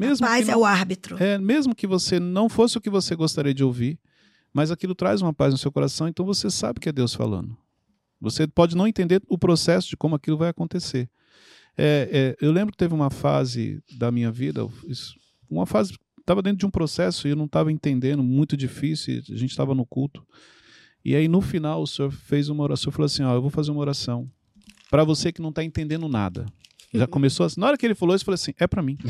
[0.00, 1.22] Mesmo paz não, é o árbitro.
[1.22, 3.98] É, mesmo que você não fosse o que você gostaria de ouvir,
[4.52, 7.56] mas aquilo traz uma paz no seu coração, então você sabe que é Deus falando.
[8.20, 11.08] Você pode não entender o processo de como aquilo vai acontecer.
[11.76, 14.66] É, é, eu lembro que teve uma fase da minha vida,
[15.50, 19.36] uma fase, estava dentro de um processo e eu não estava entendendo, muito difícil, a
[19.36, 20.26] gente estava no culto.
[21.04, 23.70] E aí no final o senhor fez uma oração, falou assim, ó, eu vou fazer
[23.70, 24.30] uma oração
[24.90, 26.46] para você que não está entendendo nada.
[26.92, 27.60] Já começou assim.
[27.60, 28.96] Na hora que ele falou isso, eu falei assim: é para mim.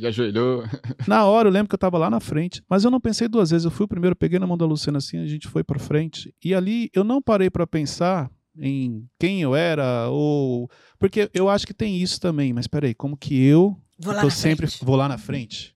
[0.00, 0.64] Já ajoelhou.
[1.06, 3.50] Na hora, eu lembro que eu tava lá na frente, mas eu não pensei duas
[3.50, 3.64] vezes.
[3.64, 6.34] Eu fui o primeiro, peguei na mão da Luciana assim, a gente foi para frente.
[6.44, 10.68] E ali eu não parei para pensar em quem eu era ou
[10.98, 14.66] porque eu acho que tem isso também, mas peraí, como que eu vou tô sempre
[14.66, 14.84] frente.
[14.84, 15.74] vou lá na frente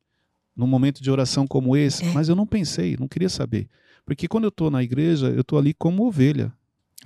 [0.57, 2.13] num momento de oração como esse, é.
[2.13, 3.69] mas eu não pensei, não queria saber.
[4.07, 6.53] Porque quando eu tô na igreja, eu tô ali como ovelha.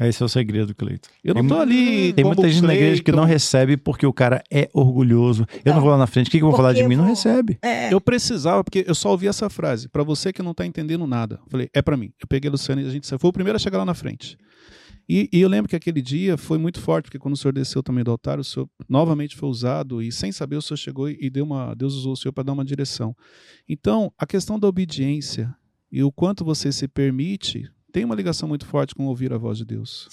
[0.01, 1.09] Esse é o segredo, Cleito.
[1.25, 2.13] Eu não tô ali.
[2.13, 2.67] Tem muita gente Cleiton.
[2.67, 5.45] na igreja que não recebe porque o cara é orgulhoso.
[5.65, 6.95] Eu não, vou lá na frente, o que, que eu vou falar de mim?
[6.95, 7.05] Vou...
[7.05, 7.59] Não recebe.
[7.63, 7.93] É.
[7.93, 9.89] Eu precisava, porque eu só ouvi essa frase.
[9.89, 11.41] Para você que não tá entendendo nada.
[11.45, 12.13] Eu falei, é para mim.
[12.21, 14.37] Eu peguei a Luciana e a gente foi o primeiro a chegar lá na frente.
[15.09, 17.83] E, e, eu lembro que aquele dia foi muito forte, porque quando o senhor desceu
[17.83, 21.31] também do altar, o senhor novamente foi usado e sem saber o senhor chegou e
[21.31, 23.17] deu uma, Deus usou o senhor para dar uma direção.
[23.67, 25.55] Então, a questão da obediência
[25.91, 29.59] e o quanto você se permite tem uma ligação muito forte com ouvir a voz
[29.59, 30.09] de Deus.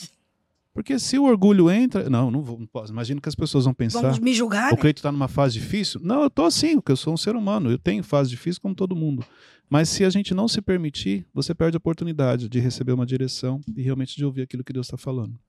[0.76, 2.10] Porque se o orgulho entra.
[2.10, 2.92] Não, não, vou, não posso.
[2.92, 4.02] Imagino que as pessoas vão pensar.
[4.02, 4.74] Vamos me julgar.
[4.74, 6.02] O Cleito está numa fase difícil.
[6.04, 7.72] Não, eu estou assim, porque eu sou um ser humano.
[7.72, 9.26] Eu tenho fase difícil como todo mundo.
[9.70, 13.62] Mas se a gente não se permitir, você perde a oportunidade de receber uma direção
[13.74, 15.40] e realmente de ouvir aquilo que Deus está falando.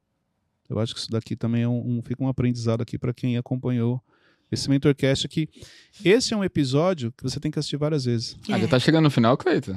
[0.70, 3.36] Eu acho que isso daqui também é um, um fica um aprendizado aqui para quem
[3.36, 4.01] acompanhou
[4.51, 5.48] esse Mentorcast aqui.
[6.05, 8.36] Esse é um episódio que você tem que assistir várias vezes.
[8.48, 9.77] Ah, já tá chegando no final, Cleito?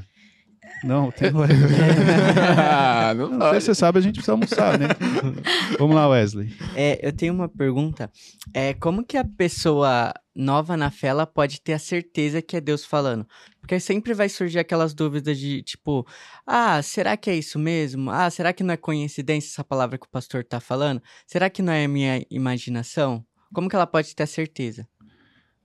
[0.84, 1.32] Não, tem
[2.58, 4.88] ah, não, não sei se você sabe, a gente precisa almoçar, né?
[5.78, 6.54] Vamos lá, Wesley.
[6.76, 8.10] É, eu tenho uma pergunta.
[8.54, 12.62] É, como que a pessoa nova na fé ela pode ter a certeza que é
[12.62, 13.28] Deus falando?
[13.60, 16.08] Porque sempre vai surgir aquelas dúvidas de tipo,
[16.48, 18.10] ah, será que é isso mesmo?
[18.10, 21.02] Ah, será que não é coincidência essa palavra que o pastor tá falando?
[21.28, 23.26] Será que não é minha imaginação?
[23.54, 24.88] Como que ela pode ter a certeza?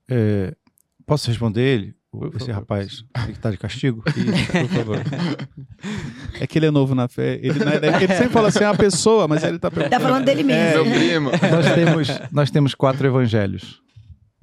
[0.09, 0.55] É,
[1.07, 1.97] posso responder ele?
[2.19, 2.55] Por esse favor.
[2.55, 4.03] rapaz que está de castigo?
[4.09, 4.99] Isso, por favor.
[6.41, 7.35] É que ele é novo na fé.
[7.43, 9.69] Ele, é, ele sempre fala assim, é uma pessoa, mas ele está.
[9.69, 10.81] Está falando dele mesmo.
[10.81, 11.31] É, meu primo.
[11.31, 13.81] Nós temos, nós temos quatro evangelhos.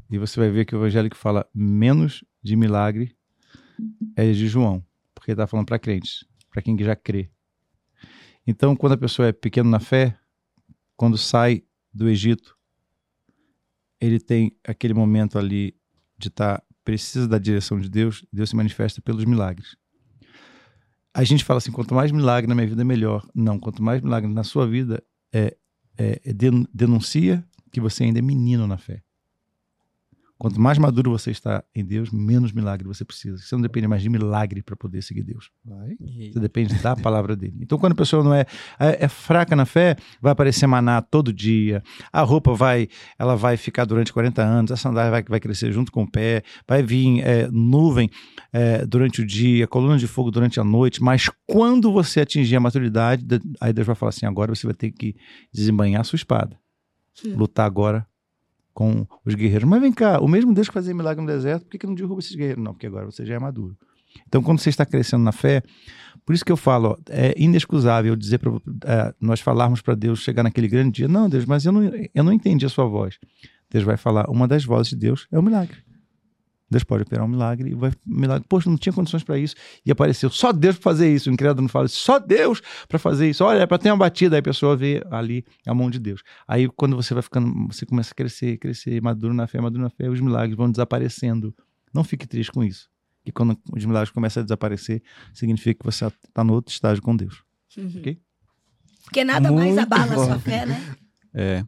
[0.10, 3.16] E você vai ver que o evangelho que fala menos de milagre
[4.16, 4.84] é de João.
[5.14, 7.30] Porque ele está falando para crentes, para quem já crê.
[8.46, 10.18] Então, quando a pessoa é pequeno na fé,
[10.96, 12.58] quando sai do Egito,
[14.00, 15.76] ele tem aquele momento ali
[16.18, 19.78] de estar tá precisa da direção de Deus, Deus se manifesta pelos milagres.
[21.14, 23.26] A gente fala assim, quanto mais milagre na minha vida, melhor.
[23.34, 25.02] Não, quanto mais milagre na sua vida,
[25.34, 25.56] é,
[25.98, 26.34] é, é
[26.74, 29.02] denuncia que você ainda é menino na fé.
[30.42, 33.38] Quanto mais maduro você está em Deus, menos milagre você precisa.
[33.38, 35.52] Você não depende mais de milagre para poder seguir Deus.
[36.34, 37.60] Você depende da palavra dele.
[37.62, 38.48] Então, quando a pessoa não é,
[38.80, 41.84] é, é, fraca na fé, vai aparecer maná todo dia.
[42.12, 42.88] A roupa vai,
[43.20, 44.72] ela vai ficar durante 40 anos.
[44.72, 46.42] A sandália vai, vai crescer junto com o pé.
[46.68, 48.10] Vai vir é, nuvem
[48.52, 51.04] é, durante o dia, coluna de fogo durante a noite.
[51.04, 53.24] Mas quando você atingir a maturidade,
[53.60, 55.16] aí Deus vai falar assim: agora você vai ter que
[55.54, 56.58] desembanhar a sua espada.
[57.36, 58.08] Lutar agora
[58.74, 59.68] com os guerreiros.
[59.68, 61.96] Mas vem cá, o mesmo Deus que fazia milagre no deserto, por que, que não
[61.96, 62.64] derruba esses guerreiros?
[62.64, 63.78] Não, porque agora você já é maduro.
[64.28, 65.64] Então, quando você está crescendo na fé,
[66.26, 68.52] por isso que eu falo, ó, é inexcusável dizer para
[68.86, 71.82] é, nós falarmos para Deus chegar naquele grande dia, não, Deus, mas eu não,
[72.14, 73.18] eu não entendi a sua voz.
[73.70, 75.78] Deus vai falar, uma das vozes de Deus é o milagre.
[76.72, 78.48] Deus pode operar um milagre e vai milagre.
[78.48, 79.56] Poxa, não tinha condições para isso.
[79.86, 81.30] E apareceu só Deus para fazer isso.
[81.30, 83.44] O incrédulo não fala, só Deus para fazer isso.
[83.44, 84.38] Olha, é para ter uma batida.
[84.38, 86.24] Aí a pessoa vê ali a mão de Deus.
[86.48, 89.90] Aí quando você vai ficando, você começa a crescer, crescer, maduro na fé, maduro na
[89.90, 91.54] fé, os milagres vão desaparecendo.
[91.94, 92.90] Não fique triste com isso.
[93.26, 95.04] E quando os milagres começam a desaparecer,
[95.34, 97.44] significa que você está no outro estágio com Deus.
[97.78, 97.92] Uhum.
[97.98, 98.18] Ok?
[99.04, 100.40] Porque nada mais Muito abala a sua bom.
[100.40, 100.96] fé, né?
[101.34, 101.66] É.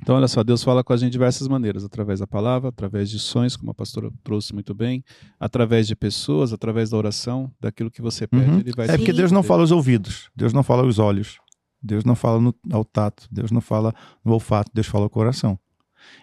[0.00, 3.08] Então, olha só, Deus fala com a gente de diversas maneiras, através da palavra, através
[3.10, 5.02] de sonhos, como a pastora trouxe muito bem,
[5.40, 8.58] através de pessoas, através da oração, daquilo que você pede, Uhum.
[8.60, 9.12] ele vai É porque.
[9.12, 11.38] Deus não fala aos ouvidos, Deus não fala aos olhos,
[11.82, 13.94] Deus não fala no, ao tato, Deus não fala
[14.24, 15.58] no olfato, Deus fala ao coração.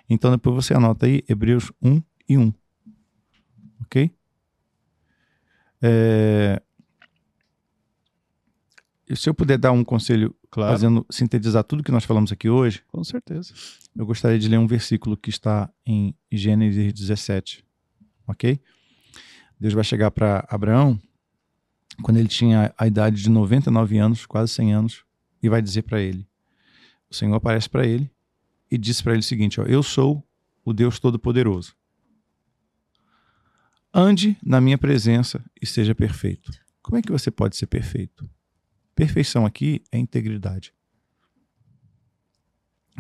[0.09, 2.53] Então depois você anota aí Hebreus 1 e 1.
[3.81, 4.11] Ok?
[5.81, 6.61] É...
[9.09, 10.71] E se eu puder dar um conselho, Claro.
[10.71, 13.51] fazendo sintetizar tudo que nós falamos aqui hoje, Com certeza.
[13.95, 17.65] eu gostaria de ler um versículo que está em Gênesis 17.
[18.27, 18.61] Ok?
[19.59, 21.01] Deus vai chegar para Abraão
[22.03, 25.03] quando ele tinha a idade de 99 anos, quase 100 anos,
[25.41, 26.27] e vai dizer para ele:
[27.09, 28.11] O Senhor aparece para ele
[28.69, 30.23] e disse para ele o seguinte: ó, Eu sou
[30.63, 31.75] o Deus Todo-Poderoso.
[33.91, 36.51] Ande na minha presença e seja perfeito.
[36.84, 38.30] Como é que você pode ser perfeito?
[38.95, 40.74] Perfeição aqui é integridade.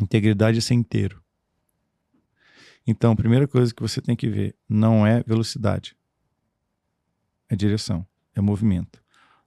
[0.01, 1.23] Integridade é ser inteiro.
[2.85, 5.95] Então, a primeira coisa que você tem que ver não é velocidade,
[7.47, 8.05] é direção,
[8.35, 9.01] é movimento.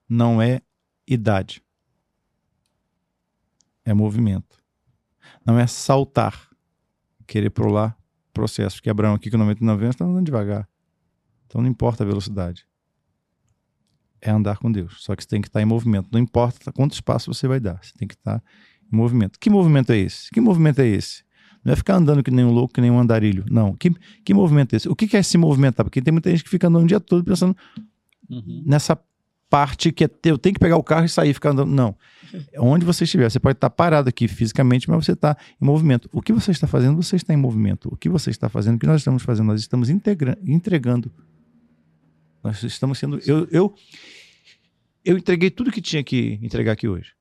[0.09, 0.61] Não é
[1.05, 1.61] idade,
[3.85, 4.63] é movimento.
[5.45, 6.49] Não é saltar,
[7.25, 7.97] querer pular
[8.33, 8.77] processo.
[8.77, 10.67] Porque Abraão aqui com 99 anos está andando devagar.
[11.45, 12.67] Então não importa a velocidade.
[14.21, 14.95] É andar com Deus.
[14.99, 16.07] Só que você tem que estar em movimento.
[16.11, 17.79] Não importa quanto espaço você vai dar.
[17.81, 18.41] Você tem que estar
[18.91, 19.37] em movimento.
[19.39, 20.29] Que movimento é esse?
[20.31, 21.23] Que movimento é esse?
[21.63, 23.45] Não é ficar andando que nem um louco, que nem um andarilho.
[23.49, 23.73] Não.
[23.75, 23.91] Que,
[24.23, 24.87] que movimento é esse?
[24.89, 25.83] O que é se movimentar?
[25.85, 27.55] Porque tem muita gente que fica andando o dia todo pensando
[28.29, 28.63] Uhum.
[28.65, 28.97] nessa
[29.49, 31.71] parte que é eu tenho que pegar o carro e sair ficar andando.
[31.71, 31.95] Não.
[32.51, 36.09] É Onde você estiver, você pode estar parado aqui fisicamente, mas você está em movimento.
[36.11, 37.87] O que você está fazendo, você está em movimento.
[37.91, 41.09] O que você está fazendo, o que nós estamos fazendo, nós estamos integra- entregando.
[42.47, 43.19] Nós estamos sendo.
[43.25, 43.75] Eu, eu,
[45.03, 47.13] eu entreguei tudo que tinha que entregar aqui hoje.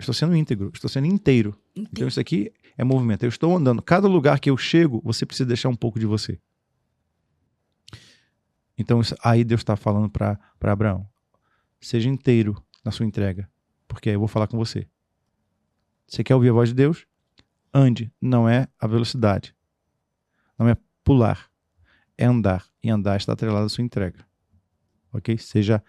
[0.00, 1.50] Estou sendo íntegro, estou sendo inteiro.
[1.76, 2.08] Então Entendi.
[2.08, 3.24] isso aqui é movimento.
[3.24, 3.82] Eu estou andando.
[3.82, 6.40] Cada lugar que eu chego, você precisa deixar um pouco de você.
[8.78, 11.06] Então isso- aí Deus está falando para Abraão:
[11.78, 13.50] seja inteiro na sua entrega,
[13.86, 14.88] porque aí eu vou falar com você.
[16.06, 17.06] Você quer ouvir a voz de Deus?
[17.72, 18.10] Ande.
[18.18, 19.54] Não é a velocidade.
[20.58, 21.51] Não é pular.
[22.16, 22.64] É andar.
[22.82, 24.24] E andar está atrelado à sua entrega.
[25.12, 25.36] Ok?
[25.38, 25.82] Seja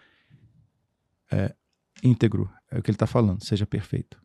[1.31, 1.53] é,
[2.03, 2.49] íntegro.
[2.71, 3.43] É o que ele está falando.
[3.43, 4.21] Seja perfeito.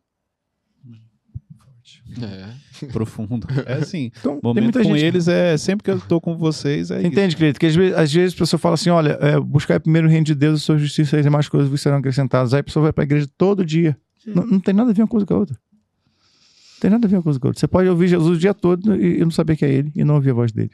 [2.21, 2.85] É.
[2.91, 3.47] Profundo.
[3.65, 5.05] É assim, Então, tem momento muita com gente.
[5.05, 7.59] eles é sempre que eu tô com vocês, é entende, querido?
[7.59, 10.25] Que às vezes, às vezes a pessoa fala assim: olha, é, buscar primeiro o reino
[10.25, 12.53] de Deus e sua justiça e as demais coisas vos serão acrescentadas.
[12.53, 13.97] Aí a pessoa vai para a igreja todo dia.
[14.25, 15.55] Não, não tem nada a ver uma coisa com a outra.
[15.55, 17.59] Não tem nada a ver uma coisa com a outra.
[17.59, 20.03] Você pode ouvir Jesus o dia todo e, e não saber que é ele e
[20.03, 20.71] não ouvir a voz dele.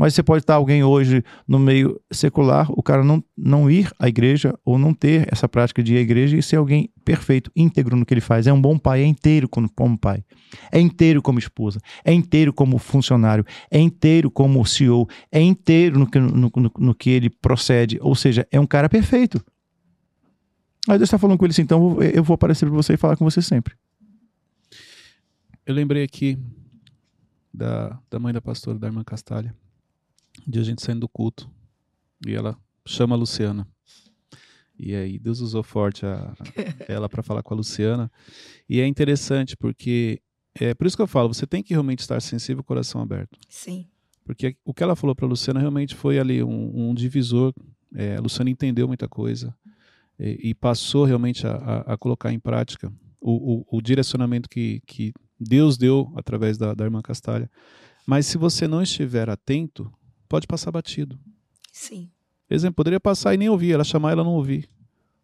[0.00, 4.08] Mas você pode estar alguém hoje no meio secular, o cara não, não ir à
[4.08, 7.94] igreja ou não ter essa prática de ir à igreja e ser alguém perfeito, íntegro
[7.94, 8.46] no que ele faz.
[8.46, 10.24] É um bom pai, é inteiro como, pai,
[10.72, 16.10] é inteiro como esposa, é inteiro como funcionário, é inteiro como CEO, é inteiro no
[16.10, 17.98] que, no, no- no que ele procede.
[18.00, 19.44] Ou seja, é um cara perfeito.
[20.88, 22.94] Aí Deus está falando com ele assim, então eu vou- eu vou aparecer para você
[22.94, 23.74] e falar com você sempre.
[25.66, 26.38] Eu lembrei aqui
[27.52, 29.54] da, da mãe da pastora, da irmã Castalha,
[30.46, 31.50] de a gente saindo do culto.
[32.26, 33.66] E ela chama a Luciana.
[34.78, 36.34] E aí Deus usou forte a,
[36.88, 38.10] ela para falar com a Luciana.
[38.68, 40.20] E é interessante porque
[40.54, 43.38] é por isso que eu falo, você tem que realmente estar sensível, coração aberto.
[43.48, 43.86] Sim.
[44.24, 47.52] Porque o que ela falou para a Luciana realmente foi ali um, um divisor.
[47.94, 49.54] É, a Luciana entendeu muita coisa
[50.18, 54.80] e, e passou realmente a, a- a colocar em prática o, o- o direcionamento que,
[54.86, 57.50] que Deus deu através da, da irmã Castalha.
[58.06, 59.92] Mas se você não estiver atento,
[60.30, 61.18] pode passar batido.
[61.72, 62.08] Sim.
[62.48, 64.70] Exemplo, poderia passar e nem ouvir, ela chamar e ela não ouvir.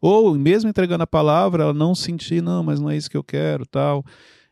[0.01, 3.25] Ou mesmo entregando a palavra, ela não sentir, não, mas não é isso que eu
[3.25, 4.05] quero, tal.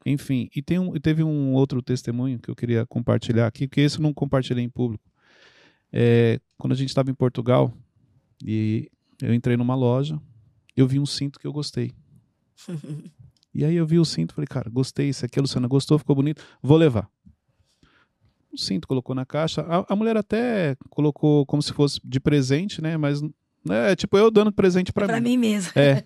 [0.07, 3.99] Enfim, e, tem um, teve um outro testemunho que eu queria compartilhar aqui, porque esse
[3.99, 5.05] eu não compartilhei em público.
[5.93, 7.73] É, quando a gente estava em Portugal,
[8.45, 8.89] e
[9.21, 10.21] eu entrei numa loja,
[10.77, 11.93] eu vi um cinto que eu gostei.
[13.57, 16.17] E aí eu vi o cinto, falei, cara, gostei, isso aqui a Luciana gostou, ficou
[16.17, 17.09] bonito, vou levar.
[18.55, 22.81] O cinto colocou na caixa, a, a mulher até colocou como se fosse de presente,
[22.81, 22.97] né?
[22.97, 25.31] Mas né, é tipo eu dando presente para Pra mim.
[25.31, 25.73] mim mesmo.
[25.75, 26.05] É.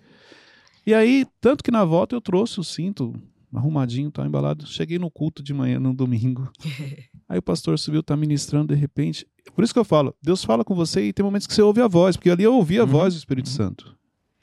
[0.85, 3.13] E aí, tanto que na volta eu trouxe o cinto
[3.53, 4.65] arrumadinho, tá embalado.
[4.65, 6.51] Cheguei no culto de manhã, no domingo.
[7.29, 9.27] Aí o pastor subiu, tá ministrando de repente.
[9.53, 11.79] Por isso que eu falo, Deus fala com você e tem momentos que você ouve
[11.81, 12.89] a voz, porque ali eu ouvi a Uhum.
[12.89, 13.95] voz do Espírito Santo.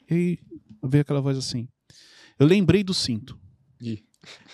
[0.09, 0.39] E aí
[0.83, 1.67] veio aquela voz assim.
[2.39, 3.37] Eu lembrei do cinto.
[3.81, 4.03] Ih.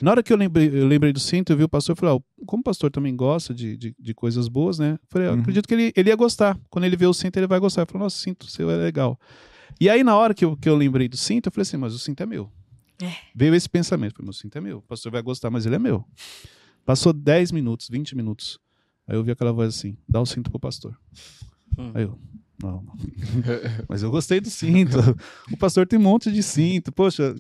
[0.02, 2.16] Na hora que eu lembrei, eu lembrei do cinto, eu vi o pastor e falei,
[2.18, 4.94] ah, como o pastor também gosta de, de, de coisas boas, né?
[4.94, 5.40] Eu falei, eu Uhum.
[5.42, 6.60] acredito que ele, ele ia gostar.
[6.70, 7.82] Quando ele vê o cinto, ele vai gostar.
[7.82, 9.20] Eu falei, nossa, o cinto seu é legal.
[9.80, 11.94] E aí, na hora que eu, que eu lembrei do cinto, eu falei assim, mas
[11.94, 12.52] o cinto é meu.
[13.02, 13.12] É.
[13.34, 14.78] Veio esse pensamento, eu falei, meu cinto é meu.
[14.78, 16.06] O pastor vai gostar, mas ele é meu.
[16.86, 18.60] Passou 10 minutos, 20 minutos.
[19.08, 20.96] Aí eu vi aquela voz assim, dá o cinto pro pastor.
[21.78, 21.92] Hum.
[21.96, 22.20] Aí eu,
[22.62, 22.94] não, não.
[23.90, 24.98] Mas eu gostei do cinto.
[25.52, 26.92] O pastor tem um monte de cinto.
[26.92, 27.36] Poxa,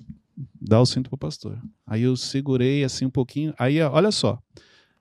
[0.59, 1.61] dá o cinto pro pastor.
[1.85, 3.53] Aí eu segurei assim um pouquinho.
[3.57, 4.41] Aí, olha só.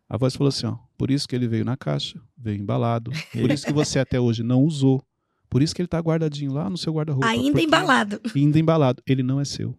[0.09, 0.77] A voz falou assim, ó.
[0.99, 3.11] Por isso que ele veio na caixa, veio embalado.
[3.33, 5.03] Por isso que você até hoje não usou.
[5.49, 7.27] Por isso que ele tá guardadinho lá no seu guarda-roupa.
[7.27, 8.21] Ainda embalado.
[8.35, 9.03] Ainda embalado.
[9.07, 9.77] Ele não é seu.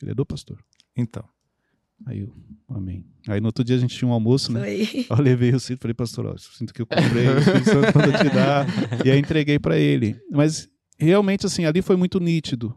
[0.00, 0.58] Ele é do pastor.
[0.96, 1.24] Então.
[2.04, 2.34] Aí eu,
[2.68, 3.06] amém.
[3.26, 4.60] Aí no outro dia a gente tinha um almoço, né?
[4.60, 5.06] Foi.
[5.08, 7.98] Eu levei o cinto, falei, pastor, ó, o cinto que eu comprei, o Espírito Santo
[7.98, 8.66] manda te dar.
[9.04, 10.20] E aí entreguei pra ele.
[10.30, 10.68] Mas
[10.98, 12.74] realmente, assim, ali foi muito nítido.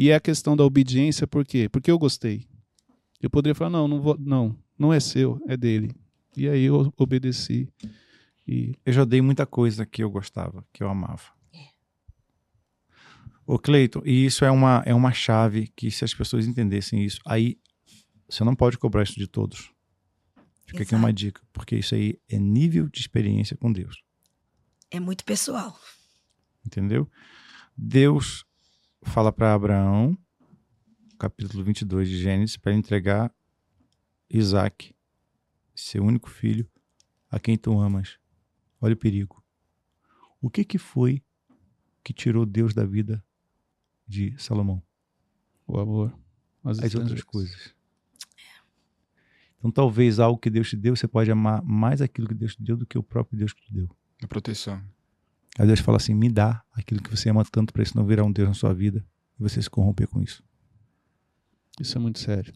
[0.00, 1.68] E é a questão da obediência, por quê?
[1.68, 2.46] Porque eu gostei.
[3.20, 5.94] Eu poderia falar, não, não, vou, não, não é seu, é dele.
[6.34, 7.68] E aí eu obedeci.
[8.48, 11.24] E Eu já dei muita coisa que eu gostava, que eu amava.
[13.46, 17.20] Ô, Cleiton, e isso é uma, é uma chave que se as pessoas entendessem isso,
[17.26, 17.58] aí
[18.26, 19.70] você não pode cobrar isso de todos.
[20.64, 20.96] Fica aqui Exato.
[20.96, 24.02] uma dica, porque isso aí é nível de experiência com Deus,
[24.90, 25.78] É muito pessoal.
[26.64, 27.06] entendeu?
[27.76, 28.46] Deus
[29.02, 30.16] fala para Abraão,
[31.18, 33.34] capítulo 22 de Gênesis, para entregar
[34.28, 34.94] Isaac,
[35.74, 36.68] seu único filho,
[37.30, 38.18] a quem tu amas.
[38.80, 39.42] Olha o perigo.
[40.40, 41.22] O que que foi
[42.02, 43.24] que tirou Deus da vida
[44.06, 44.82] de Salomão?
[45.70, 46.12] o amor.
[46.64, 47.74] As, As outras coisas.
[49.58, 52.62] Então talvez algo que Deus te deu, você pode amar mais aquilo que Deus te
[52.62, 53.88] deu do que o próprio Deus que te deu.
[54.22, 54.82] A proteção.
[55.58, 58.24] Aí Deus fala assim: me dá aquilo que você ama tanto para isso não virar
[58.24, 59.04] um Deus na sua vida
[59.38, 60.42] e você se corromper com isso.
[61.80, 62.52] Isso é muito sério.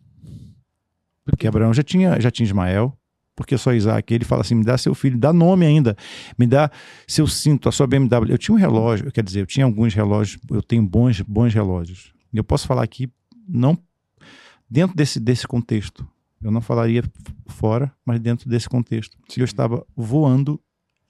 [1.25, 2.97] Porque Abraão já tinha, já tinha Ismael,
[3.35, 4.12] porque só Isaac.
[4.12, 5.97] Ele fala assim: me dá seu filho, dá nome ainda,
[6.39, 6.71] me dá
[7.07, 8.31] seu cinto, a sua BMW.
[8.31, 12.12] Eu tinha um relógio, quer dizer, eu tinha alguns relógios, eu tenho bons, bons relógios.
[12.33, 13.11] Eu posso falar aqui,
[13.49, 13.79] não
[14.69, 16.07] dentro desse, desse contexto.
[16.43, 17.03] Eu não falaria
[17.47, 19.16] fora, mas dentro desse contexto.
[19.37, 20.61] Eu estava voando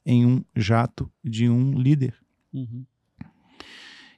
[0.05, 2.15] em um jato de um líder.
[2.53, 2.85] Uhum.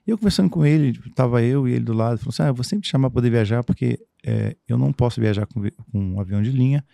[0.07, 2.55] E eu conversando com ele, estava eu e ele do lado, falou assim: ah, eu
[2.55, 6.01] vou sempre te chamar para poder viajar, porque é, eu não posso viajar com, com
[6.01, 6.85] um avião de linha,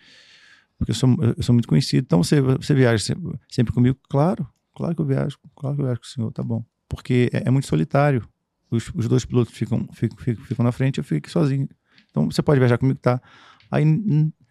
[0.77, 2.05] porque eu sou, eu sou muito conhecido.
[2.05, 3.03] Então você, você viaja
[3.49, 3.97] sempre, comigo?
[4.09, 6.65] Claro, claro que eu viajo, claro que eu viajo com o senhor, tá bom.
[6.89, 8.27] Porque é, é muito solitário.
[8.71, 11.69] Os, os dois pilotos ficam, ficam, ficam, ficam na frente, eu fico sozinho.
[12.09, 13.21] Então você pode viajar comigo, tá?
[13.69, 13.85] Aí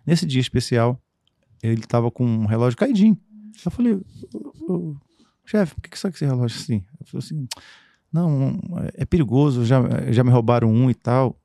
[0.07, 1.03] nesse dia especial,
[1.61, 3.19] ele estava com um relógio caidinho.
[3.65, 3.95] Eu falei,
[4.35, 4.97] "Ô, ô,
[5.45, 6.75] chefe, por que, que você com esse relógio assim?
[7.01, 7.47] Ele falou assim,
[8.13, 8.59] não,
[8.95, 9.81] é perigoso, já,
[10.11, 11.39] já me roubaram um e tal.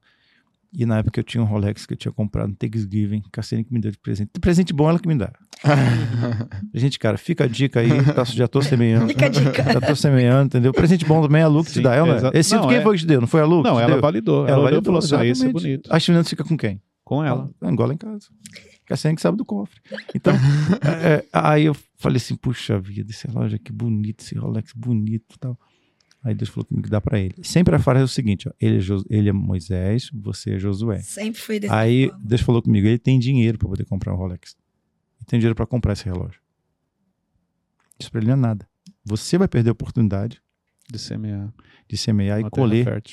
[0.74, 3.74] E na época eu tinha um Rolex que eu tinha comprado no Thanksgiving, Cine que
[3.74, 4.32] me deu de presente.
[4.40, 5.32] Presente bom ela que me dá.
[6.74, 9.08] Gente, cara, fica a dica aí, tá, já tô semeando.
[9.08, 9.64] Fica a dica.
[9.74, 10.74] Já tô semeando, entendeu?
[10.74, 11.96] Presente bom também é a Lu que te Sim, dá.
[11.96, 13.22] Ela, exa- esse não, quem é- foi que te deu?
[13.22, 13.64] Não foi a Lu?
[13.64, 14.46] Não, te ela validou.
[14.48, 15.90] Ela, olhou e falou assim: ah, esse é bonito.
[15.92, 16.82] A finança fica com quem?
[17.04, 17.50] Com ela.
[17.62, 18.28] Angola em casa.
[18.88, 19.82] Que a Cine que sabe do cofre.
[20.16, 20.34] Então,
[20.82, 25.36] é, é, aí eu falei assim, puxa vida, esse relógio aqui bonito, esse Rolex bonito
[25.36, 25.60] e tal.
[26.24, 27.36] Aí Deus falou comigo que dá pra ele.
[27.44, 31.00] Sempre a frase é o seguinte, ó, ele, é ele é Moisés, você é Josué.
[31.02, 32.24] Sempre foi desse Aí forma.
[32.26, 34.56] Deus falou comigo, ele tem dinheiro pra poder comprar um Rolex.
[35.20, 36.40] Ele tem dinheiro pra comprar esse relógio.
[38.00, 38.68] Isso pra ele não é nada.
[39.04, 40.42] Você vai perder a oportunidade
[40.90, 41.54] De semear.
[41.90, 43.04] de semear e uma colher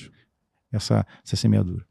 [0.71, 1.85] essa, essa semeadura.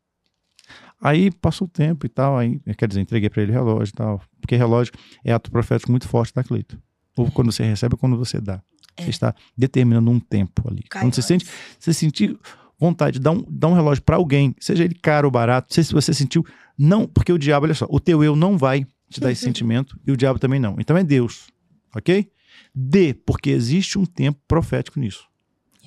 [1.03, 4.21] Aí passou o tempo e tal, aí, quer dizer, entreguei pra ele relógio e tal.
[4.39, 4.93] Porque relógio
[5.25, 6.81] é ato profético muito forte, tá, Cleito?
[7.17, 8.61] Ou quando você recebe ou quando você dá.
[8.95, 9.03] É.
[9.03, 10.81] Você está determinando um tempo ali.
[10.89, 11.45] Quando você sente,
[11.77, 12.39] você sentir
[12.79, 15.75] vontade de dar um, dar um relógio pra alguém, seja ele caro ou barato, não
[15.75, 16.45] sei se você sentiu,
[16.77, 19.99] não, porque o diabo, olha só, o teu eu não vai te dar esse sentimento
[20.07, 20.77] e o diabo também não.
[20.79, 21.47] Então é Deus,
[21.93, 22.31] ok?
[22.73, 25.27] Dê, porque existe um tempo profético nisso.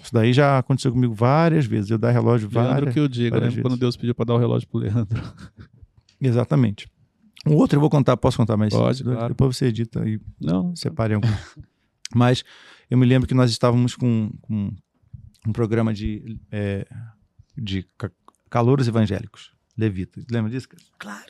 [0.07, 1.91] Isso daí já aconteceu comigo várias vezes.
[1.91, 3.49] Eu dar relógio Leandro várias que eu digo, né?
[3.61, 3.77] Quando.
[3.77, 5.21] Deus pediu pra dar o relógio pro Leandro.
[6.21, 6.89] Exatamente.
[7.45, 8.73] O outro eu vou contar, posso contar mais?
[8.73, 9.29] Pode, claro.
[9.29, 11.27] Depois você edita e Não, separe algum.
[12.15, 12.45] Mas
[12.89, 14.73] eu me lembro que nós estávamos com, com
[15.47, 16.87] um programa de, é,
[17.57, 18.11] de ca-
[18.49, 20.25] calouros evangélicos, levitas.
[20.31, 20.69] Lembra disso?
[20.99, 21.25] Claro.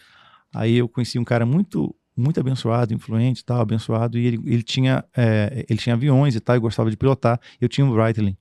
[0.55, 5.05] Aí eu conheci um cara muito muito abençoado, influente, tal, abençoado, e ele, ele tinha
[5.15, 7.39] é, ele tinha aviões e tal, e gostava de pilotar.
[7.61, 8.36] Eu tinha um Breitling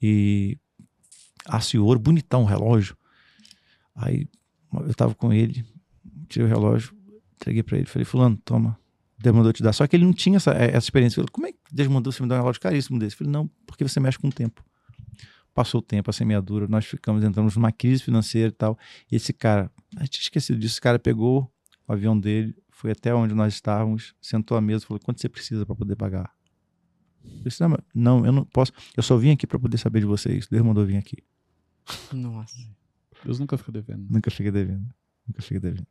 [0.00, 0.58] e
[1.46, 2.96] aço e ouro, bonitão o relógio.
[3.94, 4.28] Aí
[4.72, 5.64] eu tava com ele,
[6.28, 6.94] tirei o relógio,
[7.34, 8.78] entreguei pra ele, falei, fulano, toma,
[9.18, 9.72] Deus mandou te dar.
[9.72, 11.20] Só que ele não tinha essa, essa experiência.
[11.20, 13.14] Ele como é que Deus mandou você me dar um relógio caríssimo desse?
[13.14, 14.62] Eu falei, não, porque você mexe com o tempo.
[15.54, 18.78] Passou o tempo, a semeadura, nós ficamos, entramos numa crise financeira e tal.
[19.10, 20.74] E esse cara A gente esquecido disso.
[20.74, 21.50] Esse cara pegou
[21.88, 25.64] o avião dele, foi até onde nós estávamos, sentou à mesa falou: quanto você precisa
[25.64, 26.35] para poder pagar?
[27.26, 28.72] Eu disse, não, não, eu não posso.
[28.96, 30.46] Eu só vim aqui para poder saber de vocês.
[30.48, 31.18] Deus mandou vir aqui.
[32.12, 32.56] Nossa.
[33.24, 34.06] Deus nunca fica devendo.
[34.10, 34.86] Nunca fiquei devendo.
[35.26, 35.86] Nunca fiquei devendo.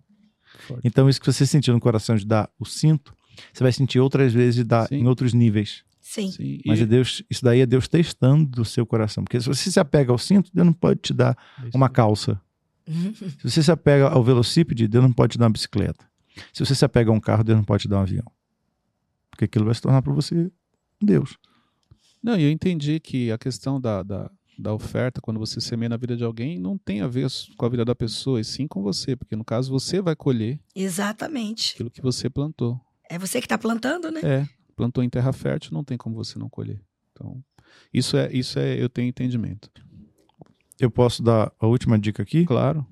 [0.60, 0.82] Forte.
[0.88, 3.14] Então, isso que você sentiu no coração de dar o cinto,
[3.54, 4.96] você vai sentir outras vezes de dar Sim.
[4.96, 5.84] em outros níveis.
[6.00, 6.32] Sim.
[6.32, 6.62] Sim.
[6.66, 9.24] Mas é Deus, isso daí é Deus testando o seu coração.
[9.24, 12.40] Porque se você se apega ao cinto, Deus não pode te dar é uma calça.
[12.86, 16.06] se você se apega ao velocípede, Deus não pode te dar uma bicicleta.
[16.54, 18.32] Se você se apega a um carro, Deus não pode te dar um avião.
[19.32, 20.52] Porque aquilo vai se tornar para você
[21.02, 21.38] Deus.
[22.22, 25.98] Não, e eu entendi que a questão da, da, da oferta, quando você semeia na
[25.98, 27.28] vida de alguém, não tem a ver
[27.58, 30.60] com a vida da pessoa, e sim com você, porque no caso você vai colher.
[30.76, 31.74] Exatamente.
[31.74, 32.80] Aquilo que você plantou.
[33.10, 34.22] É você que está plantando, né?
[34.24, 34.50] É.
[34.76, 36.82] Plantou em terra fértil, não tem como você não colher.
[37.12, 37.44] Então,
[37.94, 39.70] isso é, isso é, eu tenho entendimento.
[40.80, 42.46] Eu posso dar a última dica aqui?
[42.46, 42.86] Claro.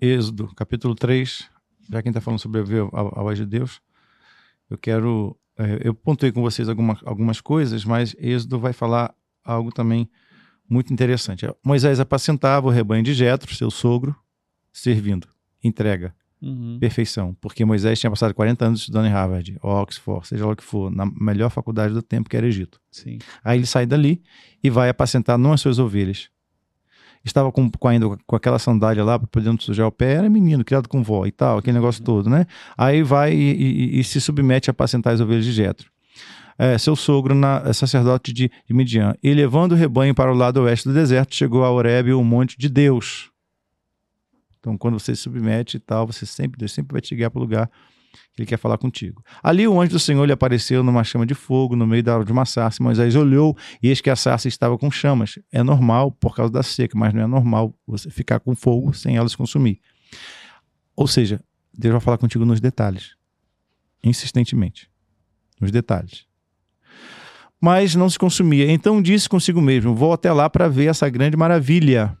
[0.00, 1.48] Êxodo, capítulo 3,
[1.90, 3.80] já quem está falando sobre a, a voz de Deus,
[4.68, 5.38] eu quero.
[5.58, 9.14] É, eu pontei com vocês alguma, algumas coisas, mas Êxodo vai falar
[9.44, 10.08] algo também
[10.68, 11.46] muito interessante.
[11.64, 14.14] Moisés apacentava o rebanho de Jetro, seu sogro,
[14.72, 15.28] servindo,
[15.62, 16.76] entrega, uhum.
[16.78, 20.64] perfeição, porque Moisés tinha passado 40 anos estudando em Harvard, Oxford, seja lá o que
[20.64, 22.80] for, na melhor faculdade do tempo que era Egito.
[22.90, 23.18] Sim.
[23.42, 24.22] Aí ele sai dali
[24.62, 26.28] e vai apacentar não as suas ovelhas.
[27.26, 30.30] Estava com, com ainda com aquela sandália lá para poder não sujar o pé, era
[30.30, 32.06] menino, criado com vó e tal, aquele negócio uhum.
[32.06, 32.46] todo, né?
[32.78, 35.90] Aí vai e, e, e se submete a apacentar as ovelhas de Jetro
[36.58, 39.14] é, seu sogro, na, é, sacerdote de, de Midian.
[39.22, 42.56] E levando o rebanho para o lado oeste do deserto, chegou a Horebe, o monte
[42.58, 43.30] de Deus.
[44.58, 47.38] Então, quando você se submete e tal, você sempre, Deus sempre vai te guiar para
[47.38, 47.70] o lugar
[48.38, 49.22] ele quer falar contigo.
[49.42, 52.44] Ali o anjo do Senhor lhe apareceu numa chama de fogo, no meio de uma
[52.44, 52.82] sarça.
[52.82, 55.38] Moisés olhou e eis que a sarça estava com chamas.
[55.52, 59.16] É normal por causa da seca, mas não é normal você ficar com fogo sem
[59.16, 59.80] elas consumir.
[60.94, 61.40] Ou seja,
[61.72, 63.16] Deus vai falar contigo nos detalhes,
[64.02, 64.88] insistentemente,
[65.60, 66.26] nos detalhes
[67.60, 68.70] mas não se consumia.
[68.70, 72.16] Então disse consigo mesmo: Vou até lá para ver essa grande maravilha.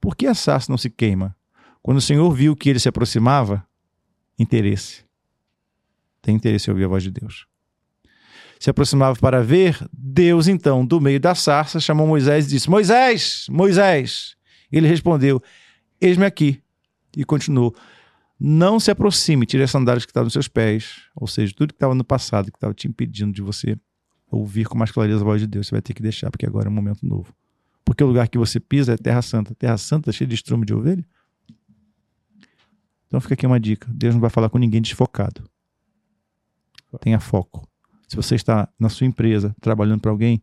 [0.00, 1.36] Por que a sarça não se queima?
[1.82, 3.64] Quando o Senhor viu que ele se aproximava,
[4.38, 5.04] interesse.
[6.22, 7.46] Tem interesse em ouvir a voz de Deus.
[8.58, 13.46] Se aproximava para ver, Deus então, do meio da sarça, chamou Moisés e disse: Moisés,
[13.48, 14.36] Moisés.
[14.70, 15.42] Ele respondeu:
[16.00, 16.60] Eis-me aqui.
[17.16, 17.74] E continuou:
[18.38, 21.76] Não se aproxime, tire as sandálias que estavam nos seus pés, ou seja, tudo que
[21.76, 23.78] estava no passado, que estava te impedindo de você
[24.30, 25.68] ouvir com mais clareza a voz de Deus.
[25.68, 27.32] Você vai ter que deixar, porque agora é um momento novo.
[27.84, 29.54] Porque o lugar que você pisa é Terra Santa.
[29.54, 31.04] Terra Santa cheia de estrume de ovelha.
[33.08, 33.90] Então fica aqui uma dica.
[33.90, 35.42] Deus não vai falar com ninguém desfocado.
[37.00, 37.68] Tenha foco.
[38.06, 40.40] Se você está na sua empresa trabalhando para alguém,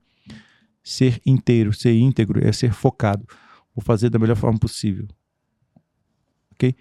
[0.84, 3.26] ser inteiro, ser íntegro é ser focado.
[3.74, 5.08] Vou fazer da melhor forma possível.
[6.52, 6.76] Ok?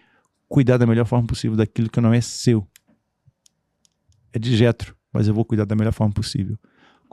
[0.49, 2.67] Cuidar da melhor forma possível daquilo que não é seu.
[4.33, 6.59] É de jetro, mas eu vou cuidar da melhor forma possível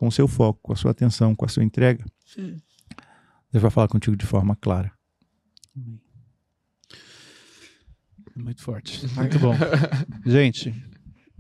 [0.02, 2.60] com o seu foco, com a sua atenção, com a sua entrega, Sim.
[3.52, 4.92] Deus vai falar contigo de forma clara.
[8.36, 9.06] Muito forte.
[9.16, 9.54] Muito bom.
[10.26, 10.74] Gente,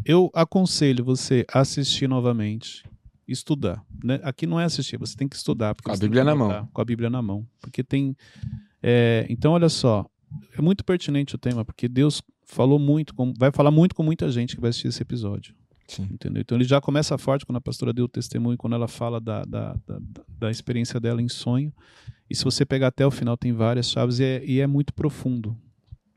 [0.05, 2.83] eu aconselho você a assistir novamente,
[3.27, 3.83] estudar.
[4.03, 4.19] Né?
[4.23, 5.75] Aqui não é assistir, você tem que estudar.
[5.83, 6.69] Com a Bíblia na mão.
[6.73, 7.47] Com a Bíblia na mão.
[7.59, 8.15] Porque tem.
[8.81, 10.05] É, então, olha só.
[10.57, 14.31] É muito pertinente o tema, porque Deus falou muito, com, vai falar muito com muita
[14.31, 15.53] gente que vai assistir esse episódio.
[15.87, 16.07] Sim.
[16.09, 16.41] Entendeu?
[16.41, 19.43] Então ele já começa forte quando a pastora deu o testemunho, quando ela fala da,
[19.43, 19.99] da, da,
[20.39, 21.73] da experiência dela em sonho.
[22.29, 24.93] E se você pegar até o final, tem várias chaves e é, e é muito
[24.93, 25.57] profundo.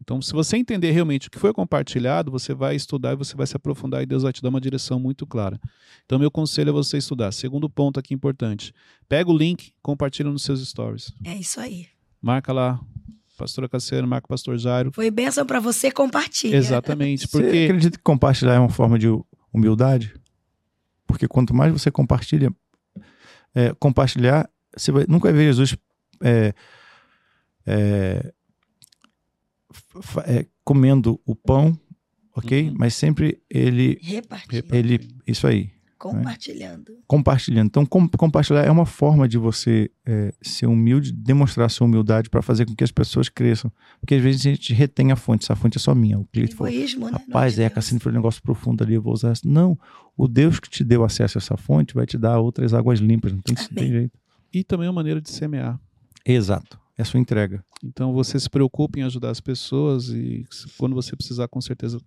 [0.04, 3.46] Então, se você entender realmente o que foi compartilhado, você vai estudar e você vai
[3.46, 5.58] se aprofundar e Deus vai te dar uma direção muito clara.
[6.04, 7.32] Então, meu conselho é você estudar.
[7.32, 8.74] Segundo ponto aqui importante:
[9.08, 11.10] pega o link, compartilha nos seus stories.
[11.24, 11.86] É isso aí.
[12.20, 12.78] Marca lá,
[13.38, 14.92] pastora Cassiano, marca o pastor Jairo.
[14.92, 16.54] Foi bênção para você, compartilha.
[16.54, 17.26] Exatamente.
[17.32, 17.48] Porque...
[17.48, 19.08] Você acredita que compartilhar é uma forma de
[19.54, 20.14] humildade.
[21.06, 22.54] Porque quanto mais você compartilha,
[23.54, 25.78] é, compartilhar, você vai, nunca vai ver Jesus
[26.22, 26.52] é,
[27.66, 28.33] é,
[30.26, 31.78] é, comendo o pão,
[32.34, 32.68] ok?
[32.68, 32.74] Uhum.
[32.78, 33.98] Mas sempre ele.
[34.02, 34.74] Repartindo.
[34.74, 35.74] Ele, isso aí.
[35.98, 36.92] Compartilhando.
[36.92, 36.98] Né?
[37.06, 37.66] Compartilhando.
[37.68, 42.42] Então, com, compartilhar é uma forma de você é, ser humilde, demonstrar sua humildade para
[42.42, 43.72] fazer com que as pessoas cresçam.
[44.00, 46.18] Porque às vezes a gente retém a fonte, essa fonte é só minha.
[46.18, 47.10] O cliente falou, né?
[47.10, 49.48] rapaz, é, a Cassine foi um negócio profundo ali, eu vou usar essa.
[49.48, 49.78] Não,
[50.14, 53.32] o Deus que te deu acesso a essa fonte vai te dar outras águas limpas,
[53.32, 54.18] não tem, tem jeito.
[54.52, 55.80] E também é uma maneira de semear.
[56.24, 56.78] Exato.
[56.96, 57.64] É a sua entrega.
[57.82, 60.46] Então você se preocupa em ajudar as pessoas e
[60.78, 62.00] quando você precisar, com certeza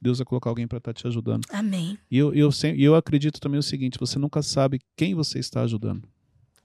[0.00, 1.44] Deus vai colocar alguém para estar tá te ajudando.
[1.50, 1.98] Amém.
[2.10, 6.08] E eu, eu, eu acredito também o seguinte: você nunca sabe quem você está ajudando.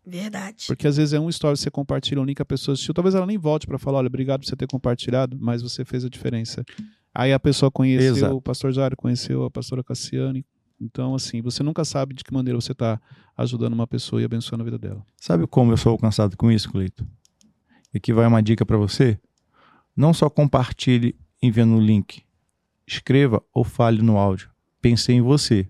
[0.05, 0.65] Verdade.
[0.67, 3.25] Porque às vezes é um story você compartilha um link, a pessoa assistiu, talvez ela
[3.25, 6.63] nem volte para falar, olha, obrigado por você ter compartilhado, mas você fez a diferença.
[7.13, 8.35] Aí a pessoa conheceu Exato.
[8.35, 10.45] o pastor Jário, conheceu a pastora Cassiane.
[10.81, 12.99] Então, assim, você nunca sabe de que maneira você está
[13.37, 15.05] ajudando uma pessoa e abençoando a vida dela.
[15.15, 17.07] Sabe como eu sou alcançado com isso, Cleito?
[17.93, 19.19] E aqui vai uma dica para você.
[19.95, 22.23] Não só compartilhe enviando o link.
[22.87, 24.49] Escreva ou fale no áudio.
[24.81, 25.67] Pensei em você.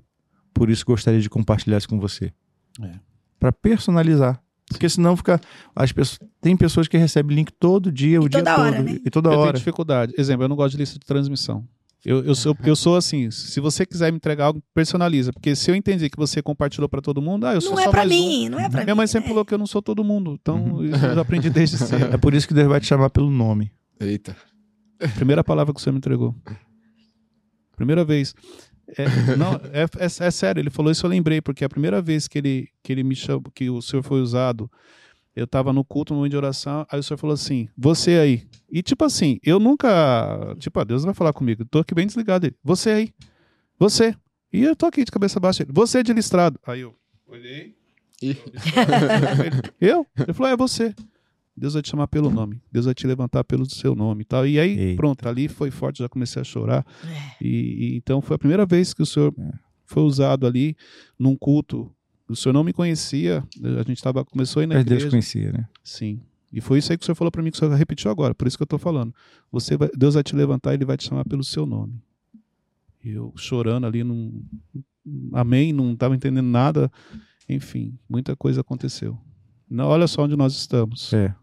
[0.54, 2.32] Por isso gostaria de compartilhar isso com você.
[2.82, 2.92] É.
[3.40, 4.42] Para personalizar.
[4.70, 5.40] Porque senão fica.
[5.76, 8.66] As pessoas, tem pessoas que recebem link todo dia, o dia toda todo.
[8.66, 9.00] hora, né?
[9.06, 9.58] E toda eu tenho hora.
[9.58, 10.14] dificuldade.
[10.18, 11.68] Exemplo, eu não gosto de lista de transmissão.
[12.06, 15.32] Eu, eu, sou, eu sou assim, se você quiser me entregar algo, personaliza.
[15.32, 17.88] Porque se eu entendi que você compartilhou para todo mundo, ah, eu sou Não só
[17.88, 18.16] é pra mais um.
[18.16, 18.98] mim, não é pra Minha mim.
[18.98, 19.30] mãe sempre é.
[19.30, 20.38] falou que eu não sou todo mundo.
[20.42, 20.84] Então, Uhum.
[20.86, 22.14] isso eu já aprendi desde cedo.
[22.14, 23.72] É por isso que Deus vai te chamar pelo nome.
[24.02, 24.36] Eita.
[25.16, 26.36] Primeira palavra que o senhor me entregou.
[27.76, 28.34] Primeira vez.
[28.98, 32.28] É, não, é, é- é sério, ele falou isso, eu lembrei, porque a primeira vez
[32.28, 34.70] que ele, que ele me chamou, que o senhor foi usado,
[35.36, 38.48] eu tava no culto, no momento de oração, aí o senhor falou assim, você aí.
[38.72, 42.06] E tipo assim, eu nunca, tipo, ah, Deus vai falar comigo, eu tô aqui bem
[42.08, 42.46] desligado.
[42.48, 43.14] Ele, você aí,
[43.80, 44.16] você.
[44.52, 46.60] E eu tô aqui de cabeça baixa, ele, você é de listrado.
[46.66, 46.96] Aí eu
[47.28, 47.76] olhei.
[49.82, 50.06] Eu?
[50.18, 50.94] Ele falou, é você.
[51.56, 52.62] Deus vai te chamar pelo nome.
[52.72, 54.48] Deus vai te levantar pelo seu nome e tal.
[54.48, 54.96] E aí, Eita.
[54.98, 56.86] pronto, ali foi forte, já comecei a chorar.
[57.06, 57.36] É.
[57.46, 57.48] E,
[57.94, 59.52] e então foi a primeira vez que o senhor É.
[59.86, 60.76] foi usado ali
[61.20, 61.93] num culto.
[62.28, 63.44] O senhor não me conhecia,
[63.80, 65.10] a gente tava, começou aí na Mas Deus igreja.
[65.12, 65.68] conhecia, né?
[65.84, 66.22] Sim.
[66.52, 68.34] E foi isso aí que o senhor falou para mim, que o senhor repetiu agora,
[68.34, 69.14] por isso que eu tô falando.
[69.52, 72.02] Você vai- Deus vai te levantar e ele vai te chamar pelo seu nome.
[73.04, 74.42] E eu chorando ali, num,
[75.34, 76.92] amém, não estava entendendo nada.
[77.50, 79.20] Enfim, muita coisa aconteceu.
[79.70, 81.12] Não, olha só onde nós estamos.
[81.12, 81.36] É.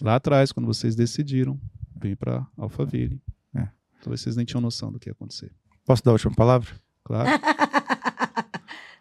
[0.00, 1.58] Lá atrás, quando vocês decidiram
[1.98, 3.22] vir para Alphaville.
[3.54, 3.68] É.
[4.02, 5.50] Talvez vocês nem tinham noção do que ia acontecer.
[5.86, 6.68] Posso dar a última palavra?
[7.04, 7.30] Claro.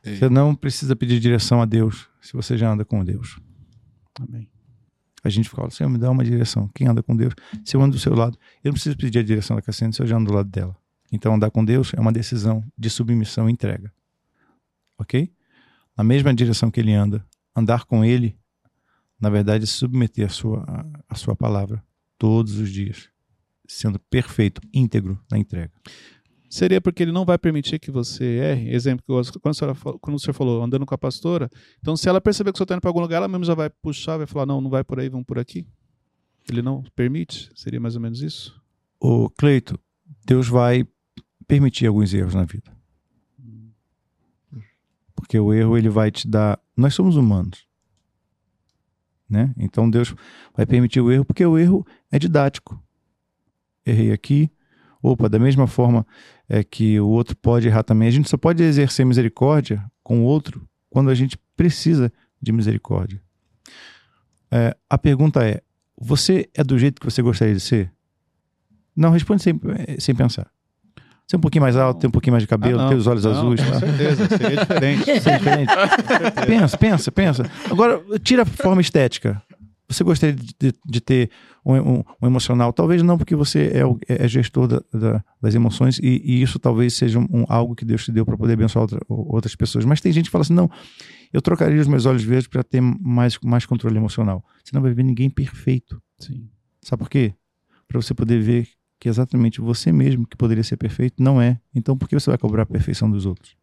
[0.04, 0.18] Ei.
[0.18, 3.40] Você não precisa pedir direção a Deus se você já anda com Deus.
[4.20, 4.50] Amém.
[5.24, 6.70] A gente fala, Senhor, me dá uma direção.
[6.76, 9.24] Quem anda com Deus, se eu ando do seu lado, eu não preciso pedir a
[9.24, 10.76] direção da Cassiane se eu já ando do lado dela.
[11.12, 13.94] Então, andar com Deus é uma decisão de submissão e entrega.
[14.98, 15.32] Ok?
[15.96, 17.26] Na mesma direção que ele anda,
[17.56, 18.38] andar com ele,
[19.20, 21.82] na verdade, é submeter a sua, a, a sua palavra
[22.18, 23.10] todos os dias,
[23.68, 25.72] sendo perfeito, íntegro na entrega.
[26.54, 28.72] Seria porque ele não vai permitir que você erre.
[28.76, 29.04] Exemplo,
[29.42, 31.50] quando, senhora quando o senhor falou, andando com a pastora,
[31.80, 33.56] então se ela perceber que o senhor está indo para algum lugar, ela mesmo já
[33.56, 35.66] vai puxar, vai falar, não, não vai por aí, vamos por aqui.
[36.48, 37.50] Ele não permite?
[37.56, 38.62] Seria mais ou menos isso?
[39.00, 39.80] Ô, Cleito,
[40.28, 40.86] Deus vai
[41.48, 42.72] permitir alguns erros na vida.
[45.16, 46.60] Porque o erro ele vai te dar.
[46.78, 47.66] Nós somos humanos.
[49.28, 49.52] Né?
[49.58, 50.14] Então Deus
[50.56, 52.80] vai permitir o erro porque o erro é didático.
[53.84, 54.52] Errei aqui.
[55.04, 56.08] Opa, da mesma forma
[56.56, 58.08] é que o outro pode errar também.
[58.08, 62.12] A gente só pode exercer misericórdia com o outro quando a gente precisa
[62.42, 63.20] de misericórdia.
[64.52, 65.62] É, a pergunta é:
[66.00, 67.92] você é do jeito que você gostaria de ser?
[68.96, 69.60] Não, responde sem,
[69.98, 70.48] sem pensar.
[71.26, 73.08] Você é um pouquinho mais alto, tem um pouquinho mais de cabelo, Ah, tem os
[73.08, 73.60] olhos Não, azuis.
[73.64, 73.80] Com tá?
[73.80, 75.10] certeza, seria diferente.
[75.10, 75.74] É diferente.
[76.46, 77.52] pensa, pensa, pensa.
[77.72, 79.42] Agora, tira a forma estética.
[79.88, 81.30] Você gostaria de- de ter
[81.66, 82.72] um, um- um emocional?
[82.74, 86.60] Talvez não, porque você é, o- é gestor da- da- das emoções e, e isso
[86.60, 89.86] talvez seja um, algo que Deus te deu para poder abençoar outra- outras pessoas.
[89.86, 90.70] Mas tem gente que fala assim: não,
[91.32, 94.44] eu trocaria os meus olhos verdes para ter mais, mais controle emocional.
[94.64, 96.02] Você não vai ver ninguém perfeito.
[96.20, 96.50] Sim.
[96.82, 97.34] Sabe por quê?
[97.88, 98.68] Para você poder ver
[99.00, 101.60] que exatamente você mesmo que poderia ser perfeito não é.
[101.76, 103.56] Então por que você vai cobrar a perfeição dos outros?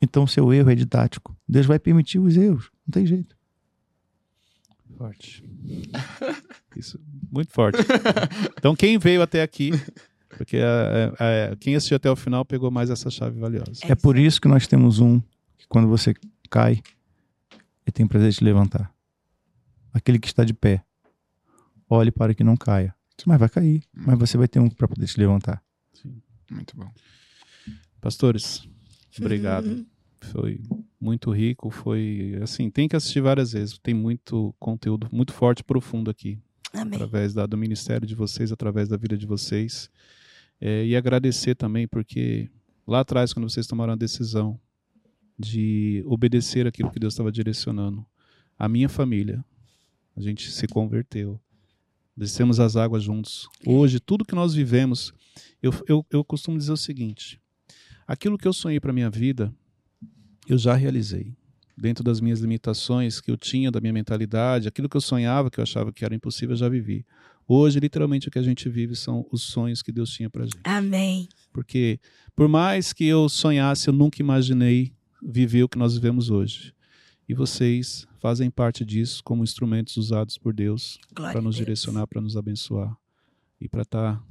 [0.00, 1.36] Então seu erro é didático.
[1.48, 2.70] Deus vai permitir os erros.
[2.86, 3.36] Não tem jeito.
[4.98, 5.44] Forte.
[6.76, 7.00] Isso,
[7.30, 7.78] muito forte.
[8.58, 9.70] Então, quem veio até aqui,
[10.30, 13.80] porque é, é, é, quem assistiu até o final pegou mais essa chave valiosa.
[13.82, 15.20] É por isso que nós temos um
[15.56, 16.14] que quando você
[16.50, 16.82] cai,
[17.86, 18.92] ele tem prazer de te levantar.
[19.94, 20.82] Aquele que está de pé.
[21.88, 22.92] Olhe para que não caia.
[23.24, 23.84] Mas vai cair.
[23.94, 25.62] Mas você vai ter um para poder te levantar.
[26.50, 26.90] Muito bom.
[28.00, 28.68] Pastores,
[29.16, 29.86] obrigado.
[30.32, 30.60] Foi
[31.00, 33.78] muito rico, foi assim, tem que assistir várias vezes.
[33.78, 36.38] Tem muito conteúdo muito forte, profundo aqui,
[36.72, 36.94] Amém.
[36.94, 39.90] através da, do ministério de vocês, através da vida de vocês.
[40.60, 42.50] É, e agradecer também, porque
[42.86, 44.58] lá atrás, quando vocês tomaram a decisão
[45.38, 48.04] de obedecer aquilo que Deus estava direcionando,
[48.58, 49.44] a minha família,
[50.16, 51.40] a gente se converteu.
[52.16, 53.48] Descemos as águas juntos.
[53.64, 55.14] Hoje, tudo que nós vivemos,
[55.62, 57.40] eu, eu, eu costumo dizer o seguinte:
[58.04, 59.54] aquilo que eu sonhei para minha vida,
[60.52, 61.34] eu já realizei.
[61.76, 65.60] Dentro das minhas limitações que eu tinha, da minha mentalidade, aquilo que eu sonhava, que
[65.60, 67.06] eu achava que era impossível, eu já vivi.
[67.46, 70.58] Hoje, literalmente, o que a gente vive são os sonhos que Deus tinha para gente.
[70.64, 71.28] Amém.
[71.52, 72.00] Porque,
[72.34, 74.92] por mais que eu sonhasse, eu nunca imaginei
[75.22, 76.74] viver o que nós vivemos hoje.
[77.28, 82.36] E vocês fazem parte disso como instrumentos usados por Deus para nos direcionar, para nos
[82.36, 82.96] abençoar
[83.60, 84.22] e para estar tá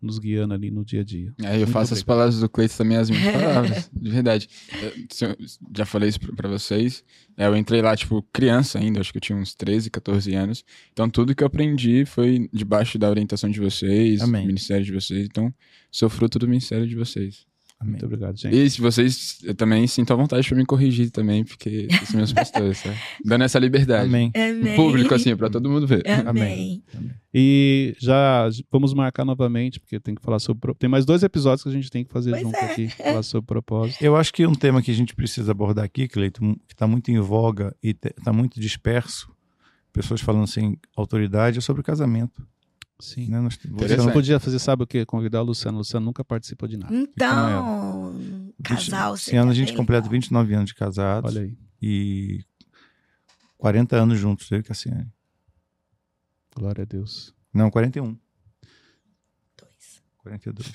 [0.00, 1.32] nos guiando ali no dia a dia.
[1.42, 1.92] É, eu Muito faço obrigado.
[1.92, 4.48] as palavras do Cleiton também as minhas palavras, de verdade.
[4.82, 5.36] Eu,
[5.76, 7.02] já falei isso para vocês.
[7.36, 10.64] É, eu entrei lá, tipo, criança ainda, acho que eu tinha uns 13, 14 anos.
[10.92, 14.42] Então tudo que eu aprendi foi debaixo da orientação de vocês, Amém.
[14.42, 15.26] do ministério de vocês.
[15.26, 15.52] Então,
[15.90, 17.45] sou fruto do ministério de vocês.
[17.78, 17.92] Amém.
[17.92, 18.56] Muito obrigado, gente.
[18.56, 22.32] E se vocês eu também sinto a vontade para me corrigir também, porque esses meus
[22.32, 22.90] pastores, tá?
[23.22, 24.08] dando essa liberdade.
[24.08, 24.32] Amém.
[24.34, 24.76] Amém.
[24.76, 26.02] Público, assim, para todo mundo ver.
[26.26, 26.82] Amém.
[26.94, 27.12] Amém.
[27.34, 30.72] E já vamos marcar novamente, porque tem que falar sobre.
[30.74, 32.72] Tem mais dois episódios que a gente tem que fazer pois junto é.
[32.72, 34.02] aqui, falar sobre propósito.
[34.02, 37.10] Eu acho que um tema que a gente precisa abordar aqui, Cleiton, que está muito
[37.10, 39.30] em voga e está muito disperso,
[39.92, 42.42] pessoas falando sem autoridade, é sobre casamento.
[42.98, 43.28] Sim.
[43.28, 43.40] Né?
[43.40, 45.04] Nós, você não podia fazer, sabe o que?
[45.04, 45.76] Convidar o Luciano.
[45.76, 46.94] O Luciano nunca participou de nada.
[46.94, 48.14] Então,
[48.62, 49.14] casal.
[49.14, 51.30] Esse ano a gente completa 29 anos de casados.
[51.30, 51.56] Olha aí.
[51.80, 52.44] E
[53.58, 55.12] 40 anos juntos, eu e Cassiane.
[56.54, 57.34] Glória a Deus.
[57.52, 58.16] Não, 41.
[60.26, 60.72] 42.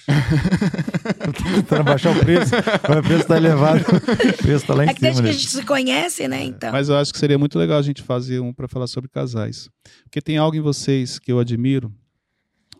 [1.27, 2.53] eu tô tentando baixar o preço,
[2.87, 3.81] mas o preço tá elevado.
[3.81, 5.23] O preço tá lá em é que cima.
[5.23, 6.43] que a gente se conhece, né?
[6.45, 6.71] Então.
[6.71, 9.69] Mas eu acho que seria muito legal a gente fazer um para falar sobre casais.
[10.03, 11.93] Porque tem algo em vocês que eu admiro,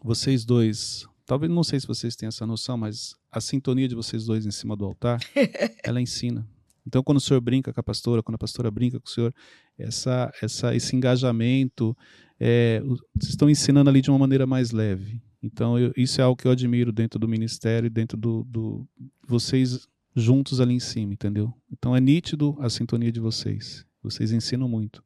[0.03, 4.26] vocês dois, talvez não sei se vocês têm essa noção, mas a sintonia de vocês
[4.26, 5.19] dois em cima do altar,
[5.84, 6.48] ela ensina.
[6.86, 9.34] Então, quando o senhor brinca com a pastora, quando a pastora brinca com o senhor,
[9.78, 11.95] essa, essa, esse engajamento,
[12.40, 12.82] é,
[13.15, 15.22] vocês estão ensinando ali de uma maneira mais leve.
[15.44, 18.88] Então, eu, isso é algo que eu admiro dentro do ministério, dentro do, do
[19.28, 21.53] vocês juntos ali em cima, entendeu?
[21.72, 23.86] Então, é nítido a sintonia de vocês.
[24.03, 25.03] Vocês ensinam muito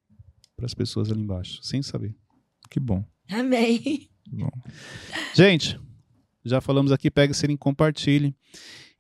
[0.56, 2.16] para as pessoas ali embaixo, sem saber.
[2.70, 3.04] Que bom.
[3.30, 4.10] Amém.
[4.32, 4.50] Bom.
[5.34, 5.80] Gente,
[6.44, 8.36] já falamos aqui, pega o sininho, compartilhe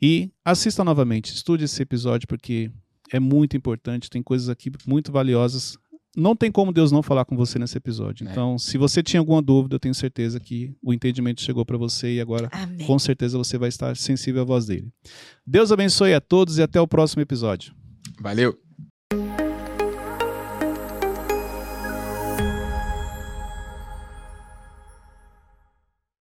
[0.01, 1.33] e assista novamente.
[1.33, 2.71] Estude esse episódio porque
[3.11, 5.77] é muito importante, tem coisas aqui muito valiosas.
[6.17, 8.25] Não tem como Deus não falar com você nesse episódio.
[8.25, 8.31] É.
[8.31, 12.15] Então, se você tinha alguma dúvida, eu tenho certeza que o entendimento chegou para você
[12.15, 12.87] e agora, Amém.
[12.87, 14.89] com certeza, você vai estar sensível à voz dele.
[15.45, 17.75] Deus abençoe a todos e até o próximo episódio.
[18.21, 18.57] Valeu!